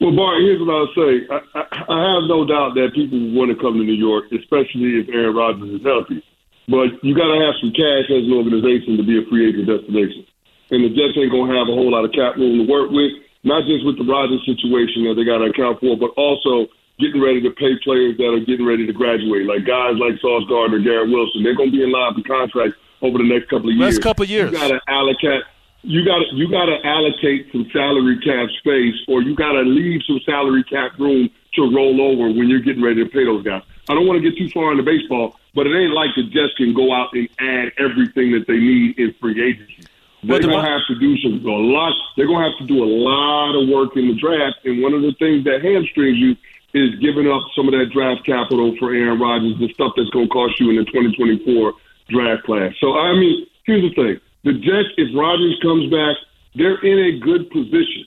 Well, 0.00 0.16
Bart, 0.16 0.40
here's 0.40 0.56
what 0.64 0.72
I'll 0.72 0.94
say. 0.96 1.28
I, 1.28 1.36
I, 1.36 1.62
I 1.84 1.98
have 2.16 2.32
no 2.32 2.48
doubt 2.48 2.80
that 2.80 2.96
people 2.96 3.20
want 3.36 3.52
to 3.52 3.60
come 3.60 3.76
to 3.76 3.84
New 3.84 3.92
York, 3.92 4.32
especially 4.32 5.04
if 5.04 5.12
Aaron 5.12 5.36
Rodgers 5.36 5.68
is 5.68 5.84
healthy. 5.84 6.24
But 6.72 6.96
you 7.04 7.12
got 7.12 7.28
to 7.28 7.44
have 7.44 7.60
some 7.60 7.76
cash 7.76 8.08
as 8.08 8.24
an 8.24 8.32
organization 8.32 8.96
to 8.96 9.04
be 9.04 9.20
a 9.20 9.28
free 9.28 9.52
agent 9.52 9.68
destination. 9.68 10.24
And 10.72 10.80
the 10.80 10.96
Jets 10.96 11.12
ain't 11.20 11.28
going 11.28 11.52
to 11.52 11.56
have 11.60 11.68
a 11.68 11.76
whole 11.76 11.92
lot 11.92 12.08
of 12.08 12.16
cap 12.16 12.40
room 12.40 12.64
to 12.64 12.64
work 12.64 12.88
with, 12.88 13.20
not 13.44 13.68
just 13.68 13.84
with 13.84 14.00
the 14.00 14.08
Rodgers 14.08 14.40
situation 14.48 15.04
that 15.04 15.20
they 15.20 15.28
got 15.28 15.44
to 15.44 15.52
account 15.52 15.76
for, 15.84 15.92
but 15.92 16.16
also 16.16 16.72
getting 16.98 17.20
ready 17.22 17.40
to 17.42 17.50
pay 17.50 17.78
players 17.82 18.16
that 18.18 18.28
are 18.28 18.44
getting 18.44 18.66
ready 18.66 18.86
to 18.86 18.92
graduate, 18.92 19.46
like 19.46 19.64
guys 19.64 19.94
like 19.96 20.18
Sauce 20.20 20.44
Gardner, 20.48 20.78
Garrett 20.80 21.10
Wilson. 21.10 21.42
They're 21.42 21.54
going 21.54 21.70
to 21.70 21.76
be 21.76 21.82
in 21.82 21.92
line 21.92 22.14
for 22.14 22.22
contracts 22.22 22.76
over 23.02 23.18
the 23.18 23.28
next 23.28 23.48
couple 23.48 23.70
of 23.70 23.76
years. 23.76 23.94
Next 23.94 24.02
couple 24.02 24.24
of 24.24 24.30
years, 24.30 24.50
you 24.50 24.58
got 24.58 24.68
to 24.68 24.80
allocate. 24.88 25.42
You 25.82 26.04
got 26.04 26.20
you 26.32 26.50
got 26.50 26.66
to 26.66 26.78
allocate 26.84 27.52
some 27.52 27.70
salary 27.72 28.18
cap 28.18 28.50
space, 28.58 28.98
or 29.06 29.22
you 29.22 29.36
got 29.36 29.52
to 29.52 29.62
leave 29.62 30.02
some 30.06 30.20
salary 30.26 30.64
cap 30.64 30.98
room 30.98 31.30
to 31.54 31.62
roll 31.74 32.02
over 32.02 32.28
when 32.34 32.48
you're 32.48 32.60
getting 32.60 32.82
ready 32.82 33.02
to 33.02 33.10
pay 33.10 33.24
those 33.24 33.44
guys. 33.44 33.62
I 33.88 33.94
don't 33.94 34.06
want 34.06 34.22
to 34.22 34.28
get 34.28 34.36
too 34.36 34.50
far 34.50 34.72
into 34.72 34.82
baseball, 34.82 35.38
but 35.54 35.66
it 35.66 35.74
ain't 35.78 35.94
like 35.94 36.10
the 36.16 36.24
Jets 36.24 36.52
can 36.56 36.74
go 36.74 36.92
out 36.92 37.14
and 37.14 37.28
add 37.38 37.72
everything 37.78 38.32
that 38.32 38.44
they 38.46 38.58
need 38.58 38.98
in 38.98 39.14
free 39.20 39.40
agency. 39.40 39.86
They're 40.24 40.40
gonna 40.40 40.66
have 40.66 40.82
to 40.88 40.98
do 40.98 41.16
some 41.18 41.46
a 41.46 41.50
lot. 41.50 41.94
They're 42.16 42.26
gonna 42.26 42.50
have 42.50 42.58
to 42.58 42.66
do 42.66 42.82
a 42.82 42.90
lot 42.90 43.54
of 43.54 43.68
work 43.68 43.96
in 43.96 44.08
the 44.08 44.14
draft, 44.14 44.58
and 44.64 44.82
one 44.82 44.92
of 44.92 45.02
the 45.02 45.12
things 45.18 45.44
that 45.44 45.62
hamstrings 45.62 46.18
you 46.18 46.36
is 46.74 46.94
giving 47.00 47.28
up 47.28 47.42
some 47.56 47.66
of 47.66 47.72
that 47.72 47.90
draft 47.92 48.24
capital 48.26 48.76
for 48.78 48.92
Aaron 48.92 49.18
Rodgers, 49.18 49.58
the 49.58 49.72
stuff 49.72 49.92
that's 49.96 50.10
going 50.10 50.26
to 50.26 50.32
cost 50.32 50.60
you 50.60 50.70
in 50.70 50.76
the 50.76 50.84
2024 50.84 51.72
draft 52.08 52.44
class. 52.44 52.72
So, 52.80 52.98
I 52.98 53.12
mean, 53.14 53.46
here's 53.64 53.82
the 53.82 53.94
thing. 53.94 54.20
The 54.44 54.52
Jets, 54.52 54.92
if 54.96 55.16
Rodgers 55.16 55.58
comes 55.62 55.90
back, 55.90 56.16
they're 56.54 56.80
in 56.84 57.14
a 57.14 57.18
good 57.20 57.50
position. 57.50 58.04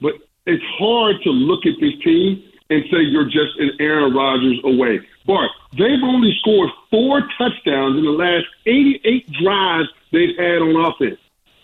But 0.00 0.14
it's 0.46 0.64
hard 0.78 1.16
to 1.24 1.30
look 1.30 1.66
at 1.66 1.74
this 1.80 1.94
team 2.04 2.42
and 2.70 2.84
say 2.90 2.98
you're 3.00 3.24
just 3.24 3.58
an 3.58 3.72
Aaron 3.80 4.14
Rodgers 4.14 4.60
away. 4.64 5.00
Bart, 5.26 5.50
they've 5.72 6.02
only 6.02 6.34
scored 6.40 6.70
four 6.90 7.20
touchdowns 7.38 7.98
in 7.98 8.04
the 8.04 8.10
last 8.10 8.46
88 8.66 9.32
drives 9.32 9.88
they've 10.12 10.36
had 10.36 10.60
on 10.60 10.76
offense. 10.76 11.20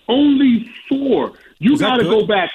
Only 0.09 0.73
four. 0.89 1.33
You 1.59 1.79
got 1.79 1.97
to 1.97 2.05
go 2.05 2.27
back 2.27 2.51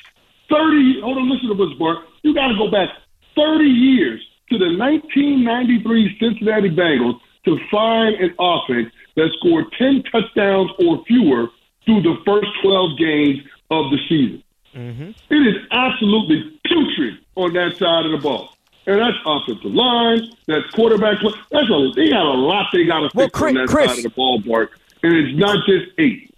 30. 0.49 1.01
Hold 1.01 1.17
on, 1.17 1.29
listen 1.29 1.49
to 1.49 1.55
this, 1.55 1.77
Bart. 1.77 1.99
You 2.23 2.33
got 2.33 2.47
to 2.47 2.55
go 2.55 2.69
back 2.69 2.89
30 3.35 3.63
years 3.65 4.21
to 4.49 4.57
the 4.57 4.77
1993 4.77 6.17
Cincinnati 6.19 6.69
Bengals 6.69 7.19
to 7.45 7.57
find 7.71 8.15
an 8.15 8.33
offense 8.39 8.91
that 9.15 9.29
scored 9.39 9.65
10 9.77 10.03
touchdowns 10.11 10.71
or 10.79 11.03
fewer 11.05 11.47
through 11.85 12.01
the 12.01 12.15
first 12.25 12.47
12 12.63 12.97
games 12.97 13.39
of 13.71 13.91
the 13.91 13.97
season. 14.09 14.43
Mm-hmm. 14.75 15.33
It 15.33 15.47
is 15.47 15.55
absolutely 15.71 16.59
putrid 16.65 17.19
on 17.35 17.53
that 17.53 17.77
side 17.77 18.05
of 18.05 18.11
the 18.11 18.17
ball. 18.17 18.49
And 18.87 18.99
that's 18.99 19.17
offensive 19.25 19.71
line, 19.71 20.21
that's 20.47 20.69
quarterback. 20.71 21.17
That's 21.49 21.69
a, 21.69 21.91
they 21.95 22.09
got 22.09 22.25
a 22.25 22.37
lot 22.37 22.67
they 22.71 22.85
got 22.85 22.99
to 22.99 23.09
fix 23.09 23.15
well, 23.15 23.29
Chris, 23.29 23.49
on 23.49 23.55
that 23.55 23.67
Chris, 23.67 23.89
side 23.89 23.97
of 23.97 24.03
the 24.03 24.09
ballpark. 24.09 24.69
And 25.01 25.13
it's 25.15 25.39
not 25.39 25.65
just 25.65 25.85
eight. 25.97 26.34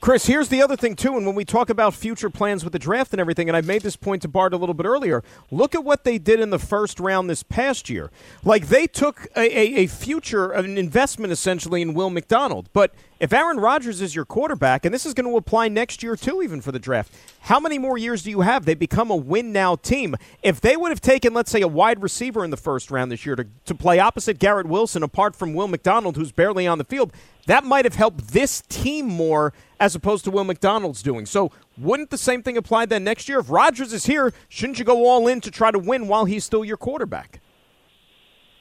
Chris, 0.00 0.26
here's 0.26 0.48
the 0.48 0.60
other 0.62 0.76
thing 0.76 0.94
too, 0.94 1.16
and 1.16 1.24
when 1.24 1.34
we 1.34 1.44
talk 1.44 1.70
about 1.70 1.94
future 1.94 2.28
plans 2.28 2.62
with 2.62 2.72
the 2.74 2.78
draft 2.78 3.12
and 3.12 3.20
everything, 3.20 3.48
and 3.48 3.56
I 3.56 3.62
made 3.62 3.80
this 3.80 3.96
point 3.96 4.20
to 4.22 4.28
Bart 4.28 4.52
a 4.52 4.56
little 4.56 4.74
bit 4.74 4.84
earlier. 4.84 5.24
Look 5.50 5.74
at 5.74 5.84
what 5.84 6.04
they 6.04 6.18
did 6.18 6.38
in 6.38 6.50
the 6.50 6.58
first 6.58 7.00
round 7.00 7.30
this 7.30 7.42
past 7.42 7.88
year. 7.88 8.10
Like 8.44 8.68
they 8.68 8.86
took 8.86 9.26
a, 9.34 9.40
a, 9.40 9.84
a 9.84 9.86
future, 9.86 10.52
an 10.52 10.76
investment 10.76 11.32
essentially 11.32 11.80
in 11.80 11.94
Will 11.94 12.10
McDonald, 12.10 12.68
but 12.74 12.94
if 13.18 13.32
Aaron 13.32 13.58
Rodgers 13.58 14.02
is 14.02 14.14
your 14.14 14.24
quarterback, 14.24 14.84
and 14.84 14.92
this 14.92 15.06
is 15.06 15.14
going 15.14 15.30
to 15.30 15.36
apply 15.36 15.68
next 15.68 16.02
year 16.02 16.16
too, 16.16 16.42
even 16.42 16.60
for 16.60 16.70
the 16.70 16.78
draft, 16.78 17.14
how 17.40 17.58
many 17.58 17.78
more 17.78 17.96
years 17.96 18.22
do 18.22 18.30
you 18.30 18.42
have? 18.42 18.64
They 18.64 18.74
become 18.74 19.10
a 19.10 19.16
win 19.16 19.52
now 19.52 19.76
team. 19.76 20.16
If 20.42 20.60
they 20.60 20.76
would 20.76 20.90
have 20.90 21.00
taken, 21.00 21.32
let's 21.32 21.50
say, 21.50 21.62
a 21.62 21.68
wide 21.68 22.02
receiver 22.02 22.44
in 22.44 22.50
the 22.50 22.56
first 22.56 22.90
round 22.90 23.10
this 23.10 23.24
year 23.24 23.36
to, 23.36 23.46
to 23.64 23.74
play 23.74 23.98
opposite 23.98 24.38
Garrett 24.38 24.66
Wilson, 24.66 25.02
apart 25.02 25.34
from 25.34 25.54
Will 25.54 25.68
McDonald, 25.68 26.16
who's 26.16 26.32
barely 26.32 26.66
on 26.66 26.78
the 26.78 26.84
field, 26.84 27.12
that 27.46 27.64
might 27.64 27.84
have 27.84 27.94
helped 27.94 28.28
this 28.28 28.62
team 28.68 29.06
more 29.06 29.52
as 29.80 29.94
opposed 29.94 30.24
to 30.24 30.30
Will 30.30 30.44
McDonald's 30.44 31.02
doing. 31.02 31.26
So, 31.26 31.52
wouldn't 31.78 32.10
the 32.10 32.18
same 32.18 32.42
thing 32.42 32.56
apply 32.56 32.86
then 32.86 33.04
next 33.04 33.28
year? 33.28 33.38
If 33.38 33.50
Rodgers 33.50 33.92
is 33.92 34.06
here, 34.06 34.32
shouldn't 34.48 34.78
you 34.78 34.84
go 34.84 35.06
all 35.06 35.26
in 35.28 35.40
to 35.42 35.50
try 35.50 35.70
to 35.70 35.78
win 35.78 36.08
while 36.08 36.24
he's 36.24 36.44
still 36.44 36.64
your 36.64 36.76
quarterback? 36.76 37.40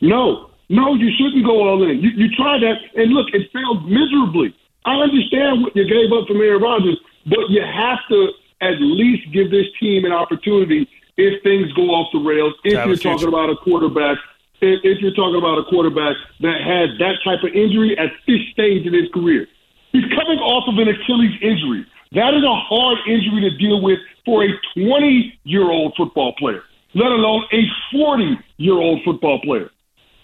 No, 0.01 0.51
no, 0.69 0.95
you 0.95 1.11
shouldn't 1.17 1.45
go 1.45 1.67
all 1.67 1.83
in. 1.83 2.01
You, 2.01 2.09
you 2.09 2.27
tried 2.35 2.61
that, 2.61 2.77
and 2.95 3.13
look, 3.13 3.27
it 3.33 3.51
failed 3.53 3.85
miserably. 3.89 4.55
I 4.85 4.95
understand 5.01 5.61
what 5.61 5.75
you 5.75 5.85
gave 5.85 6.11
up 6.13 6.27
from 6.27 6.37
Aaron 6.41 6.61
Rodgers, 6.61 6.97
but 7.25 7.49
you 7.49 7.61
have 7.61 7.99
to 8.09 8.29
at 8.61 8.77
least 8.79 9.31
give 9.33 9.51
this 9.51 9.65
team 9.79 10.05
an 10.05 10.11
opportunity 10.11 10.87
if 11.17 11.41
things 11.43 11.71
go 11.73 11.89
off 11.93 12.09
the 12.13 12.19
rails. 12.19 12.53
If 12.63 12.73
you're 12.85 12.97
talking 12.97 13.27
about 13.27 13.49
a 13.49 13.55
quarterback, 13.57 14.17
if, 14.61 14.81
if 14.83 15.01
you're 15.01 15.13
talking 15.13 15.37
about 15.37 15.57
a 15.57 15.65
quarterback 15.65 16.15
that 16.41 16.61
has 16.61 16.97
that 16.99 17.17
type 17.23 17.43
of 17.43 17.53
injury 17.53 17.97
at 17.97 18.11
this 18.27 18.41
stage 18.51 18.85
in 18.85 18.93
his 18.93 19.09
career, 19.13 19.47
he's 19.91 20.05
coming 20.13 20.39
off 20.39 20.67
of 20.67 20.77
an 20.77 20.87
Achilles 20.89 21.35
injury. 21.41 21.85
That 22.13 22.33
is 22.33 22.43
a 22.43 22.55
hard 22.55 22.97
injury 23.07 23.41
to 23.49 23.57
deal 23.57 23.81
with 23.81 23.99
for 24.25 24.43
a 24.43 24.49
20 24.75 25.39
year 25.43 25.69
old 25.69 25.93
football 25.97 26.33
player, 26.37 26.63
let 26.93 27.11
alone 27.11 27.43
a 27.51 27.61
40 27.91 28.37
year 28.57 28.77
old 28.77 29.01
football 29.03 29.39
player. 29.41 29.69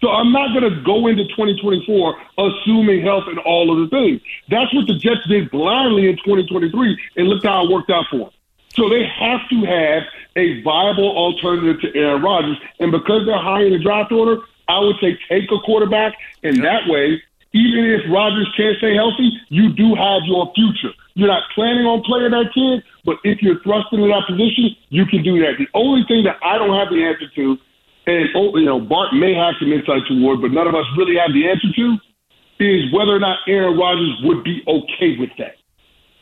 So 0.01 0.09
I'm 0.09 0.31
not 0.31 0.57
going 0.57 0.73
to 0.73 0.81
go 0.81 1.07
into 1.07 1.25
2024 1.25 2.17
assuming 2.37 3.03
health 3.03 3.25
and 3.27 3.37
all 3.39 3.71
of 3.71 3.77
the 3.89 3.95
things. 3.95 4.21
That's 4.49 4.73
what 4.73 4.87
the 4.87 4.95
Jets 4.95 5.27
did 5.27 5.51
blindly 5.51 6.09
in 6.09 6.17
2023, 6.17 6.99
and 7.17 7.27
look 7.27 7.43
how 7.43 7.65
it 7.65 7.71
worked 7.71 7.91
out 7.91 8.05
for 8.09 8.17
them. 8.17 8.29
So 8.75 8.89
they 8.89 9.05
have 9.05 9.41
to 9.49 9.65
have 9.65 10.03
a 10.35 10.61
viable 10.63 11.15
alternative 11.15 11.81
to 11.81 11.99
Aaron 11.99 12.21
Rodgers, 12.23 12.57
and 12.79 12.91
because 12.91 13.25
they're 13.25 13.37
high 13.37 13.63
in 13.63 13.73
the 13.73 13.79
draft 13.79 14.11
order, 14.11 14.41
I 14.67 14.79
would 14.79 14.95
say 15.01 15.19
take 15.29 15.51
a 15.51 15.59
quarterback, 15.59 16.13
and 16.41 16.63
that 16.63 16.87
way, 16.87 17.21
even 17.53 17.85
if 17.85 18.01
Rodgers 18.09 18.49
can't 18.55 18.77
stay 18.77 18.95
healthy, 18.95 19.29
you 19.49 19.73
do 19.73 19.93
have 19.93 20.23
your 20.25 20.51
future. 20.55 20.95
You're 21.13 21.27
not 21.27 21.43
planning 21.53 21.85
on 21.85 22.01
playing 22.03 22.31
that 22.31 22.53
kid, 22.53 22.81
but 23.03 23.17
if 23.25 23.41
you're 23.41 23.59
thrust 23.61 23.87
into 23.91 24.07
that 24.07 24.23
position, 24.25 24.75
you 24.89 25.05
can 25.05 25.21
do 25.21 25.39
that. 25.41 25.57
The 25.59 25.67
only 25.73 26.05
thing 26.07 26.23
that 26.23 26.37
I 26.41 26.57
don't 26.57 26.73
have 26.73 26.89
the 26.89 27.03
answer 27.03 27.27
to 27.35 27.57
and 28.07 28.29
oh, 28.35 28.57
you 28.57 28.65
know 28.65 28.79
Bart 28.79 29.13
may 29.13 29.33
have 29.33 29.55
some 29.59 29.71
insight 29.71 30.03
toward, 30.07 30.41
but 30.41 30.51
none 30.51 30.67
of 30.67 30.75
us 30.75 30.85
really 30.97 31.17
have 31.17 31.33
the 31.33 31.47
answer 31.49 31.67
to, 31.75 31.97
is 32.59 32.91
whether 32.93 33.15
or 33.15 33.19
not 33.19 33.39
Aaron 33.47 33.77
Rodgers 33.77 34.15
would 34.23 34.43
be 34.43 34.63
okay 34.67 35.17
with 35.17 35.29
that. 35.37 35.55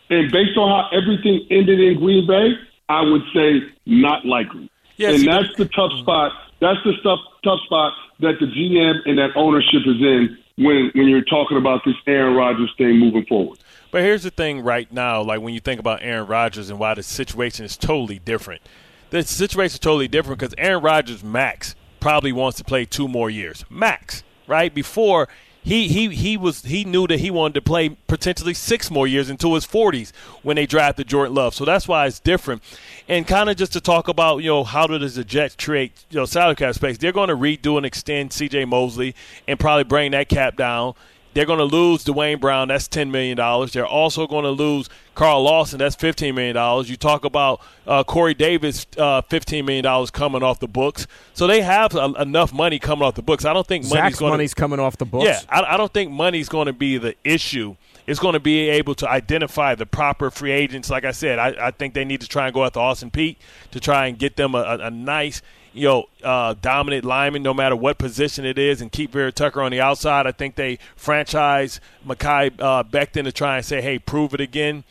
And 0.10 0.32
based 0.32 0.58
on 0.58 0.70
how 0.70 0.98
everything 0.98 1.46
ended 1.52 1.80
in 1.80 2.00
Green 2.00 2.26
Bay, 2.26 2.54
I 2.90 3.02
would 3.02 3.22
say 3.34 3.62
not 3.86 4.26
likely. 4.26 4.70
Yes, 4.98 5.20
and 5.20 5.28
that's 5.28 5.56
the 5.56 5.66
tough 5.66 5.92
mm-hmm. 5.92 6.02
spot. 6.02 6.32
That's 6.60 6.80
the 6.84 6.94
stuff 7.00 7.20
tough 7.44 7.60
spot 7.66 7.94
that 8.20 8.34
the 8.40 8.48
GM 8.48 9.00
and 9.06 9.18
that 9.18 9.30
ownership 9.36 9.82
is 9.86 10.02
in 10.02 10.38
when 10.58 10.92
when 10.94 11.08
you're 11.08 11.22
talking 11.24 11.58
about 11.58 11.86
this 11.86 11.96
Aaron 12.06 12.36
Rodgers 12.36 12.74
thing 12.78 13.00
moving 13.00 13.26
forward. 13.26 13.60
But 13.92 14.02
here's 14.02 14.24
the 14.24 14.30
thing 14.30 14.62
right 14.62 14.92
now, 14.92 15.22
like 15.22 15.42
when 15.42 15.54
you 15.54 15.60
think 15.60 15.80
about 15.80 16.04
Aaron 16.04 16.28
Rodgers 16.28 16.70
and 16.70 16.78
why 16.78 16.94
the 16.94 17.04
situation 17.04 17.66
is 17.66 17.78
totally 17.78 18.20
different 18.20 18.62
the 19.10 19.24
situation 19.24 19.76
is 19.76 19.80
totally 19.80 20.08
different 20.08 20.40
because 20.40 20.56
Aaron 20.58 20.84
Rodgers 20.84 21.24
max 21.24 21.76
probably 22.00 22.32
wants 22.32 22.58
to 22.58 22.64
play 22.64 22.86
two 22.86 23.08
more 23.08 23.30
years 23.30 23.66
max 23.70 24.24
right 24.48 24.74
before 24.74 25.28
he 25.62 25.88
he 25.88 26.10
he 26.10 26.38
was 26.38 26.64
he 26.64 26.86
knew 26.86 27.06
that 27.08 27.20
he 27.20 27.30
wanted 27.30 27.56
to 27.56 27.62
play 27.62 27.90
potentially 27.90 28.54
six 28.54 28.90
more 28.90 29.06
years 29.06 29.30
into 29.30 29.54
his 29.54 29.68
40s 29.68 30.12
when 30.42 30.56
they 30.56 30.66
drafted 30.66 31.08
Jordan 31.08 31.36
Love. 31.36 31.54
So 31.54 31.66
that's 31.66 31.88
why 31.88 32.08
it's 32.08 32.20
different. 32.20 32.64
And 33.08 33.28
kind 33.28 33.50
of 33.50 33.58
just 33.58 33.74
to 33.74 33.82
talk 33.82 34.08
about 34.08 34.38
you 34.38 34.50
know 34.50 34.64
how 34.64 34.88
does 34.88 35.16
the 35.16 35.24
Jets 35.24 35.56
create 35.56 36.06
you 36.10 36.18
know 36.18 36.26
salary 36.26 36.56
cap 36.56 36.76
space? 36.76 36.98
They're 36.98 37.12
going 37.12 37.30
to 37.30 37.36
redo 37.36 37.78
and 37.78 37.86
extend 37.86 38.32
C.J. 38.34 38.66
Mosley 38.66 39.16
and 39.48 39.60
probably 39.60 39.84
bring 39.84 40.12
that 40.12 40.30
cap 40.30 40.56
down. 40.56 40.94
They're 41.34 41.46
going 41.46 41.60
to 41.60 41.66
lose 41.66 42.04
Duane 42.04 42.40
Brown. 42.40 42.70
That's 42.70 42.88
$10 42.88 43.12
million. 43.12 43.38
They're 43.72 43.86
also 43.86 44.26
going 44.28 44.44
to 44.44 44.52
lose 44.52 44.90
Carl 45.16 45.44
Lawson. 45.44 45.80
That's 45.80 45.96
$15 45.96 46.34
million. 46.34 46.86
You 46.86 46.98
talk 46.98 47.24
about 47.24 47.62
uh, 47.86 48.04
Corey 48.04 48.34
Davis, 48.34 48.88
uh, 48.98 49.22
$15 49.22 49.66
million 49.66 50.08
coming 50.08 50.42
off 50.42 50.60
the 50.60 50.68
books. 50.68 51.08
So 51.34 51.46
they 51.46 51.62
have 51.62 51.96
a, 51.96 52.14
enough 52.20 52.52
money 52.52 52.80
coming 52.80 53.06
off 53.06 53.16
the 53.16 53.22
books. 53.22 53.46
I 53.46 53.54
don't 53.54 53.68
think 53.68 53.86
money's, 53.90 54.18
gonna, 54.18 54.32
money's 54.32 54.54
coming 54.54 54.80
off 54.80 54.98
the 54.98 55.06
books. 55.06 55.26
Yeah, 55.26 55.40
I, 55.50 55.76
I 55.76 55.78
don't 55.78 55.94
think 55.94 56.12
money's 56.12 56.50
going 56.50 56.66
to 56.66 56.74
be 56.74 56.98
the 56.98 57.16
issue. 57.24 57.76
It's 58.08 58.20
going 58.20 58.34
to 58.34 58.40
be 58.40 58.70
able 58.70 58.96
to 58.96 59.08
identify 59.08 59.76
the 59.76 59.86
proper 59.86 60.32
free 60.32 60.52
agents. 60.52 60.90
Like 60.90 61.06
I 61.06 61.12
said, 61.12 61.38
I, 61.38 61.68
I 61.68 61.72
think 61.72 61.94
they 61.94 62.06
need 62.06 62.22
to 62.22 62.28
try 62.28 62.48
and 62.48 62.54
go 62.54 62.66
after 62.66 62.80
Austin 62.80 63.12
Peay 63.12 63.38
to 63.70 63.80
try 63.80 64.08
and 64.08 64.18
get 64.18 64.36
them 64.36 64.56
a, 64.56 64.60
a, 64.60 64.78
a 64.80 64.92
nice– 64.92 65.44
you 65.80 65.88
know, 65.88 66.06
uh, 66.24 66.56
dominant 66.62 67.06
lineman 67.06 67.42
no 67.42 67.54
matter 67.54 67.76
what 67.76 67.98
position 67.98 68.46
it 68.46 68.58
is 68.58 68.82
and 68.82 68.92
keep 68.92 69.12
Vera 69.12 69.32
Tucker 69.32 69.62
on 69.62 69.72
the 69.72 69.82
outside. 69.82 70.28
I 70.28 70.32
think 70.32 70.56
they 70.56 70.78
franchise 70.96 71.80
Mekhi 72.06 72.60
uh, 72.60 72.84
Becton 72.84 73.24
to 73.24 73.32
try 73.32 73.58
and 73.58 73.66
say, 73.66 73.82
hey, 73.82 73.98
prove 73.98 74.34
it 74.34 74.42
again. 74.42 74.84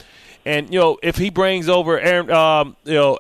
And, 0.44 0.72
you 0.72 0.80
know, 0.80 0.98
if 1.02 1.16
he 1.16 1.30
brings 1.30 1.68
over 1.68 1.98
Aaron, 2.00 2.30
um, 2.30 2.76
you 2.84 2.94
know, 2.94 3.18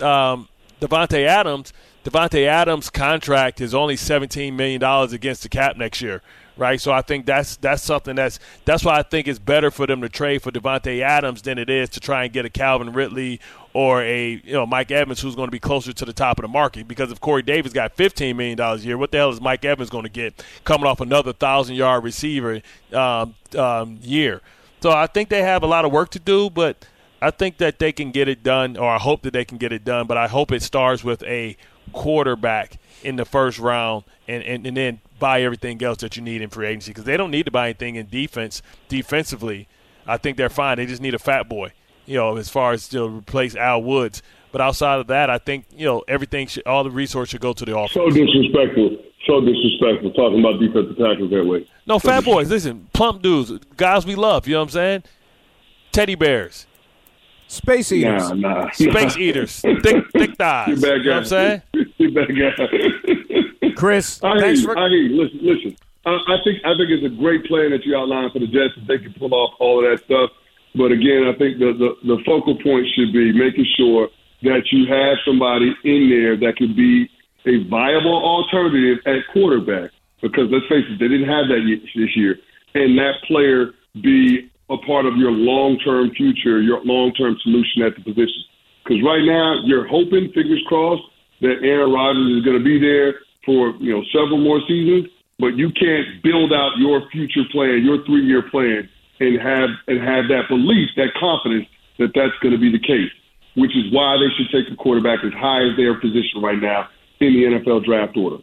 um, 0.00 0.48
Davante 0.80 1.26
Adams, 1.26 1.72
Davante 2.04 2.46
Adams' 2.46 2.88
contract 2.88 3.60
is 3.60 3.74
only 3.74 3.96
$17 3.96 4.54
million 4.54 4.82
against 4.82 5.42
the 5.42 5.48
cap 5.48 5.76
next 5.76 6.00
year 6.00 6.22
right? 6.56 6.80
So 6.80 6.92
I 6.92 7.02
think 7.02 7.26
that's 7.26 7.56
that's 7.56 7.82
something 7.82 8.14
that's 8.14 8.38
that's 8.64 8.84
why 8.84 8.98
I 8.98 9.02
think 9.02 9.26
it's 9.28 9.38
better 9.38 9.70
for 9.70 9.86
them 9.86 10.00
to 10.02 10.08
trade 10.08 10.42
for 10.42 10.50
Davante 10.50 11.00
Adams 11.00 11.42
than 11.42 11.58
it 11.58 11.70
is 11.70 11.88
to 11.90 12.00
try 12.00 12.24
and 12.24 12.32
get 12.32 12.44
a 12.44 12.50
Calvin 12.50 12.92
Ridley 12.92 13.40
or 13.74 14.02
a 14.02 14.40
you 14.44 14.52
know 14.52 14.66
Mike 14.66 14.90
Evans 14.90 15.20
who's 15.20 15.34
going 15.34 15.46
to 15.46 15.52
be 15.52 15.58
closer 15.58 15.92
to 15.92 16.04
the 16.04 16.12
top 16.12 16.38
of 16.38 16.42
the 16.42 16.48
market. 16.48 16.86
Because 16.86 17.10
if 17.10 17.20
Corey 17.20 17.42
Davis 17.42 17.72
got 17.72 17.92
fifteen 17.92 18.36
million 18.36 18.56
dollars 18.56 18.84
a 18.84 18.86
year, 18.86 18.98
what 18.98 19.10
the 19.10 19.18
hell 19.18 19.30
is 19.30 19.40
Mike 19.40 19.64
Evans 19.64 19.90
going 19.90 20.04
to 20.04 20.10
get 20.10 20.44
coming 20.64 20.86
off 20.86 21.00
another 21.00 21.32
thousand 21.32 21.76
yard 21.76 22.04
receiver 22.04 22.60
um, 22.92 23.34
um, 23.56 23.98
year? 24.02 24.40
So 24.80 24.90
I 24.90 25.06
think 25.06 25.28
they 25.28 25.42
have 25.42 25.62
a 25.62 25.66
lot 25.66 25.84
of 25.84 25.92
work 25.92 26.10
to 26.10 26.18
do, 26.18 26.50
but 26.50 26.86
I 27.20 27.30
think 27.30 27.58
that 27.58 27.78
they 27.78 27.92
can 27.92 28.10
get 28.10 28.28
it 28.28 28.42
done, 28.42 28.76
or 28.76 28.90
I 28.90 28.98
hope 28.98 29.22
that 29.22 29.32
they 29.32 29.44
can 29.44 29.58
get 29.58 29.72
it 29.72 29.84
done. 29.84 30.06
But 30.06 30.16
I 30.16 30.26
hope 30.26 30.50
it 30.50 30.62
starts 30.62 31.04
with 31.04 31.22
a 31.22 31.56
quarterback 31.92 32.78
in 33.04 33.16
the 33.16 33.24
first 33.24 33.58
round, 33.58 34.04
and, 34.26 34.42
and, 34.42 34.66
and 34.66 34.76
then 34.76 35.00
buy 35.18 35.42
everything 35.42 35.82
else 35.82 35.98
that 35.98 36.16
you 36.16 36.22
need 36.22 36.42
in 36.42 36.50
free 36.50 36.66
agency 36.66 36.90
because 36.90 37.04
they 37.04 37.16
don't 37.16 37.30
need 37.30 37.44
to 37.44 37.50
buy 37.50 37.66
anything 37.66 37.94
in 37.94 38.08
defense 38.08 38.60
defensively. 38.88 39.68
I 40.04 40.16
think 40.16 40.36
they're 40.36 40.48
fine. 40.48 40.78
They 40.78 40.86
just 40.86 41.00
need 41.00 41.14
a 41.14 41.18
fat 41.18 41.48
boy 41.48 41.72
you 42.06 42.16
know, 42.16 42.36
as 42.36 42.48
far 42.48 42.72
as 42.72 42.88
to 42.88 43.06
replace 43.06 43.54
Al 43.56 43.82
Woods. 43.82 44.22
But 44.52 44.60
outside 44.60 45.00
of 45.00 45.06
that, 45.06 45.30
I 45.30 45.38
think 45.38 45.64
you 45.74 45.86
know 45.86 46.04
everything, 46.06 46.46
should, 46.46 46.66
all 46.66 46.84
the 46.84 46.90
resources 46.90 47.30
should 47.30 47.40
go 47.40 47.52
to 47.54 47.64
the 47.64 47.76
offense. 47.76 47.92
So 47.94 48.10
disrespectful, 48.10 48.98
so 49.26 49.40
disrespectful 49.40 50.12
talking 50.12 50.40
about 50.40 50.60
defensive 50.60 50.96
tackles 50.98 51.30
that 51.30 51.44
way. 51.44 51.66
No, 51.86 51.98
so 51.98 52.08
fat 52.08 52.24
boys, 52.24 52.50
listen, 52.50 52.88
plump 52.92 53.22
dudes, 53.22 53.52
guys 53.76 54.04
we 54.04 54.14
love. 54.14 54.46
You 54.46 54.54
know 54.54 54.60
what 54.60 54.64
I'm 54.64 54.70
saying? 54.70 55.02
Teddy 55.90 56.14
bears, 56.16 56.66
space 57.48 57.92
eaters, 57.92 58.30
nah, 58.30 58.64
nah, 58.64 58.70
space 58.70 59.16
nah. 59.16 59.22
eaters, 59.22 59.60
thick, 59.82 60.04
thick 60.12 60.36
thighs. 60.36 60.68
You, 60.68 60.76
bad 60.76 60.82
guy. 60.82 60.96
you 60.96 61.04
know 61.04 61.10
what 61.10 61.18
I'm 61.18 61.24
saying? 61.24 61.62
you 61.72 62.12
bad 62.12 62.28
guy. 62.28 63.70
Chris, 63.76 64.22
I 64.22 64.38
thanks 64.38 64.60
hear, 64.60 64.68
for. 64.68 64.78
I 64.78 64.88
hear 64.88 64.98
you. 64.98 65.22
Listen, 65.22 65.38
listen. 65.42 65.76
I, 66.04 66.10
I 66.10 66.36
think 66.44 66.58
I 66.64 66.76
think 66.76 66.90
it's 66.90 67.06
a 67.06 67.16
great 67.16 67.46
plan 67.46 67.70
that 67.70 67.86
you 67.86 67.96
outlined 67.96 68.32
for 68.32 68.38
the 68.38 68.46
Jets 68.46 68.74
if 68.76 68.86
they 68.86 68.98
can 68.98 69.14
pull 69.14 69.32
off 69.34 69.54
all 69.60 69.82
of 69.82 69.90
that 69.90 70.04
stuff. 70.04 70.30
But 70.74 70.92
again, 70.92 71.28
I 71.28 71.36
think 71.36 71.58
the, 71.58 71.76
the, 71.76 71.90
the 72.06 72.18
focal 72.24 72.56
point 72.62 72.86
should 72.96 73.12
be 73.12 73.32
making 73.32 73.66
sure 73.76 74.08
that 74.42 74.62
you 74.72 74.86
have 74.88 75.18
somebody 75.26 75.74
in 75.84 76.08
there 76.08 76.36
that 76.36 76.56
could 76.56 76.74
be 76.74 77.08
a 77.46 77.68
viable 77.68 78.16
alternative 78.24 78.98
at 79.06 79.26
quarterback. 79.32 79.90
Because 80.20 80.48
let's 80.50 80.66
face 80.66 80.86
it, 80.88 80.98
they 80.98 81.08
didn't 81.08 81.28
have 81.28 81.48
that 81.48 81.60
this 81.66 82.16
year. 82.16 82.36
And 82.74 82.96
that 82.98 83.20
player 83.26 83.74
be 84.00 84.50
a 84.70 84.78
part 84.86 85.04
of 85.04 85.16
your 85.16 85.30
long 85.30 85.78
term 85.84 86.10
future, 86.16 86.62
your 86.62 86.82
long 86.84 87.12
term 87.12 87.36
solution 87.42 87.82
at 87.82 87.94
the 87.96 88.02
position. 88.02 88.42
Because 88.82 89.02
right 89.04 89.22
now, 89.22 89.60
you're 89.64 89.86
hoping, 89.86 90.32
fingers 90.32 90.62
crossed, 90.66 91.02
that 91.42 91.62
Aaron 91.62 91.92
Rodgers 91.92 92.38
is 92.38 92.44
going 92.44 92.58
to 92.58 92.64
be 92.64 92.78
there 92.80 93.20
for 93.44 93.74
you 93.82 93.92
know 93.92 94.02
several 94.14 94.38
more 94.38 94.60
seasons. 94.66 95.10
But 95.38 95.58
you 95.58 95.70
can't 95.74 96.22
build 96.22 96.52
out 96.52 96.78
your 96.78 97.02
future 97.10 97.42
plan, 97.50 97.82
your 97.84 98.04
three 98.06 98.24
year 98.24 98.42
plan, 98.48 98.88
and 99.20 99.40
have 99.40 99.70
and 99.86 99.98
have 100.02 100.28
that 100.28 100.48
belief, 100.48 100.88
that 100.96 101.14
confidence 101.18 101.66
that 101.98 102.12
that's 102.14 102.34
going 102.40 102.52
to 102.52 102.58
be 102.58 102.70
the 102.72 102.78
case. 102.80 103.10
Which 103.54 103.76
is 103.76 103.92
why 103.92 104.16
they 104.16 104.28
should 104.36 104.50
take 104.50 104.72
a 104.72 104.76
quarterback 104.76 105.22
as 105.24 105.32
high 105.34 105.60
as 105.68 105.76
their 105.76 105.92
position 106.00 106.40
right 106.40 106.58
now 106.58 106.88
in 107.20 107.34
the 107.34 107.42
NFL 107.58 107.84
draft 107.84 108.16
order. 108.16 108.38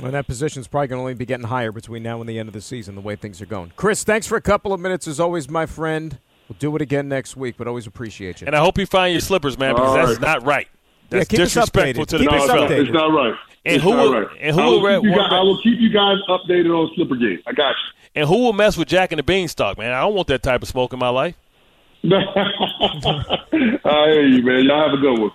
Well, 0.00 0.12
that 0.12 0.28
position 0.28 0.60
is 0.60 0.68
probably 0.68 0.86
going 0.86 0.98
to 0.98 1.02
only 1.02 1.14
be 1.14 1.26
getting 1.26 1.46
higher 1.46 1.72
between 1.72 2.04
now 2.04 2.20
and 2.20 2.28
the 2.28 2.38
end 2.38 2.48
of 2.48 2.52
the 2.52 2.60
season, 2.60 2.94
the 2.94 3.00
way 3.00 3.16
things 3.16 3.42
are 3.42 3.46
going. 3.46 3.72
Chris, 3.74 4.04
thanks 4.04 4.26
for 4.28 4.36
a 4.36 4.40
couple 4.40 4.72
of 4.72 4.78
minutes 4.78 5.08
as 5.08 5.18
always, 5.18 5.48
my 5.50 5.66
friend. 5.66 6.18
We'll 6.48 6.56
do 6.60 6.74
it 6.76 6.82
again 6.82 7.08
next 7.08 7.36
week, 7.36 7.56
but 7.58 7.66
always 7.66 7.88
appreciate 7.88 8.40
you. 8.40 8.46
And 8.46 8.54
I 8.54 8.60
hope 8.60 8.78
you 8.78 8.86
find 8.86 9.12
your 9.12 9.20
slippers, 9.20 9.58
man, 9.58 9.74
because 9.74 9.88
All 9.88 9.94
that's 9.96 10.12
right. 10.12 10.20
not 10.20 10.46
right. 10.46 10.68
That's 11.08 11.28
keep 11.28 11.40
us 11.40 11.48
disrespectful 11.48 12.06
to 12.06 12.18
the 12.18 12.24
Keep 12.24 12.30
Big 12.30 12.40
us 12.40 12.46
Fella. 12.50 12.70
It's 12.70 12.90
not 12.92 13.06
right. 13.12 13.34
And 13.64 13.74
It's 13.76 13.84
who 13.84 13.90
will- 13.90 14.12
right. 14.12 14.26
and 14.40 14.54
who 14.56 14.62
I 14.62 14.66
will, 14.66 14.80
will 14.82 15.00
keep 15.00 15.04
you 15.04 15.10
rep- 15.10 15.18
guys, 15.18 15.32
I 15.32 15.40
will 15.42 15.62
keep 15.62 15.80
you 15.80 15.90
guys 15.90 16.16
updated 16.28 16.70
on 16.70 16.90
Slipper 16.94 17.16
Game. 17.16 17.40
I 17.48 17.52
got 17.52 17.74
And 18.14 18.28
who 18.28 18.38
will 18.38 18.52
mess 18.52 18.76
with 18.76 18.88
Jack 18.88 19.12
and 19.12 19.18
the 19.18 19.22
Beanstalk, 19.22 19.78
man? 19.78 19.92
I 19.92 20.00
don't 20.00 20.14
want 20.14 20.28
that 20.28 20.42
type 20.42 20.62
of 20.62 20.68
smoke 20.68 20.92
in 20.92 20.98
my 20.98 21.08
life. 21.08 21.34
I 22.04 22.18
hear 24.10 24.26
you, 24.26 24.42
man. 24.42 24.64
Y'all 24.64 24.90
have 24.90 24.98
a 24.98 25.00
good 25.00 25.18
one. 25.18 25.30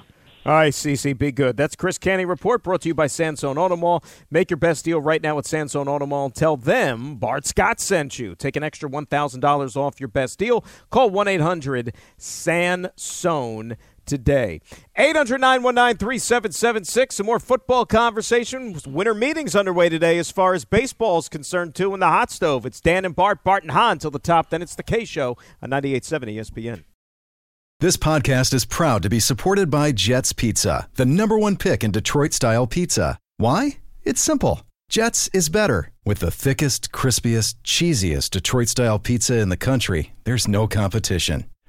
All 0.45 0.53
right, 0.53 0.71
CC, 0.71 1.17
be 1.17 1.33
good. 1.33 1.57
That's 1.57 1.75
Chris 1.75 1.97
Canty 1.97 2.23
Report 2.23 2.63
brought 2.63 2.81
to 2.83 2.87
you 2.87 2.93
by 2.93 3.07
Sansone 3.07 3.57
Auto 3.57 3.75
Mall. 3.75 4.01
Make 4.31 4.49
your 4.49 4.57
best 4.57 4.85
deal 4.85 5.01
right 5.01 5.21
now 5.21 5.35
with 5.35 5.45
Sansone 5.45 5.89
Auto 5.89 6.05
Mall. 6.05 6.29
Tell 6.29 6.55
them 6.55 7.15
Bart 7.15 7.45
Scott 7.45 7.81
sent 7.81 8.17
you. 8.17 8.33
Take 8.33 8.55
an 8.55 8.63
extra 8.63 8.89
$1,000 8.89 9.75
off 9.75 9.99
your 9.99 10.07
best 10.07 10.39
deal. 10.39 10.63
Call 10.89 11.09
1 11.09 11.27
800 11.27 11.93
Sansone 12.17 13.75
today. 14.07 14.61
800 14.95 15.39
919 15.39 15.97
3776. 15.97 17.15
Some 17.15 17.25
more 17.25 17.39
football 17.39 17.85
conversation. 17.85 18.75
Winter 18.87 19.13
meetings 19.13 19.55
underway 19.55 19.89
today 19.89 20.17
as 20.17 20.31
far 20.31 20.53
as 20.53 20.65
baseball 20.65 21.19
is 21.19 21.29
concerned, 21.29 21.75
too, 21.75 21.93
in 21.93 21.99
the 21.99 22.07
hot 22.07 22.31
stove. 22.31 22.65
It's 22.65 22.81
Dan 22.81 23.05
and 23.05 23.15
Bart, 23.15 23.43
Bart 23.43 23.63
and 23.63 23.71
Hahn 23.71 23.99
till 23.99 24.11
the 24.11 24.19
top. 24.19 24.49
Then 24.49 24.61
it's 24.61 24.75
the 24.75 24.83
K 24.83 25.05
Show 25.05 25.37
on 25.61 25.69
98.7 25.69 26.35
ESPN. 26.35 26.83
This 27.79 27.95
podcast 27.95 28.55
is 28.55 28.65
proud 28.65 29.03
to 29.03 29.09
be 29.09 29.19
supported 29.19 29.69
by 29.69 29.91
Jets 29.91 30.33
Pizza, 30.33 30.89
the 30.95 31.05
number 31.05 31.37
one 31.37 31.57
pick 31.57 31.83
in 31.83 31.91
Detroit 31.91 32.33
style 32.33 32.65
pizza. 32.65 33.19
Why? 33.37 33.77
It's 34.03 34.19
simple. 34.19 34.63
Jets 34.89 35.29
is 35.31 35.49
better. 35.49 35.91
With 36.03 36.19
the 36.19 36.31
thickest, 36.31 36.91
crispiest, 36.91 37.55
cheesiest 37.63 38.31
Detroit 38.31 38.69
style 38.69 38.97
pizza 38.97 39.37
in 39.37 39.49
the 39.49 39.57
country, 39.57 40.13
there's 40.23 40.47
no 40.47 40.65
competition. 40.67 41.45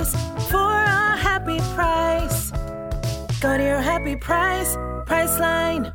for 0.00 0.56
a 0.58 1.16
happy 1.16 1.58
price. 1.74 2.50
Go 3.40 3.56
to 3.58 3.62
your 3.62 3.80
happy 3.80 4.16
price, 4.16 4.74
Priceline. 5.06 5.94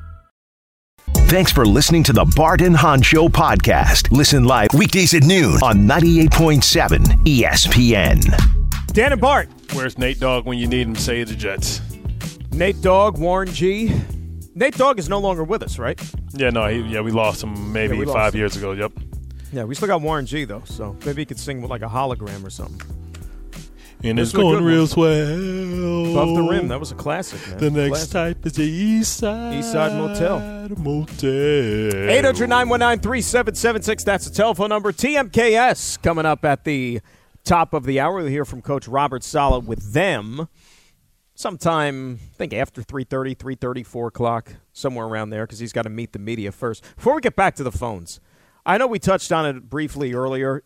Thanks 1.29 1.51
for 1.51 1.65
listening 1.65 2.03
to 2.03 2.13
the 2.13 2.23
Barton 2.37 2.67
and 2.67 2.75
Hahn 2.77 3.01
Show 3.01 3.27
podcast. 3.27 4.11
Listen 4.15 4.45
live 4.45 4.69
weekdays 4.73 5.13
at 5.13 5.23
noon 5.23 5.55
on 5.63 5.79
98.7 5.87 6.99
ESPN. 7.25 8.93
Dan 8.93 9.11
and 9.11 9.19
Bart. 9.21 9.49
Where's 9.73 9.97
Nate 9.97 10.19
Dogg 10.19 10.45
when 10.45 10.57
you 10.57 10.67
need 10.67 10.87
him? 10.87 10.95
Say 10.95 11.23
the 11.25 11.35
Jets. 11.35 11.81
Nate 12.53 12.81
Dogg, 12.81 13.17
Warren 13.17 13.51
G. 13.51 13.91
Nate 14.55 14.75
Dogg 14.75 14.99
is 14.99 15.09
no 15.09 15.19
longer 15.19 15.43
with 15.43 15.63
us, 15.63 15.77
right? 15.77 15.99
Yeah, 16.33 16.49
no, 16.49 16.65
he, 16.67 16.79
yeah, 16.81 17.01
we 17.01 17.11
lost 17.11 17.43
him 17.43 17.73
maybe 17.73 17.97
Yeah, 17.97 18.05
lost 18.05 18.15
five 18.15 18.33
him. 18.33 18.39
years 18.39 18.55
ago. 18.55 18.71
Yep. 18.71 18.93
Yeah, 19.51 19.63
we 19.65 19.75
still 19.75 19.87
got 19.87 20.01
Warren 20.01 20.25
G 20.25 20.45
though, 20.45 20.63
so 20.65 20.95
maybe 21.05 21.21
he 21.21 21.25
could 21.25 21.39
sing 21.39 21.61
with 21.61 21.69
like 21.69 21.81
a 21.81 21.87
hologram 21.87 22.43
or 22.45 22.49
something. 22.49 22.81
And 24.03 24.19
it's 24.19 24.31
going 24.31 24.63
real 24.63 24.81
one. 24.81 24.87
swell. 24.87 26.11
Above 26.11 26.35
the 26.35 26.43
rim, 26.43 26.67
that 26.67 26.79
was 26.79 26.91
a 26.91 26.95
classic, 26.95 27.45
man. 27.47 27.57
The 27.57 27.71
next 27.71 28.11
Classic. 28.11 28.11
type 28.11 28.45
is 28.45 28.53
the 28.53 28.63
East 28.63 29.17
Side 29.17 29.55
East 29.55 29.71
Side 29.71 29.93
Motel. 29.93 30.39
Motel. 30.77 32.09
800 32.09 32.47
919 32.47 33.01
3776. 33.01 34.03
That's 34.03 34.25
the 34.27 34.33
telephone 34.35 34.69
number. 34.69 34.91
TMKS 34.91 36.01
coming 36.01 36.25
up 36.25 36.45
at 36.45 36.63
the 36.63 37.01
top 37.43 37.73
of 37.73 37.85
the 37.85 37.99
hour. 37.99 38.17
We'll 38.17 38.27
hear 38.27 38.45
from 38.45 38.61
Coach 38.61 38.87
Robert 38.87 39.23
Saleh 39.23 39.63
with 39.65 39.93
them 39.93 40.47
sometime, 41.33 42.19
I 42.33 42.35
think 42.37 42.53
after 42.53 42.81
3.30, 42.81 43.37
3.30, 43.37 43.85
4 43.85 44.07
o'clock, 44.07 44.53
somewhere 44.73 45.05
around 45.05 45.29
there, 45.29 45.45
because 45.45 45.59
he's 45.59 45.73
got 45.73 45.83
to 45.83 45.89
meet 45.89 46.13
the 46.13 46.19
media 46.19 46.51
first. 46.51 46.83
Before 46.95 47.15
we 47.15 47.21
get 47.21 47.35
back 47.35 47.55
to 47.55 47.63
the 47.63 47.71
phones, 47.71 48.19
I 48.65 48.77
know 48.77 48.87
we 48.87 48.99
touched 48.99 49.31
on 49.31 49.45
it 49.45 49.69
briefly 49.69 50.13
earlier. 50.13 50.63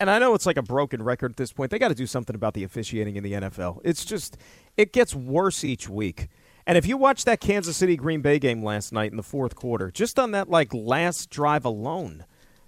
And 0.00 0.10
I 0.10 0.18
know 0.18 0.34
it's 0.34 0.46
like 0.46 0.56
a 0.56 0.62
broken 0.62 1.02
record 1.02 1.32
at 1.32 1.36
this 1.36 1.52
point. 1.52 1.70
They 1.70 1.78
got 1.78 1.88
to 1.88 1.94
do 1.94 2.06
something 2.06 2.36
about 2.36 2.54
the 2.54 2.64
officiating 2.64 3.16
in 3.16 3.24
the 3.24 3.32
NFL. 3.32 3.80
It's 3.84 4.04
just, 4.04 4.36
it 4.76 4.92
gets 4.92 5.14
worse 5.14 5.64
each 5.64 5.88
week. 5.88 6.28
And 6.66 6.76
if 6.76 6.86
you 6.86 6.96
watch 6.96 7.24
that 7.24 7.40
Kansas 7.40 7.76
City 7.76 7.96
Green 7.96 8.20
Bay 8.20 8.38
game 8.38 8.62
last 8.62 8.92
night 8.92 9.10
in 9.10 9.16
the 9.16 9.22
fourth 9.22 9.56
quarter, 9.56 9.90
just 9.90 10.18
on 10.18 10.32
that 10.32 10.50
like 10.50 10.72
last 10.72 11.30
drive 11.30 11.64
alone, 11.64 12.26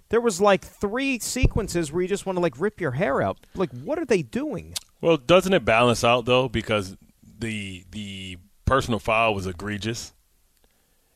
there 0.09 0.19
was 0.19 0.41
like 0.41 0.65
three 0.65 1.19
sequences 1.19 1.91
where 1.91 2.01
you 2.01 2.07
just 2.07 2.25
want 2.25 2.35
to 2.35 2.41
like 2.41 2.59
rip 2.59 2.81
your 2.81 2.91
hair 2.91 3.21
out. 3.21 3.45
Like, 3.55 3.69
what 3.71 3.97
are 3.99 4.05
they 4.05 4.23
doing? 4.23 4.73
Well, 4.99 5.17
doesn't 5.17 5.53
it 5.53 5.63
balance 5.63 6.03
out 6.03 6.25
though? 6.25 6.49
Because 6.49 6.97
the 7.39 7.85
the 7.91 8.37
personal 8.65 8.99
foul 8.99 9.33
was 9.35 9.47
egregious, 9.47 10.13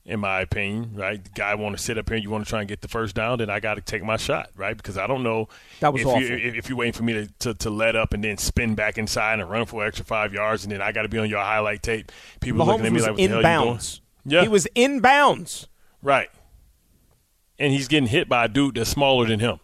in 0.06 0.20
my 0.20 0.42
opinion. 0.42 0.92
Right, 0.96 1.24
the 1.24 1.30
guy 1.32 1.56
want 1.56 1.76
to 1.78 1.82
sit 1.84 1.98
up 1.98 2.10
here, 2.10 2.18
you 2.18 2.30
want 2.30 2.46
to 2.46 2.50
try 2.50 2.60
and 2.60 2.68
get 2.70 2.82
the 2.82 2.88
first 2.88 3.16
down, 3.16 3.40
then 3.40 3.50
I 3.50 3.60
got 3.60 3.76
to 3.76 3.82
take 3.82 4.04
my 4.04 4.18
shot, 4.18 4.50
right? 4.56 4.78
Because 4.78 4.98
I 4.98 5.08
don't 5.08 5.24
know 5.24 5.50
That 5.80 5.92
was 5.94 6.02
if 6.04 6.08
awful. 6.08 6.22
you 6.22 6.36
if, 6.38 6.70
you're 6.70 6.78
waiting 6.78 6.94
for 6.94 7.04
me 7.04 7.14
to, 7.14 7.28
to 7.40 7.54
to 7.56 7.70
let 7.70 7.96
up 7.96 8.14
and 8.14 8.24
then 8.24 8.38
spin 8.38 8.76
back 8.76 8.98
inside 8.98 9.40
and 9.40 9.50
run 9.50 9.66
for 9.66 9.82
an 9.82 9.88
extra 9.88 10.06
five 10.06 10.34
yards, 10.34 10.64
and 10.64 10.72
then 10.72 10.82
I 10.82 10.92
got 10.92 11.02
to 11.04 11.10
be 11.10 11.18
on 11.18 11.30
your 11.30 11.40
highlight 11.40 11.82
tape. 11.84 12.12
People 12.40 12.66
looking 12.66 12.86
at 12.86 12.92
me 12.94 13.02
like, 13.02 13.12
"What 13.12 13.18
the 13.18 13.28
hell 13.28 13.38
you 13.38 13.66
doing?" 13.66 13.80
Yeah, 14.28 14.42
He 14.44 14.48
was 14.48 14.68
in 14.76 15.00
bounds. 15.02 15.68
right, 16.02 16.30
and 17.60 17.72
he's 17.74 17.88
getting 17.88 18.08
hit 18.10 18.28
by 18.30 18.46
a 18.46 18.48
dude 18.48 18.76
that's 18.76 18.90
smaller 18.90 19.26
than 19.28 19.40
him, 19.40 19.60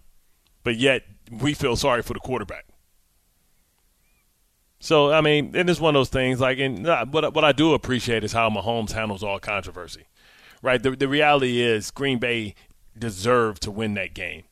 but 0.63 0.77
yet 0.77 1.03
we 1.31 1.53
feel 1.53 1.75
sorry 1.75 2.01
for 2.01 2.13
the 2.13 2.19
quarterback. 2.19 2.65
So 4.79 5.11
I 5.11 5.21
mean, 5.21 5.51
and 5.55 5.69
it's 5.69 5.79
one 5.79 5.95
of 5.95 5.99
those 5.99 6.09
things. 6.09 6.39
Like, 6.39 6.57
and 6.57 6.87
uh, 6.87 7.05
what 7.05 7.33
what 7.35 7.43
I 7.45 7.51
do 7.51 7.73
appreciate 7.73 8.23
is 8.23 8.33
how 8.33 8.49
Mahomes 8.49 8.91
handles 8.93 9.23
all 9.23 9.39
controversy. 9.39 10.05
Right. 10.61 10.81
The 10.81 10.91
the 10.91 11.07
reality 11.07 11.61
is 11.61 11.91
Green 11.91 12.19
Bay 12.19 12.55
deserved 12.97 13.61
to 13.63 13.71
win 13.71 13.93
that 13.95 14.13
game. 14.13 14.43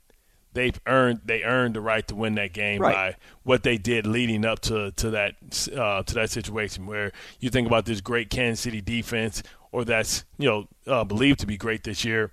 They've 0.54 0.80
earned 0.88 1.22
they 1.26 1.43
earned 1.43 1.76
the 1.76 1.82
right 1.82 2.08
to 2.08 2.15
win 2.15 2.36
that 2.36 2.54
game 2.54 2.82
Right. 2.82 2.93
by 2.95 3.15
what 3.43 3.62
they 3.63 3.78
did 3.78 4.08
leading 4.08 4.45
up 4.45 4.60
to 4.62 4.91
to 4.91 5.12
that 5.12 5.36
uh, 5.78 6.04
to 6.04 6.13
that 6.15 6.30
situation. 6.32 6.88
Where 6.88 7.12
you 7.39 7.50
think 7.50 7.67
about 7.67 7.86
this 7.86 8.02
great 8.02 8.30
Kansas 8.30 8.62
City 8.62 8.82
defense, 8.82 9.43
or 9.72 9.86
that's 9.86 10.26
you 10.39 10.50
know 10.50 10.67
uh, 10.88 11.04
believed 11.04 11.39
to 11.41 11.45
be 11.45 11.58
great 11.58 11.84
this 11.84 12.04
year 12.04 12.32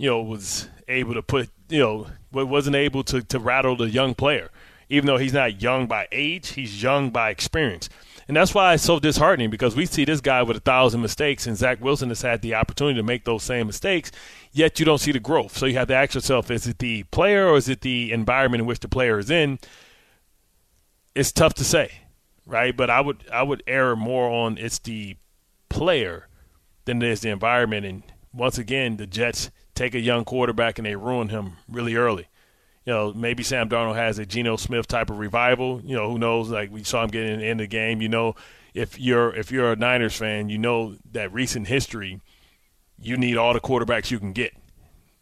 you 0.00 0.08
know, 0.08 0.22
was 0.22 0.68
able 0.86 1.12
to 1.12 1.20
put, 1.22 1.50
you 1.68 1.80
know, 1.80 2.06
wa- 2.30 2.44
wasn't 2.44 2.76
able 2.76 3.02
to, 3.02 3.20
to 3.20 3.36
rattle 3.40 3.74
the 3.74 3.90
young 3.90 4.14
player. 4.14 4.48
Even 4.88 5.08
though 5.08 5.16
he's 5.16 5.32
not 5.32 5.60
young 5.60 5.88
by 5.88 6.06
age, 6.12 6.50
he's 6.50 6.80
young 6.80 7.10
by 7.10 7.30
experience. 7.30 7.88
And 8.28 8.36
that's 8.36 8.54
why 8.54 8.74
it's 8.74 8.82
so 8.82 9.00
disheartening 9.00 9.48
because 9.48 9.74
we 9.74 9.86
see 9.86 10.04
this 10.04 10.20
guy 10.20 10.42
with 10.42 10.58
a 10.58 10.60
thousand 10.60 11.00
mistakes, 11.00 11.46
and 11.46 11.56
Zach 11.56 11.82
Wilson 11.82 12.10
has 12.10 12.20
had 12.20 12.42
the 12.42 12.54
opportunity 12.54 12.98
to 12.98 13.02
make 13.02 13.24
those 13.24 13.42
same 13.42 13.66
mistakes, 13.66 14.12
yet 14.52 14.78
you 14.78 14.84
don't 14.84 14.98
see 14.98 15.12
the 15.12 15.18
growth. 15.18 15.56
So 15.56 15.64
you 15.64 15.76
have 15.78 15.88
to 15.88 15.94
ask 15.94 16.14
yourself 16.14 16.50
is 16.50 16.66
it 16.66 16.78
the 16.78 17.04
player 17.04 17.48
or 17.48 17.56
is 17.56 17.70
it 17.70 17.80
the 17.80 18.12
environment 18.12 18.60
in 18.60 18.66
which 18.66 18.80
the 18.80 18.88
player 18.88 19.18
is 19.18 19.30
in? 19.30 19.58
It's 21.14 21.32
tough 21.32 21.54
to 21.54 21.64
say, 21.64 22.02
right? 22.46 22.76
But 22.76 22.90
I 22.90 23.00
would 23.00 23.24
I 23.32 23.42
would 23.42 23.62
err 23.66 23.96
more 23.96 24.28
on 24.28 24.58
it's 24.58 24.78
the 24.78 25.16
player 25.70 26.28
than 26.84 27.02
it 27.02 27.08
is 27.08 27.20
the 27.20 27.30
environment. 27.30 27.86
And 27.86 28.02
once 28.34 28.58
again, 28.58 28.98
the 28.98 29.06
Jets 29.06 29.50
take 29.74 29.94
a 29.94 30.00
young 30.00 30.26
quarterback 30.26 30.78
and 30.78 30.84
they 30.84 30.96
ruin 30.96 31.30
him 31.30 31.56
really 31.66 31.94
early. 31.94 32.28
You 32.88 32.94
know, 32.94 33.12
maybe 33.12 33.42
Sam 33.42 33.68
Darnold 33.68 33.96
has 33.96 34.18
a 34.18 34.24
Geno 34.24 34.56
Smith 34.56 34.86
type 34.86 35.10
of 35.10 35.18
revival. 35.18 35.82
You 35.84 35.94
know, 35.94 36.10
who 36.10 36.18
knows? 36.18 36.48
Like 36.48 36.70
we 36.70 36.84
saw 36.84 37.04
him 37.04 37.10
getting 37.10 37.42
in 37.42 37.58
the 37.58 37.66
game. 37.66 38.00
You 38.00 38.08
know, 38.08 38.34
if 38.72 38.98
you're 38.98 39.34
if 39.36 39.52
you're 39.52 39.72
a 39.72 39.76
Niners 39.76 40.16
fan, 40.16 40.48
you 40.48 40.56
know 40.56 40.96
that 41.12 41.30
recent 41.30 41.66
history, 41.66 42.22
you 42.98 43.18
need 43.18 43.36
all 43.36 43.52
the 43.52 43.60
quarterbacks 43.60 44.10
you 44.10 44.18
can 44.18 44.32
get. 44.32 44.54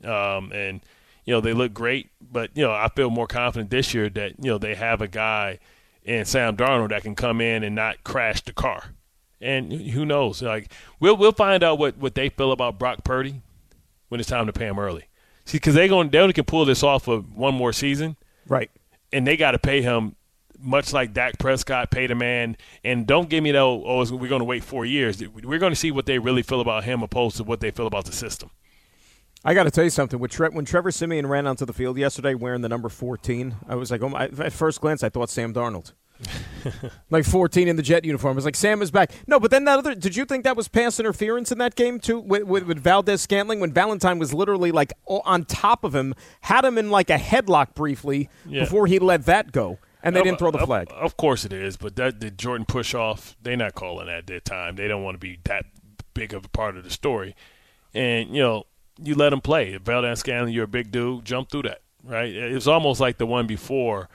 Um, 0.05 0.53
and 0.53 0.81
you 1.25 1.35
know 1.35 1.41
they 1.41 1.53
look 1.55 1.75
great, 1.75 2.11
but 2.21 2.51
you 2.55 2.63
know 2.63 2.71
I 2.71 2.89
feel 2.95 3.11
more 3.11 3.27
confident 3.27 3.71
this 3.71 3.93
year 3.93 4.09
that 4.11 4.35
you 4.39 4.49
know 4.49 4.59
they 4.59 4.77
have 4.77 5.01
a 5.01 5.09
guy 5.09 5.59
in 6.05 6.25
Sam 6.25 6.57
Darnold 6.57 6.91
that 6.91 7.03
can 7.03 7.17
come 7.17 7.41
in 7.41 7.65
and 7.65 7.75
not 7.75 8.05
crash 8.05 8.43
the 8.43 8.53
car. 8.53 8.95
And 9.41 9.73
who 9.73 10.07
knows? 10.07 10.41
Like 10.41 10.71
we'll 11.01 11.17
we'll 11.17 11.33
find 11.33 11.65
out 11.65 11.81
what, 11.81 11.97
what 11.97 12.15
they 12.15 12.29
feel 12.29 12.53
about 12.53 12.79
Brock 12.79 13.03
Purdy 13.03 13.43
when 14.09 14.21
it's 14.21 14.31
time 14.31 14.47
to 14.47 14.53
pay 14.53 14.67
him 14.67 14.79
early. 14.79 15.09
See, 15.47 15.57
because 15.57 15.75
they 15.75 15.89
going 15.89 16.11
they 16.11 16.19
only 16.19 16.35
can 16.35 16.45
pull 16.45 16.65
this 16.65 16.83
off 16.83 17.05
for 17.05 17.19
one 17.21 17.55
more 17.55 17.73
season, 17.73 18.17
right? 18.47 18.71
And 19.13 19.27
they 19.27 19.37
got 19.37 19.53
to 19.53 19.59
pay 19.59 19.81
him 19.81 20.17
much 20.59 20.93
like 20.93 21.13
Dak 21.13 21.39
Prescott 21.39 21.91
paid 21.91 22.11
a 22.11 22.15
man. 22.15 22.57
And 22.85 23.07
don't 23.07 23.29
give 23.29 23.43
me 23.43 23.53
that. 23.53 23.61
Oh, 23.61 24.05
we're 24.15 24.29
going 24.29 24.41
to 24.41 24.45
wait 24.45 24.65
four 24.65 24.85
years. 24.85 25.23
We're 25.29 25.59
going 25.59 25.73
to 25.73 25.77
see 25.77 25.91
what 25.91 26.07
they 26.07 26.19
really 26.19 26.43
feel 26.43 26.61
about 26.61 26.85
him, 26.85 27.03
opposed 27.03 27.37
to 27.39 27.45
what 27.45 27.61
they 27.61 27.71
feel 27.71 27.87
about 27.87 28.07
the 28.07 28.13
system. 28.13 28.51
I 29.45 29.55
got 29.55 29.65
to 29.65 29.71
tell 29.71 29.85
you 29.85 29.91
something. 29.91 30.19
When, 30.19 30.31
Tre- 30.31 30.49
when 30.49 30.65
Trevor 30.65 30.91
Siemian 30.91 31.27
ran 31.27 31.47
onto 31.47 31.65
the 31.65 31.73
field 31.73 31.99
yesterday 31.99 32.35
wearing 32.35 32.63
the 32.63 32.69
number 32.69 32.89
14, 32.89 33.55
I 33.69 33.77
was 33.77 33.91
like, 33.91 34.03
oh 34.03 34.09
my, 34.09 34.25
at 34.25 34.53
first 34.53 34.81
glance, 34.81 35.05
I 35.05 35.09
thought 35.09 35.31
Sam 35.31 35.55
Darnold. 35.55 35.93
like 37.11 37.25
14 37.25 37.69
in 37.69 37.77
the 37.77 37.83
Jet 37.83 38.05
uniform. 38.05 38.37
It's 38.37 38.45
like, 38.45 38.57
Sam 38.57 38.83
is 38.83 38.91
back. 38.91 39.13
No, 39.27 39.39
but 39.39 39.51
then 39.51 39.65
that 39.65 39.79
other. 39.79 39.95
Did 39.95 40.17
you 40.17 40.25
think 40.25 40.45
that 40.45 40.57
was 40.57 40.69
pass 40.69 40.99
interference 40.99 41.53
in 41.53 41.59
that 41.59 41.75
game 41.75 42.01
too 42.01 42.21
with, 42.21 42.45
with, 42.45 42.65
with 42.65 42.79
Valdes-Scantling 42.79 43.61
when 43.61 43.73
Valentine 43.73 44.19
was 44.19 44.33
literally 44.33 44.73
like 44.73 44.93
on 45.07 45.45
top 45.45 45.85
of 45.85 45.95
him, 45.95 46.15
had 46.43 46.65
him 46.65 46.79
in 46.79 46.91
like 46.91 47.11
a 47.11 47.19
headlock 47.19 47.75
briefly 47.75 48.29
yeah. 48.47 48.65
before 48.65 48.87
he 48.87 48.99
let 48.99 49.27
that 49.27 49.53
go, 49.53 49.79
and 50.03 50.15
they 50.15 50.23
didn't 50.23 50.39
throw 50.39 50.51
the 50.51 50.59
flag. 50.59 50.89
Of, 50.91 50.97
of 50.97 51.17
course 51.17 51.45
it 51.45 51.53
is, 51.53 51.77
but 51.77 51.97
that 51.97 52.21
the 52.21 52.31
Jordan 52.31 52.67
push 52.67 52.95
off. 52.95 53.37
They're 53.43 53.57
not 53.57 53.75
calling 53.75 54.07
that 54.07 54.19
at 54.19 54.27
that 54.29 54.45
time. 54.45 54.77
They 54.77 54.89
don't 54.89 55.03
want 55.03 55.15
to 55.15 55.19
be 55.19 55.39
that 55.45 55.65
big 56.15 56.33
of 56.33 56.45
a 56.47 56.49
part 56.49 56.77
of 56.77 56.85
the 56.85 56.91
story, 56.91 57.37
and 57.95 58.35
you 58.35 58.43
know 58.43 58.67
you 58.99 59.15
let 59.15 59.33
him 59.33 59.41
play. 59.41 59.77
Valdes-Scantling, 59.77 60.55
you're 60.55 60.65
a 60.65 60.69
big 60.69 60.91
dude, 60.91 61.25
jump 61.25 61.51
through 61.51 61.63
that. 61.63 61.83
Right? 62.03 62.33
It 62.33 62.55
was 62.55 62.69
almost 62.69 63.01
like 63.01 63.19
the 63.19 63.27
one 63.27 63.47
before 63.47 64.09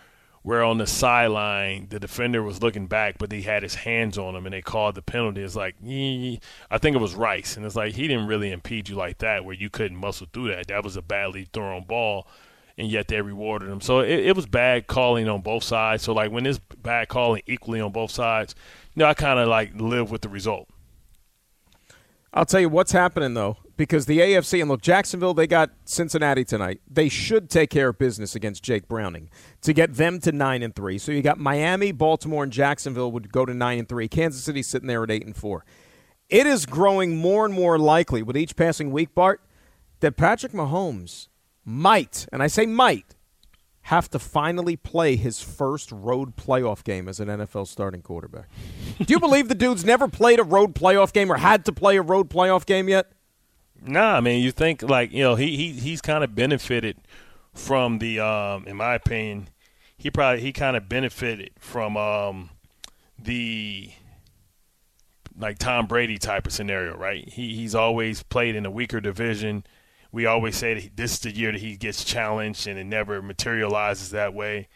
where 0.44 0.64
on 0.64 0.78
the 0.80 0.88
sideline 0.88 1.88
the 1.90 2.00
defender 2.00 2.42
was 2.42 2.62
looking 2.62 2.88
back, 2.88 3.18
but 3.18 3.32
he 3.32 3.44
had 3.44 3.64
his 3.64 3.76
hands 3.76 4.18
on 4.18 4.36
him 4.36 4.46
and 4.46 4.54
they 4.54 4.62
called 4.62 4.96
the 4.96 5.02
penalty. 5.02 5.42
It's 5.42 5.56
like, 5.56 5.76
I 5.84 6.78
think 6.78 6.96
it 6.96 7.02
was 7.02 7.16
Rice, 7.16 7.58
and 7.58 7.66
it's 7.66 7.76
like 7.76 7.94
he 7.94 8.08
didn't 8.08 8.28
really 8.28 8.52
impede 8.52 8.90
you 8.90 8.96
like 8.96 9.20
that, 9.20 9.46
where 9.46 9.56
you 9.56 9.70
couldn't 9.70 9.98
muscle 9.98 10.28
through 10.32 10.50
that. 10.50 10.68
That 10.68 10.84
was 10.84 10.98
a 10.98 11.02
badly 11.02 11.48
thrown 11.54 11.84
ball, 11.84 12.28
and 12.78 12.88
yet 12.88 13.08
they 13.08 13.22
rewarded 13.22 13.70
him. 13.70 13.82
So 13.82 14.00
it, 14.00 14.20
it 14.28 14.36
was 14.36 14.48
bad 14.48 14.88
calling 14.88 15.30
on 15.30 15.42
both 15.42 15.64
sides. 15.64 16.04
So 16.04 16.14
like 16.14 16.32
when 16.32 16.46
it's 16.46 16.60
bad 16.60 17.08
calling 17.08 17.44
equally 17.46 17.80
on 17.82 17.92
both 17.92 18.12
sides, 18.12 18.56
you 18.96 19.02
know, 19.02 19.06
I 19.06 19.14
kind 19.14 19.40
of 19.40 19.48
like 19.48 19.72
live 19.76 20.10
with 20.10 20.22
the 20.22 20.30
result. 20.30 20.68
I'll 22.34 22.46
tell 22.46 22.62
you 22.62 22.70
what's 22.70 22.94
happening 22.94 23.34
though 23.34 23.58
because 23.82 24.06
the 24.06 24.20
AFC 24.20 24.62
and 24.62 24.70
look, 24.70 24.80
Jacksonville, 24.80 25.34
they 25.34 25.48
got 25.48 25.72
Cincinnati 25.86 26.46
tonight. 26.46 26.82
They 26.88 27.10
should 27.10 27.50
take 27.50 27.72
care 27.72 27.90
of 27.90 27.98
business 27.98 28.36
against 28.36 28.62
Jake 28.62 28.88
Browning 28.88 29.28
to 29.62 29.74
get 29.74 29.96
them 29.96 30.20
to 30.20 30.32
nine 30.32 30.62
and 30.62 30.76
three. 30.76 31.00
So 31.00 31.12
you 31.12 31.24
got 31.24 31.40
Miami, 31.40 31.92
Baltimore, 31.92 32.44
and 32.44 32.54
Jacksonville 32.54 33.12
would 33.12 33.32
go 33.32 33.44
to 33.44 33.56
nine 33.56 33.80
and 33.80 33.90
three. 33.90 34.08
Kansas 34.08 34.44
City 34.44 34.62
sitting 34.62 34.88
there 34.88 35.04
at 35.04 35.10
eight 35.10 35.26
and 35.26 35.36
four. 35.36 35.66
It 36.30 36.46
is 36.46 36.68
growing 36.68 37.18
more 37.18 37.44
and 37.44 37.56
more 37.56 37.80
likely 37.80 38.22
with 38.22 38.38
each 38.38 38.56
passing 38.56 38.92
week, 38.92 39.16
Bart, 39.16 39.42
that 40.02 40.16
Patrick 40.16 40.52
Mahomes 40.52 41.28
might, 41.66 42.28
and 42.32 42.44
I 42.44 42.48
say 42.48 42.68
might, 42.68 43.16
have 43.86 44.12
to 44.12 44.20
finally 44.20 44.76
play 44.76 45.16
his 45.16 45.42
first 45.42 45.92
road 45.92 46.36
playoff 46.36 46.84
game 46.84 47.10
as 47.10 47.20
an 47.20 47.30
NFL 47.30 47.66
starting 47.66 48.04
quarterback. 48.04 48.48
Do 49.00 49.12
you 49.12 49.20
believe 49.20 49.48
the 49.48 49.56
dude's 49.56 49.84
never 49.84 50.08
played 50.08 50.40
a 50.40 50.44
road 50.44 50.76
playoff 50.76 51.12
game 51.12 51.32
or 51.32 51.38
had 51.38 51.66
to 51.66 51.74
play 51.74 51.98
a 51.98 52.04
road 52.04 52.30
playoff 52.30 52.68
game 52.68 52.88
yet? 52.88 53.12
Nah, 53.84 54.16
I 54.18 54.22
mean, 54.22 54.44
you 54.44 54.52
think 54.52 54.84
like 54.84 55.12
you 55.12 55.24
know 55.24 55.36
he 55.36 55.56
he 55.58 55.72
he's 55.72 56.02
kind 56.02 56.24
of 56.24 56.36
benefited 56.36 56.98
from 57.54 58.00
the 58.00 58.20
um, 58.20 58.66
in 58.68 58.78
my 58.78 58.96
opinion, 58.96 59.50
he 59.98 60.12
probably 60.12 60.42
he 60.42 60.54
kind 60.54 60.78
of 60.78 60.88
benefited 60.88 61.52
from 61.60 61.98
um, 61.98 62.52
the 63.18 63.92
like 65.38 65.58
Tom 65.58 65.88
Brady 65.88 66.18
type 66.18 66.46
of 66.46 66.54
scenario, 66.54 66.96
right? 66.96 67.28
He 67.28 67.56
he's 67.56 67.74
always 67.74 68.24
played 68.24 68.56
in 68.56 68.66
a 68.66 68.72
weaker 68.72 69.02
division. 69.02 69.66
We 70.12 70.26
always 70.26 70.58
say 70.58 70.74
that 70.74 70.98
this 70.98 71.14
is 71.14 71.20
the 71.20 71.36
year 71.36 71.52
that 71.52 71.62
he 71.62 71.78
gets 71.78 72.04
challenged, 72.04 72.68
and 72.68 72.78
it 72.78 72.84
never 72.84 73.22
materializes 73.22 74.12
that 74.12 74.34
way. 74.34 74.68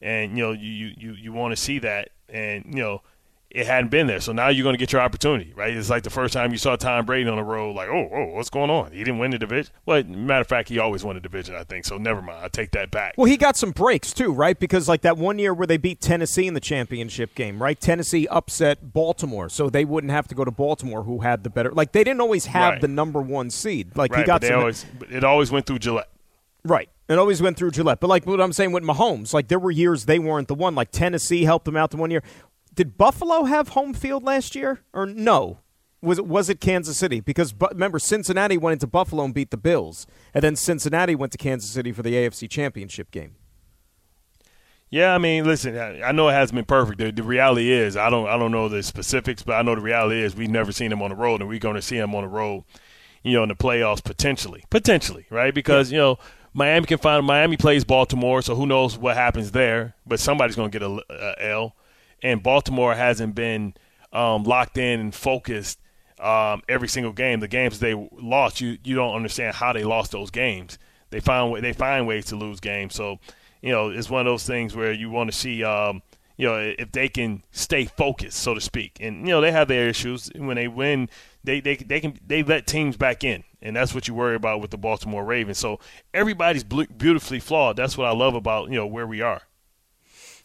And 0.00 0.36
you 0.36 0.44
know, 0.44 0.52
you 0.52 0.92
you 0.96 1.12
you 1.12 1.32
want 1.32 1.52
to 1.52 1.56
see 1.56 1.78
that, 1.80 2.10
and 2.28 2.64
you 2.66 2.82
know, 2.82 3.02
it 3.50 3.66
hadn't 3.66 3.90
been 3.90 4.06
there. 4.06 4.20
So 4.20 4.32
now 4.32 4.48
you're 4.48 4.62
going 4.62 4.74
to 4.74 4.78
get 4.78 4.92
your 4.92 5.02
opportunity, 5.02 5.52
right? 5.56 5.76
It's 5.76 5.90
like 5.90 6.04
the 6.04 6.10
first 6.10 6.32
time 6.32 6.52
you 6.52 6.58
saw 6.58 6.76
Tom 6.76 7.04
Brady 7.04 7.28
on 7.28 7.36
the 7.36 7.42
road, 7.42 7.74
like, 7.74 7.88
oh, 7.88 8.08
oh, 8.12 8.26
what's 8.26 8.48
going 8.48 8.70
on? 8.70 8.92
He 8.92 8.98
didn't 8.98 9.18
win 9.18 9.32
the 9.32 9.38
division. 9.38 9.72
Well, 9.86 10.04
matter 10.04 10.42
of 10.42 10.46
fact, 10.46 10.68
he 10.68 10.78
always 10.78 11.02
won 11.02 11.16
the 11.16 11.20
division, 11.20 11.56
I 11.56 11.64
think. 11.64 11.84
So 11.84 11.98
never 11.98 12.22
mind. 12.22 12.44
I 12.44 12.48
take 12.48 12.70
that 12.72 12.92
back. 12.92 13.14
Well, 13.16 13.26
he 13.26 13.36
got 13.36 13.56
some 13.56 13.72
breaks 13.72 14.12
too, 14.12 14.32
right? 14.32 14.58
Because 14.58 14.88
like 14.88 15.00
that 15.02 15.16
one 15.16 15.40
year 15.40 15.52
where 15.52 15.66
they 15.66 15.78
beat 15.78 16.00
Tennessee 16.00 16.46
in 16.46 16.54
the 16.54 16.60
championship 16.60 17.34
game, 17.34 17.60
right? 17.60 17.78
Tennessee 17.80 18.28
upset 18.28 18.92
Baltimore, 18.92 19.48
so 19.48 19.68
they 19.68 19.84
wouldn't 19.84 20.12
have 20.12 20.28
to 20.28 20.34
go 20.36 20.44
to 20.44 20.52
Baltimore, 20.52 21.02
who 21.02 21.20
had 21.20 21.42
the 21.42 21.50
better. 21.50 21.72
Like 21.72 21.90
they 21.90 22.04
didn't 22.04 22.20
always 22.20 22.46
have 22.46 22.74
right. 22.74 22.80
the 22.80 22.88
number 22.88 23.20
one 23.20 23.50
seed. 23.50 23.96
Like 23.96 24.12
right, 24.12 24.20
he 24.20 24.26
got 24.26 24.44
some. 24.44 24.60
Always, 24.60 24.86
it 25.10 25.24
always 25.24 25.50
went 25.50 25.66
through 25.66 25.80
Gillette. 25.80 26.08
Right. 26.64 26.88
It 27.08 27.18
always 27.18 27.42
went 27.42 27.56
through 27.56 27.72
Gillette. 27.72 27.98
But 27.98 28.06
like 28.06 28.24
what 28.24 28.40
I'm 28.40 28.52
saying 28.52 28.70
with 28.70 28.84
Mahomes, 28.84 29.34
like 29.34 29.48
there 29.48 29.58
were 29.58 29.72
years 29.72 30.04
they 30.04 30.20
weren't 30.20 30.46
the 30.46 30.54
one. 30.54 30.76
Like 30.76 30.92
Tennessee 30.92 31.42
helped 31.42 31.64
them 31.64 31.76
out 31.76 31.90
the 31.90 31.96
one 31.96 32.12
year 32.12 32.22
did 32.74 32.96
Buffalo 32.96 33.44
have 33.44 33.70
home 33.70 33.94
field 33.94 34.24
last 34.24 34.54
year 34.54 34.80
or 34.92 35.06
no? 35.06 35.60
Was 36.02 36.18
it 36.18 36.26
was 36.26 36.48
it 36.48 36.60
Kansas 36.60 36.96
City? 36.96 37.20
Because 37.20 37.54
remember, 37.72 37.98
Cincinnati 37.98 38.56
went 38.56 38.72
into 38.74 38.86
Buffalo 38.86 39.24
and 39.24 39.34
beat 39.34 39.50
the 39.50 39.58
Bills, 39.58 40.06
and 40.32 40.42
then 40.42 40.56
Cincinnati 40.56 41.14
went 41.14 41.32
to 41.32 41.38
Kansas 41.38 41.70
City 41.70 41.92
for 41.92 42.02
the 42.02 42.14
AFC 42.14 42.48
Championship 42.48 43.10
game. 43.10 43.36
Yeah, 44.88 45.14
I 45.14 45.18
mean, 45.18 45.44
listen, 45.44 45.78
I 45.78 46.10
know 46.10 46.28
it 46.28 46.32
hasn't 46.32 46.56
been 46.56 46.64
perfect. 46.64 46.98
The, 46.98 47.12
the, 47.12 47.22
reality 47.22 47.70
is, 47.70 47.96
I 47.96 48.10
don't, 48.10 48.26
I 48.26 48.36
don't 48.36 48.50
know 48.50 48.68
the 48.68 48.82
specifics, 48.82 49.40
but 49.44 49.52
I 49.52 49.62
know 49.62 49.76
the 49.76 49.80
reality 49.80 50.20
is 50.20 50.34
we've 50.34 50.50
never 50.50 50.72
seen 50.72 50.90
him 50.90 51.00
on 51.00 51.10
the 51.10 51.16
road, 51.16 51.40
and 51.40 51.48
we're 51.48 51.60
going 51.60 51.76
to 51.76 51.82
see 51.82 51.96
him 51.96 52.12
on 52.12 52.22
the 52.22 52.28
road, 52.28 52.64
you 53.22 53.34
know, 53.34 53.44
in 53.44 53.50
the 53.50 53.54
playoffs 53.54 54.02
potentially, 54.02 54.64
potentially, 54.68 55.26
right? 55.30 55.54
Because 55.54 55.92
yeah. 55.92 55.96
you 55.96 56.02
know, 56.02 56.18
Miami 56.54 56.86
can 56.86 56.98
find 56.98 57.24
Miami 57.24 57.56
plays 57.56 57.84
Baltimore, 57.84 58.42
so 58.42 58.56
who 58.56 58.66
knows 58.66 58.98
what 58.98 59.16
happens 59.16 59.52
there? 59.52 59.94
But 60.06 60.18
somebody's 60.18 60.56
going 60.56 60.72
to 60.72 60.78
get 60.78 60.84
a, 60.84 61.00
a 61.08 61.50
L 61.52 61.76
and 62.22 62.42
Baltimore 62.42 62.94
hasn't 62.94 63.34
been 63.34 63.74
um, 64.12 64.44
locked 64.44 64.76
in 64.78 65.00
and 65.00 65.14
focused 65.14 65.78
um, 66.18 66.62
every 66.68 66.88
single 66.88 67.12
game. 67.12 67.40
The 67.40 67.48
games 67.48 67.78
they 67.78 67.94
lost, 67.94 68.60
you 68.60 68.78
you 68.84 68.94
don't 68.94 69.14
understand 69.14 69.56
how 69.56 69.72
they 69.72 69.84
lost 69.84 70.12
those 70.12 70.30
games. 70.30 70.78
They 71.10 71.20
find 71.20 71.62
they 71.62 71.72
find 71.72 72.06
ways 72.06 72.26
to 72.26 72.36
lose 72.36 72.60
games. 72.60 72.94
So 72.94 73.18
you 73.62 73.72
know 73.72 73.90
it's 73.90 74.10
one 74.10 74.20
of 74.20 74.26
those 74.26 74.46
things 74.46 74.74
where 74.76 74.92
you 74.92 75.10
want 75.10 75.30
to 75.30 75.36
see. 75.36 75.64
Um, 75.64 76.02
you 76.36 76.46
know, 76.46 76.56
if 76.56 76.90
they 76.92 77.10
can 77.10 77.42
stay 77.50 77.84
focused, 77.84 78.38
so 78.38 78.54
to 78.54 78.62
speak, 78.62 78.96
and 78.98 79.26
you 79.26 79.26
know 79.26 79.42
they 79.42 79.52
have 79.52 79.68
their 79.68 79.90
issues. 79.90 80.30
When 80.34 80.56
they 80.56 80.68
win, 80.68 81.10
they 81.44 81.60
they 81.60 81.76
they 81.76 82.00
can 82.00 82.18
they 82.26 82.42
let 82.42 82.66
teams 82.66 82.96
back 82.96 83.24
in, 83.24 83.44
and 83.60 83.76
that's 83.76 83.94
what 83.94 84.08
you 84.08 84.14
worry 84.14 84.36
about 84.36 84.62
with 84.62 84.70
the 84.70 84.78
Baltimore 84.78 85.22
Ravens. 85.22 85.58
So 85.58 85.80
everybody's 86.14 86.64
beautifully 86.64 87.40
flawed. 87.40 87.76
That's 87.76 87.98
what 87.98 88.06
I 88.06 88.12
love 88.12 88.34
about 88.34 88.70
you 88.70 88.76
know 88.76 88.86
where 88.86 89.06
we 89.06 89.20
are. 89.20 89.42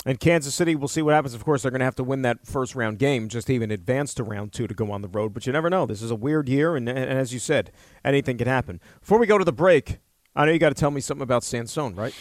And 0.08 0.20
Kansas 0.20 0.54
City, 0.54 0.76
we'll 0.76 0.88
see 0.88 1.02
what 1.02 1.15
happens. 1.15 1.34
Of 1.34 1.44
course, 1.44 1.63
they're 1.63 1.72
going 1.72 1.80
to 1.80 1.86
have 1.86 1.96
to 1.96 2.04
win 2.04 2.22
that 2.22 2.46
first 2.46 2.76
round 2.76 3.00
game 3.00 3.28
just 3.28 3.48
to 3.48 3.54
even 3.54 3.72
advance 3.72 4.13
to 4.15 4.24
round 4.24 4.54
two 4.54 4.68
to 4.68 4.74
go 4.74 4.91
on 4.91 5.02
the 5.02 5.08
road. 5.08 5.34
But 5.34 5.48
you 5.48 5.54
never 5.54 5.70
know. 5.70 5.88
This 5.88 6.04
is 6.04 6.12
a 6.12 6.15
weird 6.15 6.48
year, 6.48 6.76
and, 6.76 6.88
and 6.88 6.98
as 6.98 7.34
you 7.34 7.39
said, 7.39 7.72
anything 8.04 8.38
can 8.38 8.48
happen. 8.48 8.80
Before 9.00 9.18
we 9.18 9.26
go 9.26 9.39
to 9.39 9.46
the 9.46 9.52
break, 9.52 9.98
I 10.36 10.46
know 10.46 10.52
you 10.52 10.60
got 10.60 10.70
to 10.70 10.76
tell 10.76 10.91
me 10.91 11.02
something 11.02 11.24
about 11.24 11.44
Sansone, 11.44 11.96
right? 11.96 12.13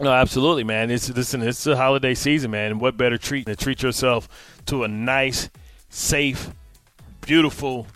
No, 0.00 0.10
absolutely, 0.10 0.64
man. 0.64 0.90
It's 0.90 1.10
listen, 1.10 1.42
it's 1.42 1.66
a 1.66 1.76
holiday 1.76 2.14
season, 2.14 2.50
man. 2.50 2.72
And 2.72 2.80
what 2.80 2.96
better 2.96 3.18
treat 3.18 3.44
than 3.44 3.56
treat 3.56 3.82
yourself 3.82 4.26
to 4.66 4.84
a 4.84 4.88
nice, 4.88 5.50
safe, 5.90 6.50
beautiful 7.20 7.86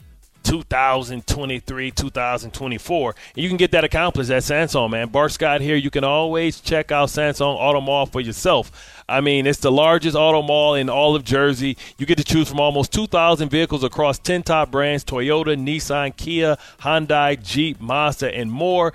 2023, 0.47 1.91
2024. 1.91 3.15
And 3.35 3.43
you 3.43 3.49
can 3.49 3.57
get 3.57 3.73
that 3.73 3.83
accomplished 3.83 4.31
at 4.31 4.45
Sansone, 4.45 4.91
man. 4.93 5.09
Bart 5.09 5.33
Scott 5.33 5.61
here. 5.61 5.75
You 5.75 5.91
can 5.91 6.05
always 6.05 6.61
check 6.61 6.93
out 6.93 7.11
Sansone 7.11 7.57
Auto 7.57 7.81
Mall 7.81 8.07
for 8.07 8.21
yourself. 8.21 9.03
I 9.09 9.21
mean, 9.21 9.47
it's 9.47 9.59
the 9.59 9.73
largest 9.73 10.17
auto 10.17 10.43
mall 10.43 10.75
in 10.75 10.89
all 10.89 11.17
of 11.17 11.25
Jersey. 11.25 11.77
You 11.99 12.07
get 12.07 12.19
to 12.19 12.25
choose 12.25 12.49
from 12.49 12.61
almost 12.61 12.93
2,000 12.93 13.49
vehicles 13.49 13.83
across 13.83 14.19
10 14.21 14.45
top 14.45 14.71
brands 14.71 15.05
Toyota, 15.05 15.57
Nissan, 15.57 16.17
Kia, 16.17 16.57
Hyundai, 16.81 17.43
Jeep, 17.43 17.81
Mazda, 17.81 18.33
and 18.33 18.51
more. 18.51 18.93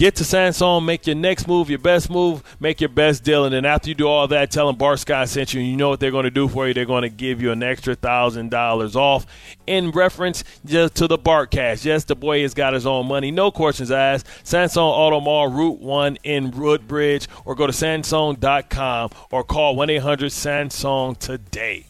Get 0.00 0.16
to 0.16 0.24
Sansone, 0.24 0.86
make 0.86 1.06
your 1.06 1.14
next 1.14 1.46
move, 1.46 1.68
your 1.68 1.78
best 1.78 2.08
move, 2.08 2.42
make 2.58 2.80
your 2.80 2.88
best 2.88 3.22
deal, 3.22 3.44
and 3.44 3.52
then 3.52 3.66
after 3.66 3.90
you 3.90 3.94
do 3.94 4.08
all 4.08 4.26
that, 4.28 4.50
tell 4.50 4.66
them 4.66 4.76
Bart 4.76 4.98
Scott 4.98 5.28
sent 5.28 5.52
you, 5.52 5.60
and 5.60 5.68
you 5.68 5.76
know 5.76 5.90
what 5.90 6.00
they're 6.00 6.10
going 6.10 6.24
to 6.24 6.30
do 6.30 6.48
for 6.48 6.66
you. 6.66 6.72
They're 6.72 6.86
going 6.86 7.02
to 7.02 7.10
give 7.10 7.42
you 7.42 7.52
an 7.52 7.62
extra 7.62 7.94
thousand 7.94 8.50
dollars 8.50 8.96
off 8.96 9.26
in 9.66 9.90
reference 9.90 10.42
just 10.64 10.94
to 10.94 11.06
the 11.06 11.18
Bart 11.18 11.50
cash. 11.50 11.84
Yes, 11.84 12.04
the 12.04 12.16
boy 12.16 12.40
has 12.40 12.54
got 12.54 12.72
his 12.72 12.86
own 12.86 13.08
money. 13.08 13.30
No 13.30 13.50
questions 13.50 13.90
asked. 13.90 14.26
Sansone 14.42 14.82
Auto 14.82 15.20
Mall, 15.20 15.48
Route 15.48 15.80
1 15.80 16.16
in 16.24 16.50
Woodbridge, 16.50 17.28
or 17.44 17.54
go 17.54 17.66
to 17.66 17.72
sansone.com 17.72 19.10
or 19.30 19.44
call 19.44 19.76
1 19.76 19.90
800 19.90 20.32
Sansone 20.32 21.14
today. 21.16 21.89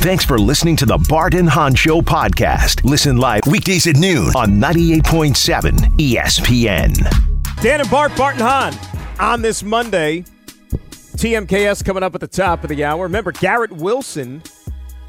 Thanks 0.00 0.24
for 0.24 0.38
listening 0.38 0.76
to 0.76 0.86
the 0.86 0.96
Bart 1.08 1.34
and 1.34 1.48
Hahn 1.48 1.74
Show 1.74 2.00
podcast. 2.00 2.84
Listen 2.84 3.16
live 3.16 3.42
weekdays 3.50 3.88
at 3.88 3.96
noon 3.96 4.28
on 4.36 4.52
98.7 4.52 5.72
ESPN. 5.98 7.60
Dan 7.60 7.80
and 7.80 7.90
Bart, 7.90 8.16
Bart 8.16 8.34
and 8.34 8.42
Hahn 8.42 8.74
on 9.18 9.42
this 9.42 9.64
Monday. 9.64 10.24
TMKS 10.70 11.84
coming 11.84 12.04
up 12.04 12.14
at 12.14 12.20
the 12.20 12.28
top 12.28 12.62
of 12.62 12.68
the 12.68 12.84
hour. 12.84 13.02
Remember, 13.02 13.32
Garrett 13.32 13.72
Wilson 13.72 14.40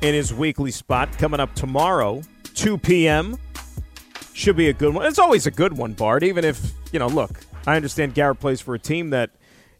in 0.01 0.15
his 0.15 0.33
weekly 0.33 0.71
spot 0.71 1.15
coming 1.19 1.39
up 1.39 1.53
tomorrow, 1.53 2.23
2 2.55 2.79
p.m. 2.79 3.37
Should 4.33 4.57
be 4.57 4.69
a 4.69 4.73
good 4.73 4.95
one. 4.95 5.05
It's 5.05 5.19
always 5.19 5.45
a 5.45 5.51
good 5.51 5.77
one, 5.77 5.93
Bart, 5.93 6.23
even 6.23 6.43
if, 6.43 6.71
you 6.91 6.97
know, 6.97 7.07
look, 7.07 7.41
I 7.67 7.75
understand 7.75 8.15
Garrett 8.15 8.39
plays 8.39 8.59
for 8.59 8.73
a 8.73 8.79
team 8.79 9.11
that 9.11 9.29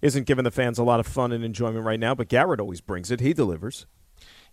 isn't 0.04 0.28
giving 0.28 0.44
the 0.44 0.52
fans 0.52 0.78
a 0.78 0.84
lot 0.84 1.00
of 1.00 1.08
fun 1.08 1.32
and 1.32 1.44
enjoyment 1.44 1.84
right 1.84 2.00
now, 2.00 2.14
but 2.14 2.28
Garrett 2.30 2.60
always 2.60 2.80
brings 2.80 3.10
it. 3.10 3.22
He 3.22 3.34
delivers. 3.34 3.88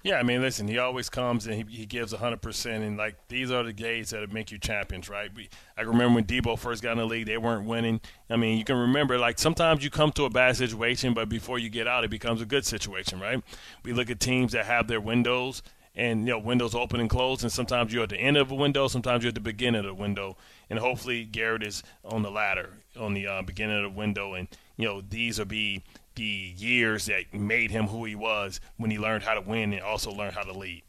Yeah, 0.07 0.19
I 0.19 0.23
mean, 0.23 0.41
listen, 0.41 0.69
he 0.69 0.79
always 0.79 1.09
comes 1.09 1.49
and 1.49 1.57
he, 1.57 1.79
he 1.79 1.85
gives 1.85 2.13
100%. 2.13 2.67
And, 2.67 2.97
like, 2.97 3.17
these 3.27 3.51
are 3.51 3.65
the 3.65 3.73
games 3.73 4.11
that 4.11 4.33
make 4.33 4.53
you 4.53 4.59
champions, 4.59 5.09
right? 5.09 5.35
We, 5.35 5.49
I 5.77 5.81
remember 5.81 6.15
when 6.15 6.25
Debo 6.27 6.57
first 6.57 6.81
got 6.81 6.93
in 6.93 6.99
the 6.99 7.05
league, 7.05 7.27
they 7.27 7.39
weren't 7.39 7.67
winning. 7.67 8.01
I 8.31 8.37
mean, 8.37 8.57
you 8.57 8.63
can 8.63 8.77
remember, 8.77 9.19
like, 9.19 9.41
sometimes 9.41 9.83
you 9.83 9.91
come 9.91 10.13
to 10.13 10.23
a 10.23 10.31
bad 10.31 10.57
situation, 10.57 11.13
but 11.13 11.29
before 11.29 11.59
you 11.59 11.69
get 11.69 11.89
out, 11.89 12.05
it 12.05 12.11
becomes 12.11 12.41
a 12.41 12.47
good 12.47 12.65
situation, 12.65 13.19
right? 13.19 13.43
We 13.83 13.93
look 13.93 14.09
at 14.09 14.21
teams 14.21 14.53
that 14.53 14.67
have 14.67 14.87
their 14.87 15.01
windows 15.01 15.61
and 15.97 16.21
you 16.21 16.33
know 16.35 16.39
windows 16.39 16.75
open 16.75 17.01
and 17.01 17.09
close 17.09 17.43
and 17.43 17.51
sometimes 17.51 17.91
you're 17.91 18.03
at 18.03 18.11
the 18.11 18.19
end 18.19 18.37
of 18.37 18.51
a 18.51 18.55
window 18.55 18.87
sometimes 18.87 19.25
you're 19.25 19.31
at 19.31 19.35
the 19.35 19.41
beginning 19.41 19.79
of 19.79 19.87
the 19.87 19.95
window 19.95 20.37
and 20.69 20.79
hopefully 20.79 21.25
garrett 21.25 21.63
is 21.63 21.83
on 22.05 22.21
the 22.23 22.31
ladder 22.31 22.69
on 23.01 23.15
the 23.15 23.27
uh, 23.27 23.41
beginning 23.41 23.79
of 23.79 23.83
the 23.83 23.99
window 23.99 24.35
and 24.35 24.47
you 24.77 24.85
know 24.85 25.01
these 25.01 25.39
will 25.39 25.47
be 25.47 25.83
the 26.17 26.55
years 26.57 27.07
that 27.07 27.33
made 27.33 27.71
him 27.71 27.87
who 27.87 28.05
he 28.05 28.15
was 28.15 28.61
when 28.77 28.91
he 28.91 28.99
learned 28.99 29.23
how 29.23 29.35
to 29.35 29.41
win 29.41 29.73
and 29.73 29.83
also 29.83 30.11
learned 30.11 30.35
how 30.35 30.43
to 30.43 30.53
lead. 30.53 30.83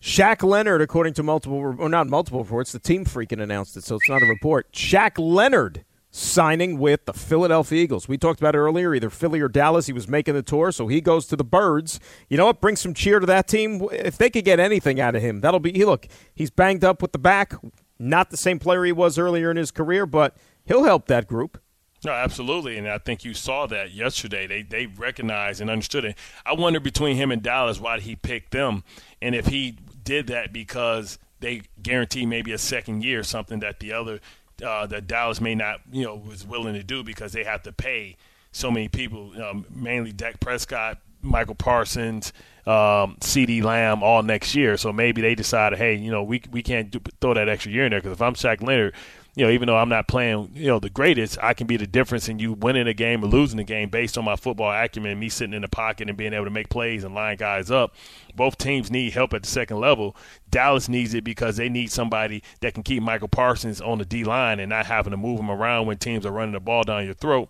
Shaq 0.00 0.42
Leonard, 0.42 0.82
according 0.82 1.14
to 1.14 1.22
multiple, 1.22 1.76
or 1.78 1.88
not 1.88 2.08
multiple 2.08 2.42
reports, 2.42 2.72
the 2.72 2.80
team 2.80 3.04
freaking 3.04 3.40
announced 3.40 3.76
it, 3.76 3.84
so 3.84 3.96
it's 3.96 4.08
not 4.08 4.22
a 4.22 4.26
report. 4.26 4.72
Shaq 4.72 5.12
Leonard 5.16 5.84
signing 6.10 6.78
with 6.78 7.04
the 7.06 7.12
Philadelphia 7.12 7.82
Eagles. 7.82 8.08
We 8.08 8.18
talked 8.18 8.40
about 8.40 8.54
earlier, 8.54 8.94
either 8.94 9.10
Philly 9.10 9.40
or 9.40 9.48
Dallas. 9.48 9.86
He 9.86 9.92
was 9.92 10.08
making 10.08 10.34
the 10.34 10.42
tour, 10.42 10.72
so 10.72 10.88
he 10.88 11.00
goes 11.00 11.26
to 11.26 11.36
the 11.36 11.44
Birds. 11.44 12.00
You 12.28 12.36
know 12.36 12.46
what? 12.46 12.60
Bring 12.60 12.76
some 12.76 12.94
cheer 12.94 13.20
to 13.20 13.26
that 13.26 13.48
team. 13.48 13.88
If 13.92 14.18
they 14.18 14.28
could 14.28 14.44
get 14.44 14.60
anything 14.60 15.00
out 15.00 15.14
of 15.14 15.22
him, 15.22 15.40
that'll 15.40 15.60
be. 15.60 15.72
He 15.72 15.84
look, 15.84 16.06
he's 16.34 16.50
banged 16.50 16.84
up 16.84 17.00
with 17.00 17.12
the 17.12 17.18
back. 17.18 17.54
Not 17.98 18.30
the 18.30 18.36
same 18.36 18.58
player 18.58 18.84
he 18.84 18.92
was 18.92 19.18
earlier 19.18 19.50
in 19.50 19.56
his 19.56 19.70
career, 19.70 20.04
but 20.04 20.36
he'll 20.64 20.84
help 20.84 21.06
that 21.06 21.26
group. 21.26 21.60
No, 22.04 22.10
absolutely, 22.10 22.78
and 22.78 22.88
I 22.88 22.98
think 22.98 23.24
you 23.24 23.32
saw 23.32 23.66
that 23.66 23.92
yesterday. 23.92 24.46
They 24.46 24.62
they 24.62 24.86
recognized 24.86 25.60
and 25.60 25.70
understood 25.70 26.04
it. 26.04 26.18
I 26.44 26.52
wonder 26.54 26.80
between 26.80 27.16
him 27.16 27.30
and 27.30 27.42
Dallas 27.42 27.78
why 27.78 28.00
he 28.00 28.16
picked 28.16 28.50
them, 28.50 28.82
and 29.20 29.34
if 29.34 29.46
he 29.46 29.78
did 30.02 30.26
that 30.26 30.52
because 30.52 31.18
they 31.38 31.62
guarantee 31.80 32.26
maybe 32.26 32.52
a 32.52 32.58
second 32.58 33.04
year, 33.04 33.22
something 33.22 33.60
that 33.60 33.78
the 33.78 33.92
other 33.92 34.20
uh, 34.64 34.86
that 34.86 35.06
Dallas 35.06 35.40
may 35.40 35.54
not, 35.54 35.80
you 35.92 36.04
know, 36.04 36.16
was 36.16 36.44
willing 36.46 36.74
to 36.74 36.82
do 36.82 37.04
because 37.04 37.32
they 37.32 37.44
have 37.44 37.62
to 37.62 37.72
pay 37.72 38.16
so 38.52 38.70
many 38.70 38.88
people, 38.88 39.32
um, 39.42 39.64
mainly 39.70 40.12
Dak 40.12 40.40
Prescott, 40.40 40.98
Micah 41.22 41.54
Parsons, 41.54 42.32
um, 42.66 43.16
CeeDee 43.20 43.62
Lamb, 43.62 44.02
all 44.02 44.22
next 44.22 44.54
year. 44.54 44.76
So 44.76 44.92
maybe 44.92 45.20
they 45.22 45.34
decided, 45.34 45.78
hey, 45.78 45.94
you 45.94 46.10
know, 46.10 46.22
we 46.22 46.42
we 46.50 46.62
can't 46.62 46.90
do, 46.90 47.00
throw 47.20 47.34
that 47.34 47.48
extra 47.48 47.72
year 47.72 47.84
in 47.86 47.90
there 47.90 48.00
because 48.00 48.12
if 48.12 48.22
I'm 48.22 48.34
Shaq 48.34 48.62
Leonard 48.62 48.94
you 49.34 49.46
know, 49.46 49.50
even 49.50 49.66
though 49.66 49.78
I'm 49.78 49.88
not 49.88 50.08
playing, 50.08 50.50
you 50.54 50.66
know, 50.66 50.78
the 50.78 50.90
greatest, 50.90 51.38
I 51.42 51.54
can 51.54 51.66
be 51.66 51.78
the 51.78 51.86
difference 51.86 52.28
in 52.28 52.38
you 52.38 52.52
winning 52.52 52.86
a 52.86 52.92
game 52.92 53.24
or 53.24 53.28
losing 53.28 53.58
a 53.58 53.64
game 53.64 53.88
based 53.88 54.18
on 54.18 54.26
my 54.26 54.36
football 54.36 54.70
acumen, 54.70 55.18
me 55.18 55.30
sitting 55.30 55.54
in 55.54 55.62
the 55.62 55.68
pocket 55.68 56.08
and 56.08 56.18
being 56.18 56.34
able 56.34 56.44
to 56.44 56.50
make 56.50 56.68
plays 56.68 57.02
and 57.02 57.14
line 57.14 57.38
guys 57.38 57.70
up. 57.70 57.94
Both 58.36 58.58
teams 58.58 58.90
need 58.90 59.14
help 59.14 59.32
at 59.32 59.42
the 59.42 59.48
second 59.48 59.80
level. 59.80 60.14
Dallas 60.50 60.86
needs 60.86 61.14
it 61.14 61.24
because 61.24 61.56
they 61.56 61.70
need 61.70 61.90
somebody 61.90 62.42
that 62.60 62.74
can 62.74 62.82
keep 62.82 63.02
Micah 63.02 63.26
Parsons 63.26 63.80
on 63.80 63.96
the 63.96 64.04
D 64.04 64.22
line 64.22 64.60
and 64.60 64.68
not 64.68 64.84
having 64.84 65.12
to 65.12 65.16
move 65.16 65.40
him 65.40 65.50
around 65.50 65.86
when 65.86 65.96
teams 65.96 66.26
are 66.26 66.32
running 66.32 66.52
the 66.52 66.60
ball 66.60 66.82
down 66.82 67.06
your 67.06 67.14
throat. 67.14 67.48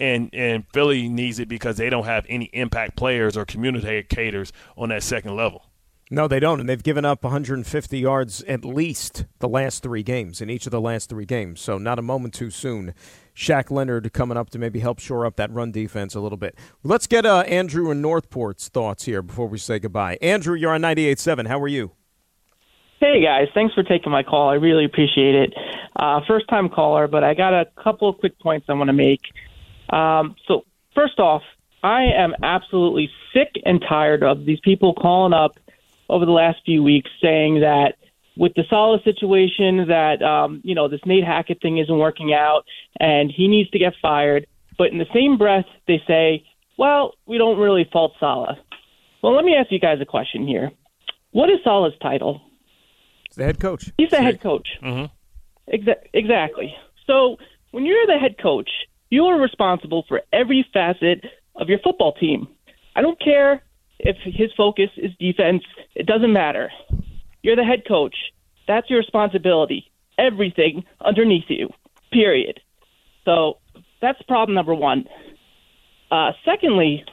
And 0.00 0.30
and 0.32 0.64
Philly 0.72 1.08
needs 1.08 1.38
it 1.38 1.48
because 1.48 1.76
they 1.76 1.90
don't 1.90 2.06
have 2.06 2.26
any 2.28 2.46
impact 2.46 2.96
players 2.96 3.36
or 3.36 3.44
communicators 3.44 4.52
on 4.76 4.88
that 4.88 5.04
second 5.04 5.36
level. 5.36 5.69
No, 6.12 6.26
they 6.26 6.40
don't, 6.40 6.58
and 6.58 6.68
they've 6.68 6.82
given 6.82 7.04
up 7.04 7.22
150 7.22 7.96
yards 7.96 8.42
at 8.42 8.64
least 8.64 9.26
the 9.38 9.48
last 9.48 9.80
three 9.80 10.02
games 10.02 10.40
in 10.40 10.50
each 10.50 10.66
of 10.66 10.72
the 10.72 10.80
last 10.80 11.08
three 11.08 11.24
games. 11.24 11.60
So 11.60 11.78
not 11.78 12.00
a 12.00 12.02
moment 12.02 12.34
too 12.34 12.50
soon. 12.50 12.94
Shaq 13.32 13.70
Leonard 13.70 14.12
coming 14.12 14.36
up 14.36 14.50
to 14.50 14.58
maybe 14.58 14.80
help 14.80 14.98
shore 14.98 15.24
up 15.24 15.36
that 15.36 15.52
run 15.52 15.70
defense 15.70 16.16
a 16.16 16.20
little 16.20 16.36
bit. 16.36 16.58
Let's 16.82 17.06
get 17.06 17.24
uh, 17.24 17.40
Andrew 17.42 17.92
and 17.92 18.02
Northport's 18.02 18.68
thoughts 18.68 19.04
here 19.04 19.22
before 19.22 19.46
we 19.46 19.58
say 19.58 19.78
goodbye. 19.78 20.18
Andrew, 20.20 20.56
you're 20.56 20.74
on 20.74 20.82
98.7. 20.82 21.46
How 21.46 21.60
are 21.60 21.68
you? 21.68 21.92
Hey 22.98 23.22
guys, 23.22 23.46
thanks 23.54 23.72
for 23.72 23.84
taking 23.84 24.10
my 24.10 24.24
call. 24.24 24.50
I 24.50 24.54
really 24.54 24.84
appreciate 24.84 25.36
it. 25.36 25.54
Uh, 25.94 26.20
first 26.26 26.48
time 26.48 26.68
caller, 26.68 27.06
but 27.06 27.22
I 27.22 27.34
got 27.34 27.54
a 27.54 27.66
couple 27.82 28.08
of 28.08 28.18
quick 28.18 28.38
points 28.40 28.66
I 28.68 28.72
want 28.72 28.88
to 28.88 28.92
make. 28.92 29.20
Um, 29.90 30.34
so 30.46 30.64
first 30.94 31.20
off, 31.20 31.42
I 31.84 32.02
am 32.02 32.34
absolutely 32.42 33.08
sick 33.32 33.54
and 33.64 33.82
tired 33.88 34.22
of 34.24 34.44
these 34.44 34.60
people 34.60 34.92
calling 34.92 35.32
up 35.32 35.52
over 36.10 36.26
the 36.26 36.32
last 36.32 36.58
few 36.64 36.82
weeks 36.82 37.10
saying 37.22 37.60
that 37.60 37.94
with 38.36 38.52
the 38.54 38.64
Saleh 38.68 39.02
situation 39.04 39.86
that 39.88 40.22
um, 40.22 40.60
you 40.64 40.74
know 40.74 40.88
this 40.88 41.00
Nate 41.06 41.24
Hackett 41.24 41.60
thing 41.62 41.78
isn't 41.78 41.98
working 41.98 42.32
out 42.32 42.64
and 42.98 43.32
he 43.34 43.48
needs 43.48 43.70
to 43.70 43.78
get 43.78 43.94
fired. 44.00 44.46
But 44.78 44.92
in 44.92 44.98
the 44.98 45.06
same 45.14 45.36
breath, 45.38 45.66
they 45.86 46.02
say, 46.06 46.44
"Well, 46.78 47.14
we 47.26 47.38
don't 47.38 47.58
really 47.58 47.88
fault 47.92 48.12
Saleh." 48.18 48.56
Well, 49.22 49.34
let 49.34 49.44
me 49.44 49.54
ask 49.54 49.70
you 49.70 49.78
guys 49.78 49.98
a 50.00 50.06
question 50.06 50.46
here. 50.46 50.70
What 51.32 51.50
is 51.50 51.58
Saleh's 51.62 51.92
title? 52.00 52.40
He's 53.28 53.36
the 53.36 53.44
head 53.44 53.60
coach. 53.60 53.92
He's 53.98 54.10
the 54.10 54.16
Sick. 54.16 54.24
head 54.24 54.40
coach. 54.40 54.68
Mm-hmm. 54.82 55.74
Exa- 55.74 56.02
exactly. 56.12 56.74
So 57.06 57.36
when 57.70 57.84
you're 57.84 58.06
the 58.06 58.18
head 58.18 58.36
coach, 58.42 58.70
you 59.10 59.24
are 59.26 59.38
responsible 59.38 60.04
for 60.08 60.22
every 60.32 60.66
facet 60.72 61.24
of 61.56 61.68
your 61.68 61.78
football 61.80 62.12
team. 62.14 62.48
I 62.96 63.02
don't 63.02 63.20
care 63.20 63.62
if 64.04 64.16
his 64.24 64.50
focus 64.56 64.90
is 64.96 65.12
defense, 65.18 65.62
it 65.94 66.06
doesn't 66.06 66.32
matter. 66.32 66.70
You're 67.42 67.56
the 67.56 67.64
head 67.64 67.82
coach. 67.86 68.14
That's 68.66 68.88
your 68.90 68.98
responsibility. 68.98 69.90
Everything 70.18 70.84
underneath 71.00 71.46
you, 71.48 71.70
period. 72.12 72.60
So 73.24 73.58
that's 74.00 74.20
problem 74.22 74.54
number 74.54 74.74
one. 74.74 75.06
Uh, 76.10 76.32
secondly, 76.44 77.04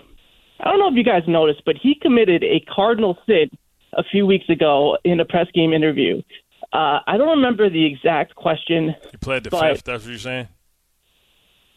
I 0.59 0.69
don't 0.69 0.79
know 0.79 0.89
if 0.89 0.95
you 0.95 1.03
guys 1.03 1.23
noticed, 1.27 1.61
but 1.65 1.75
he 1.81 1.95
committed 1.95 2.43
a 2.43 2.59
cardinal 2.73 3.17
sin 3.25 3.49
a 3.93 4.03
few 4.03 4.25
weeks 4.25 4.49
ago 4.49 4.97
in 5.03 5.19
a 5.19 5.25
press 5.25 5.47
game 5.53 5.73
interview. 5.73 6.21
Uh, 6.73 6.99
I 7.07 7.17
don't 7.17 7.38
remember 7.38 7.69
the 7.69 7.85
exact 7.85 8.35
question. 8.35 8.95
He 9.11 9.17
played 9.17 9.43
the 9.43 9.51
fifth. 9.51 9.83
That's 9.83 10.03
what 10.03 10.09
you're 10.09 10.19
saying. 10.19 10.47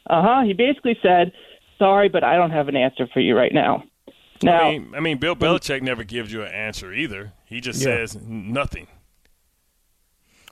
Uh 0.08 0.22
huh. 0.22 0.42
He 0.44 0.54
basically 0.54 0.98
said, 1.02 1.32
"Sorry, 1.78 2.08
but 2.08 2.24
I 2.24 2.36
don't 2.36 2.50
have 2.50 2.68
an 2.68 2.76
answer 2.76 3.06
for 3.12 3.20
you 3.20 3.36
right 3.36 3.52
now." 3.52 3.84
Now, 4.42 4.62
I 4.62 4.78
mean, 4.78 4.94
I 4.94 5.00
mean, 5.00 5.18
Bill 5.18 5.36
Belichick 5.36 5.82
never 5.82 6.04
gives 6.04 6.32
you 6.32 6.42
an 6.42 6.52
answer 6.52 6.92
either. 6.92 7.32
He 7.44 7.60
just 7.60 7.80
yeah. 7.80 8.06
says 8.06 8.18
nothing. 8.22 8.86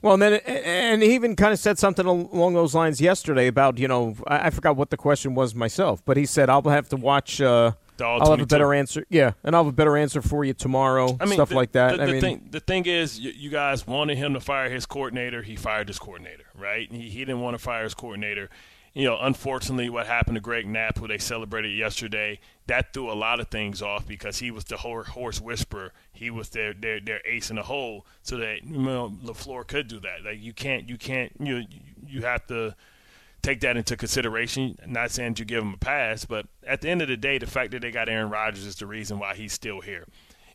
Well, 0.03 0.14
and 0.14 0.22
then 0.22 0.34
and 0.34 1.03
he 1.03 1.14
even 1.14 1.34
kind 1.34 1.53
of 1.53 1.59
said 1.59 1.78
something 1.78 2.07
along 2.07 2.55
those 2.55 2.74
lines 2.74 3.01
yesterday 3.01 3.49
about 3.49 3.78
you 3.78 3.89
know 3.89 4.14
I, 4.26 4.51
forgot 4.51 4.76
what 4.76 4.91
the 4.91 4.97
question 4.97 5.34
was 5.34 5.55
myself, 5.55 6.05
but 6.05 6.16
he 6.16 6.24
said 6.24 6.49
I'll 6.49 6.62
have 6.62 6.89
to 6.91 6.97
watch. 6.97 7.41
Uh, 7.41 7.72
I'll 8.01 8.30
have 8.30 8.41
a 8.41 8.47
better 8.47 8.72
answer. 8.72 9.05
Yeah, 9.09 9.32
and 9.43 9.57
I'll 9.57 9.64
have 9.64 9.72
a 9.72 9.76
better 9.76 9.97
answer 9.97 10.22
for 10.22 10.45
you 10.45 10.55
tomorrow. 10.55 11.16
I 11.20 11.24
mean, 11.24 11.34
stuff 11.34 11.49
the, 11.49 11.57
like 11.57 11.72
that. 11.72 11.97
The, 11.97 12.03
I 12.03 12.07
the 12.07 12.12
mean, 12.12 12.20
thing, 12.20 12.49
the 12.53 12.61
thing 12.61 12.86
is, 12.86 13.18
you, 13.18 13.32
you, 13.32 13.51
guys 13.51 13.89
wanted 13.89 14.18
him 14.18 14.34
to 14.34 14.41
fire 14.41 14.70
his 14.70 14.86
coordinator. 14.86 15.43
He 15.43 15.57
fired 15.57 15.89
his 15.89 15.99
coordinator, 15.99 16.45
right? 16.57 16.91
He, 16.93 17.09
he 17.09 17.18
didn't 17.20 17.41
want 17.41 17.55
to 17.55 17.59
fire 17.59 17.82
his 17.82 17.95
coordinator 17.95 18.51
you 18.95 19.05
know, 19.05 19.18
unfortunately, 19.20 19.89
what 19.91 20.07
happened 20.07 20.36
to 20.36 20.41
Greg 20.41 20.66
Knapp, 20.66 20.99
who 20.99 21.09
they 21.09 21.18
celebrated 21.18 21.76
yesterday, 21.76 22.41
that 22.66 22.93
threw 22.93 23.11
a 23.11 23.14
lot 23.14 23.41
of 23.41 23.49
things 23.49 23.82
off 23.82 24.07
because 24.07 24.39
he 24.39 24.51
was 24.51 24.64
the 24.64 24.76
horse 24.76 25.41
whisperer. 25.41 25.93
He 26.12 26.30
was 26.30 26.51
their 26.51 26.72
their, 26.72 27.01
their 27.01 27.20
ace 27.26 27.51
in 27.51 27.57
the 27.57 27.62
hole, 27.62 28.07
so 28.22 28.36
that 28.39 28.64
you 28.64 28.78
know 28.78 29.11
LaFleur 29.24 29.66
could 29.66 29.89
do 29.89 30.01
that. 30.01 30.24
Like 30.24 30.41
you 30.41 30.53
can't 30.53 30.89
you 30.89 30.97
can't 30.97 31.32
you 31.39 31.64
you 32.07 32.22
have 32.22 32.47
to 32.49 32.74
take 33.43 33.61
that 33.61 33.76
into 33.76 33.97
consideration. 33.97 34.78
not 34.86 35.11
saying 35.11 35.36
you 35.39 35.45
give 35.45 35.62
him 35.62 35.74
a 35.74 35.78
pass, 35.78 36.24
but 36.24 36.47
at 36.66 36.80
the 36.80 36.89
end 36.89 37.03
of 37.03 37.09
the 37.09 37.16
day, 37.16 37.39
the 37.39 37.47
fact 37.47 37.70
that 37.70 37.82
they 37.82 37.91
got 37.91 38.09
Aaron 38.09 38.30
Rodgers 38.30 38.66
is 38.66 38.76
the 38.76 38.86
reason 38.86 39.18
why 39.18 39.34
he's 39.34 39.53
still 39.53 39.80
here. 39.80 40.07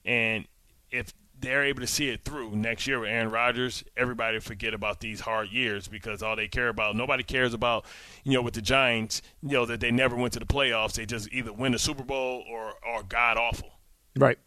And 0.06 0.46
if 0.92 1.14
they're 1.44 1.64
able 1.64 1.82
to 1.82 1.88
see 1.88 2.10
it 2.10 2.24
through 2.24 2.56
next 2.56 2.88
year 2.88 3.00
with 3.00 3.10
Aaron 3.10 3.30
Rodgers, 3.30 3.84
everybody 3.98 4.40
forget 4.40 4.74
about 4.74 5.02
these 5.02 5.20
hard 5.20 5.50
years 5.50 5.88
because 5.88 6.24
all 6.24 6.36
they 6.36 6.48
care 6.48 6.70
about, 6.70 6.96
nobody 6.96 7.22
cares 7.22 7.54
about, 7.54 7.86
you 8.24 8.34
know, 8.34 8.42
with 8.42 8.54
the 8.54 8.62
Giants, 8.62 9.22
you 9.42 9.52
know, 9.52 9.66
that 9.66 9.82
they 9.82 9.92
never 9.92 10.16
went 10.16 10.34
to 10.34 10.40
the 10.40 10.46
playoffs. 10.46 10.94
They 10.94 11.06
just 11.06 11.32
either 11.32 11.52
win 11.52 11.74
the 11.74 11.80
Super 11.80 12.04
Bowl 12.04 12.44
or 12.50 12.74
are 12.86 13.04
god 13.04 13.38
awful. 13.38 13.70
Right. 14.18 14.40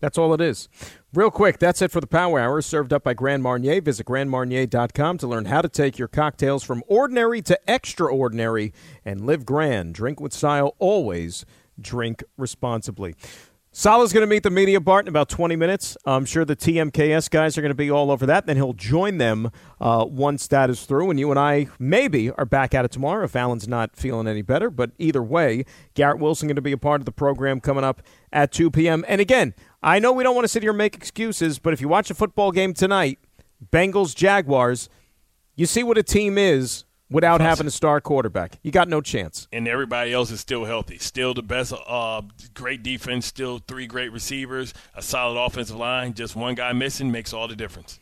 That's 0.00 0.18
all 0.18 0.32
it 0.34 0.40
is. 0.40 0.68
Real 1.12 1.30
quick, 1.30 1.58
that's 1.58 1.82
it 1.82 1.90
for 1.90 2.00
the 2.00 2.06
Power 2.06 2.38
Hour, 2.38 2.60
served 2.60 2.92
up 2.92 3.02
by 3.02 3.14
Grand 3.14 3.42
Marnier. 3.42 3.80
Visit 3.80 4.06
grandmarnier.com 4.06 5.18
to 5.18 5.26
learn 5.26 5.46
how 5.46 5.62
to 5.62 5.68
take 5.68 5.98
your 5.98 6.08
cocktails 6.08 6.62
from 6.62 6.84
ordinary 6.86 7.42
to 7.42 7.58
extraordinary 7.66 8.72
and 9.04 9.26
live 9.26 9.44
grand. 9.44 9.94
Drink 9.94 10.20
with 10.20 10.32
style 10.32 10.76
always. 10.78 11.44
Drink 11.80 12.22
responsibly. 12.36 13.16
Saleh's 13.78 14.12
going 14.12 14.22
to 14.22 14.26
meet 14.26 14.42
the 14.42 14.50
media, 14.50 14.80
Bart, 14.80 15.04
in 15.04 15.08
about 15.08 15.28
20 15.28 15.54
minutes. 15.54 15.96
I'm 16.04 16.24
sure 16.24 16.44
the 16.44 16.56
TMKS 16.56 17.30
guys 17.30 17.56
are 17.56 17.60
going 17.60 17.70
to 17.70 17.76
be 17.76 17.88
all 17.88 18.10
over 18.10 18.26
that. 18.26 18.44
Then 18.44 18.56
he'll 18.56 18.72
join 18.72 19.18
them 19.18 19.52
uh, 19.80 20.04
once 20.04 20.48
that 20.48 20.68
is 20.68 20.84
through. 20.84 21.10
And 21.10 21.20
you 21.20 21.30
and 21.30 21.38
I 21.38 21.68
maybe 21.78 22.32
are 22.32 22.44
back 22.44 22.74
at 22.74 22.84
it 22.84 22.90
tomorrow 22.90 23.22
if 23.22 23.36
Allen's 23.36 23.68
not 23.68 23.94
feeling 23.94 24.26
any 24.26 24.42
better. 24.42 24.68
But 24.68 24.90
either 24.98 25.22
way, 25.22 25.64
Garrett 25.94 26.18
Wilson 26.18 26.48
going 26.48 26.56
to 26.56 26.60
be 26.60 26.72
a 26.72 26.76
part 26.76 27.00
of 27.00 27.04
the 27.04 27.12
program 27.12 27.60
coming 27.60 27.84
up 27.84 28.02
at 28.32 28.50
2 28.50 28.72
p.m. 28.72 29.04
And 29.06 29.20
again, 29.20 29.54
I 29.80 30.00
know 30.00 30.10
we 30.10 30.24
don't 30.24 30.34
want 30.34 30.42
to 30.46 30.48
sit 30.48 30.64
here 30.64 30.72
and 30.72 30.78
make 30.78 30.96
excuses, 30.96 31.60
but 31.60 31.72
if 31.72 31.80
you 31.80 31.86
watch 31.86 32.10
a 32.10 32.14
football 32.14 32.50
game 32.50 32.74
tonight, 32.74 33.20
Bengals 33.70 34.12
Jaguars, 34.12 34.88
you 35.54 35.66
see 35.66 35.84
what 35.84 35.96
a 35.96 36.02
team 36.02 36.36
is 36.36 36.82
without 37.10 37.40
having 37.40 37.66
a 37.66 37.70
star 37.70 38.00
quarterback. 38.00 38.58
You 38.62 38.70
got 38.70 38.88
no 38.88 39.00
chance. 39.00 39.48
And 39.52 39.66
everybody 39.66 40.12
else 40.12 40.30
is 40.30 40.40
still 40.40 40.64
healthy. 40.64 40.98
Still 40.98 41.34
the 41.34 41.42
best, 41.42 41.72
uh, 41.86 42.22
great 42.54 42.82
defense, 42.82 43.26
still 43.26 43.60
three 43.66 43.86
great 43.86 44.12
receivers, 44.12 44.74
a 44.94 45.02
solid 45.02 45.40
offensive 45.40 45.76
line. 45.76 46.14
Just 46.14 46.36
one 46.36 46.54
guy 46.54 46.72
missing 46.72 47.10
makes 47.10 47.32
all 47.32 47.48
the 47.48 47.56
difference. 47.56 47.98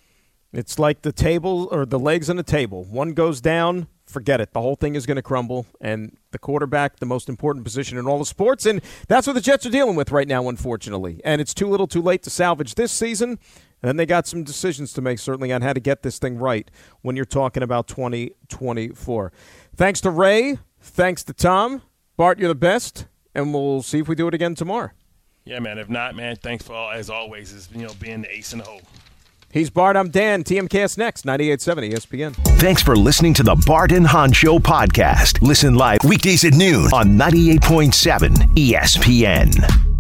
It's 0.53 0.79
like 0.79 1.03
the 1.03 1.13
table 1.13 1.69
or 1.71 1.85
the 1.85 1.99
legs 1.99 2.31
on 2.31 2.37
the 2.37 2.43
table. 2.43 2.85
One 2.85 3.13
goes 3.13 3.41
down, 3.41 3.89
forget 4.07 4.41
it. 4.41 4.53
The 4.53 4.61
whole 4.61 4.77
thing 4.77 4.95
is 4.95 5.05
going 5.05 5.17
to 5.17 5.23
crumble. 5.23 5.67
And 5.81 6.17
the 6.31 6.39
quarterback, 6.39 6.99
the 6.99 7.07
most 7.07 7.29
important 7.29 7.65
position 7.65 7.99
in 7.99 8.07
all 8.07 8.19
the 8.19 8.25
sports. 8.25 8.65
And 8.65 8.81
that's 9.09 9.27
what 9.27 9.35
the 9.35 9.41
Jets 9.41 9.67
are 9.67 9.71
dealing 9.71 9.97
with 9.97 10.11
right 10.11 10.29
now, 10.29 10.49
unfortunately. 10.49 11.21
And 11.25 11.41
it's 11.41 11.53
too 11.53 11.69
little 11.69 11.87
too 11.87 12.01
late 12.01 12.23
to 12.23 12.31
salvage 12.31 12.75
this 12.75 12.93
season. 12.93 13.39
And 13.83 13.89
then 13.89 13.97
they 13.97 14.07
got 14.07 14.27
some 14.27 14.43
decisions 14.43 14.93
to 14.95 15.03
make, 15.03 15.18
certainly, 15.18 15.53
on 15.53 15.62
how 15.62 15.72
to 15.72 15.81
get 15.81 16.03
this 16.03 16.18
thing 16.18 16.39
right 16.39 16.70
when 17.03 17.14
you're 17.14 17.24
talking 17.24 17.62
about 17.62 17.87
2024. 17.89 19.33
Thanks 19.74 20.01
to 20.01 20.11
Ray. 20.11 20.59
Thanks 20.81 21.22
to 21.24 21.33
Tom. 21.33 21.83
Bart, 22.16 22.39
you're 22.39 22.49
the 22.49 22.55
best. 22.55 23.07
And 23.35 23.53
we'll 23.53 23.83
see 23.83 23.99
if 23.99 24.09
we 24.09 24.14
do 24.14 24.29
it 24.29 24.35
again 24.35 24.55
tomorrow. 24.55 24.91
Yeah, 25.45 25.61
man. 25.61 25.79
If 25.79 25.89
not, 25.89 26.16
man, 26.16 26.37
thanks 26.37 26.64
for 26.64 26.72
all, 26.72 26.91
as 26.91 27.11
always, 27.11 27.53
is 27.53 27.68
you 27.72 27.87
know 27.87 27.93
being 28.01 28.22
the 28.22 28.33
ace 28.33 28.53
in 28.53 28.59
the 28.59 28.64
hole. 28.64 28.81
He's 29.53 29.70
Bart. 29.70 29.97
I'm 29.97 30.11
Dan. 30.11 30.43
TMKS 30.43 30.99
next, 30.99 31.24
98.7 31.24 31.93
ESPN. 31.93 32.35
Thanks 32.59 32.83
for 32.83 32.97
listening 32.97 33.33
to 33.35 33.43
the 33.43 33.55
Bart 33.66 33.93
and 33.93 34.07
Hahn 34.07 34.33
Show 34.33 34.59
podcast. 34.59 35.41
Listen 35.41 35.77
live 35.77 36.01
weekdays 36.05 36.45
at 36.45 36.55
noon 36.55 36.93
on 36.93 37.16
98.7 37.16 38.35
ESPN. 38.55 39.95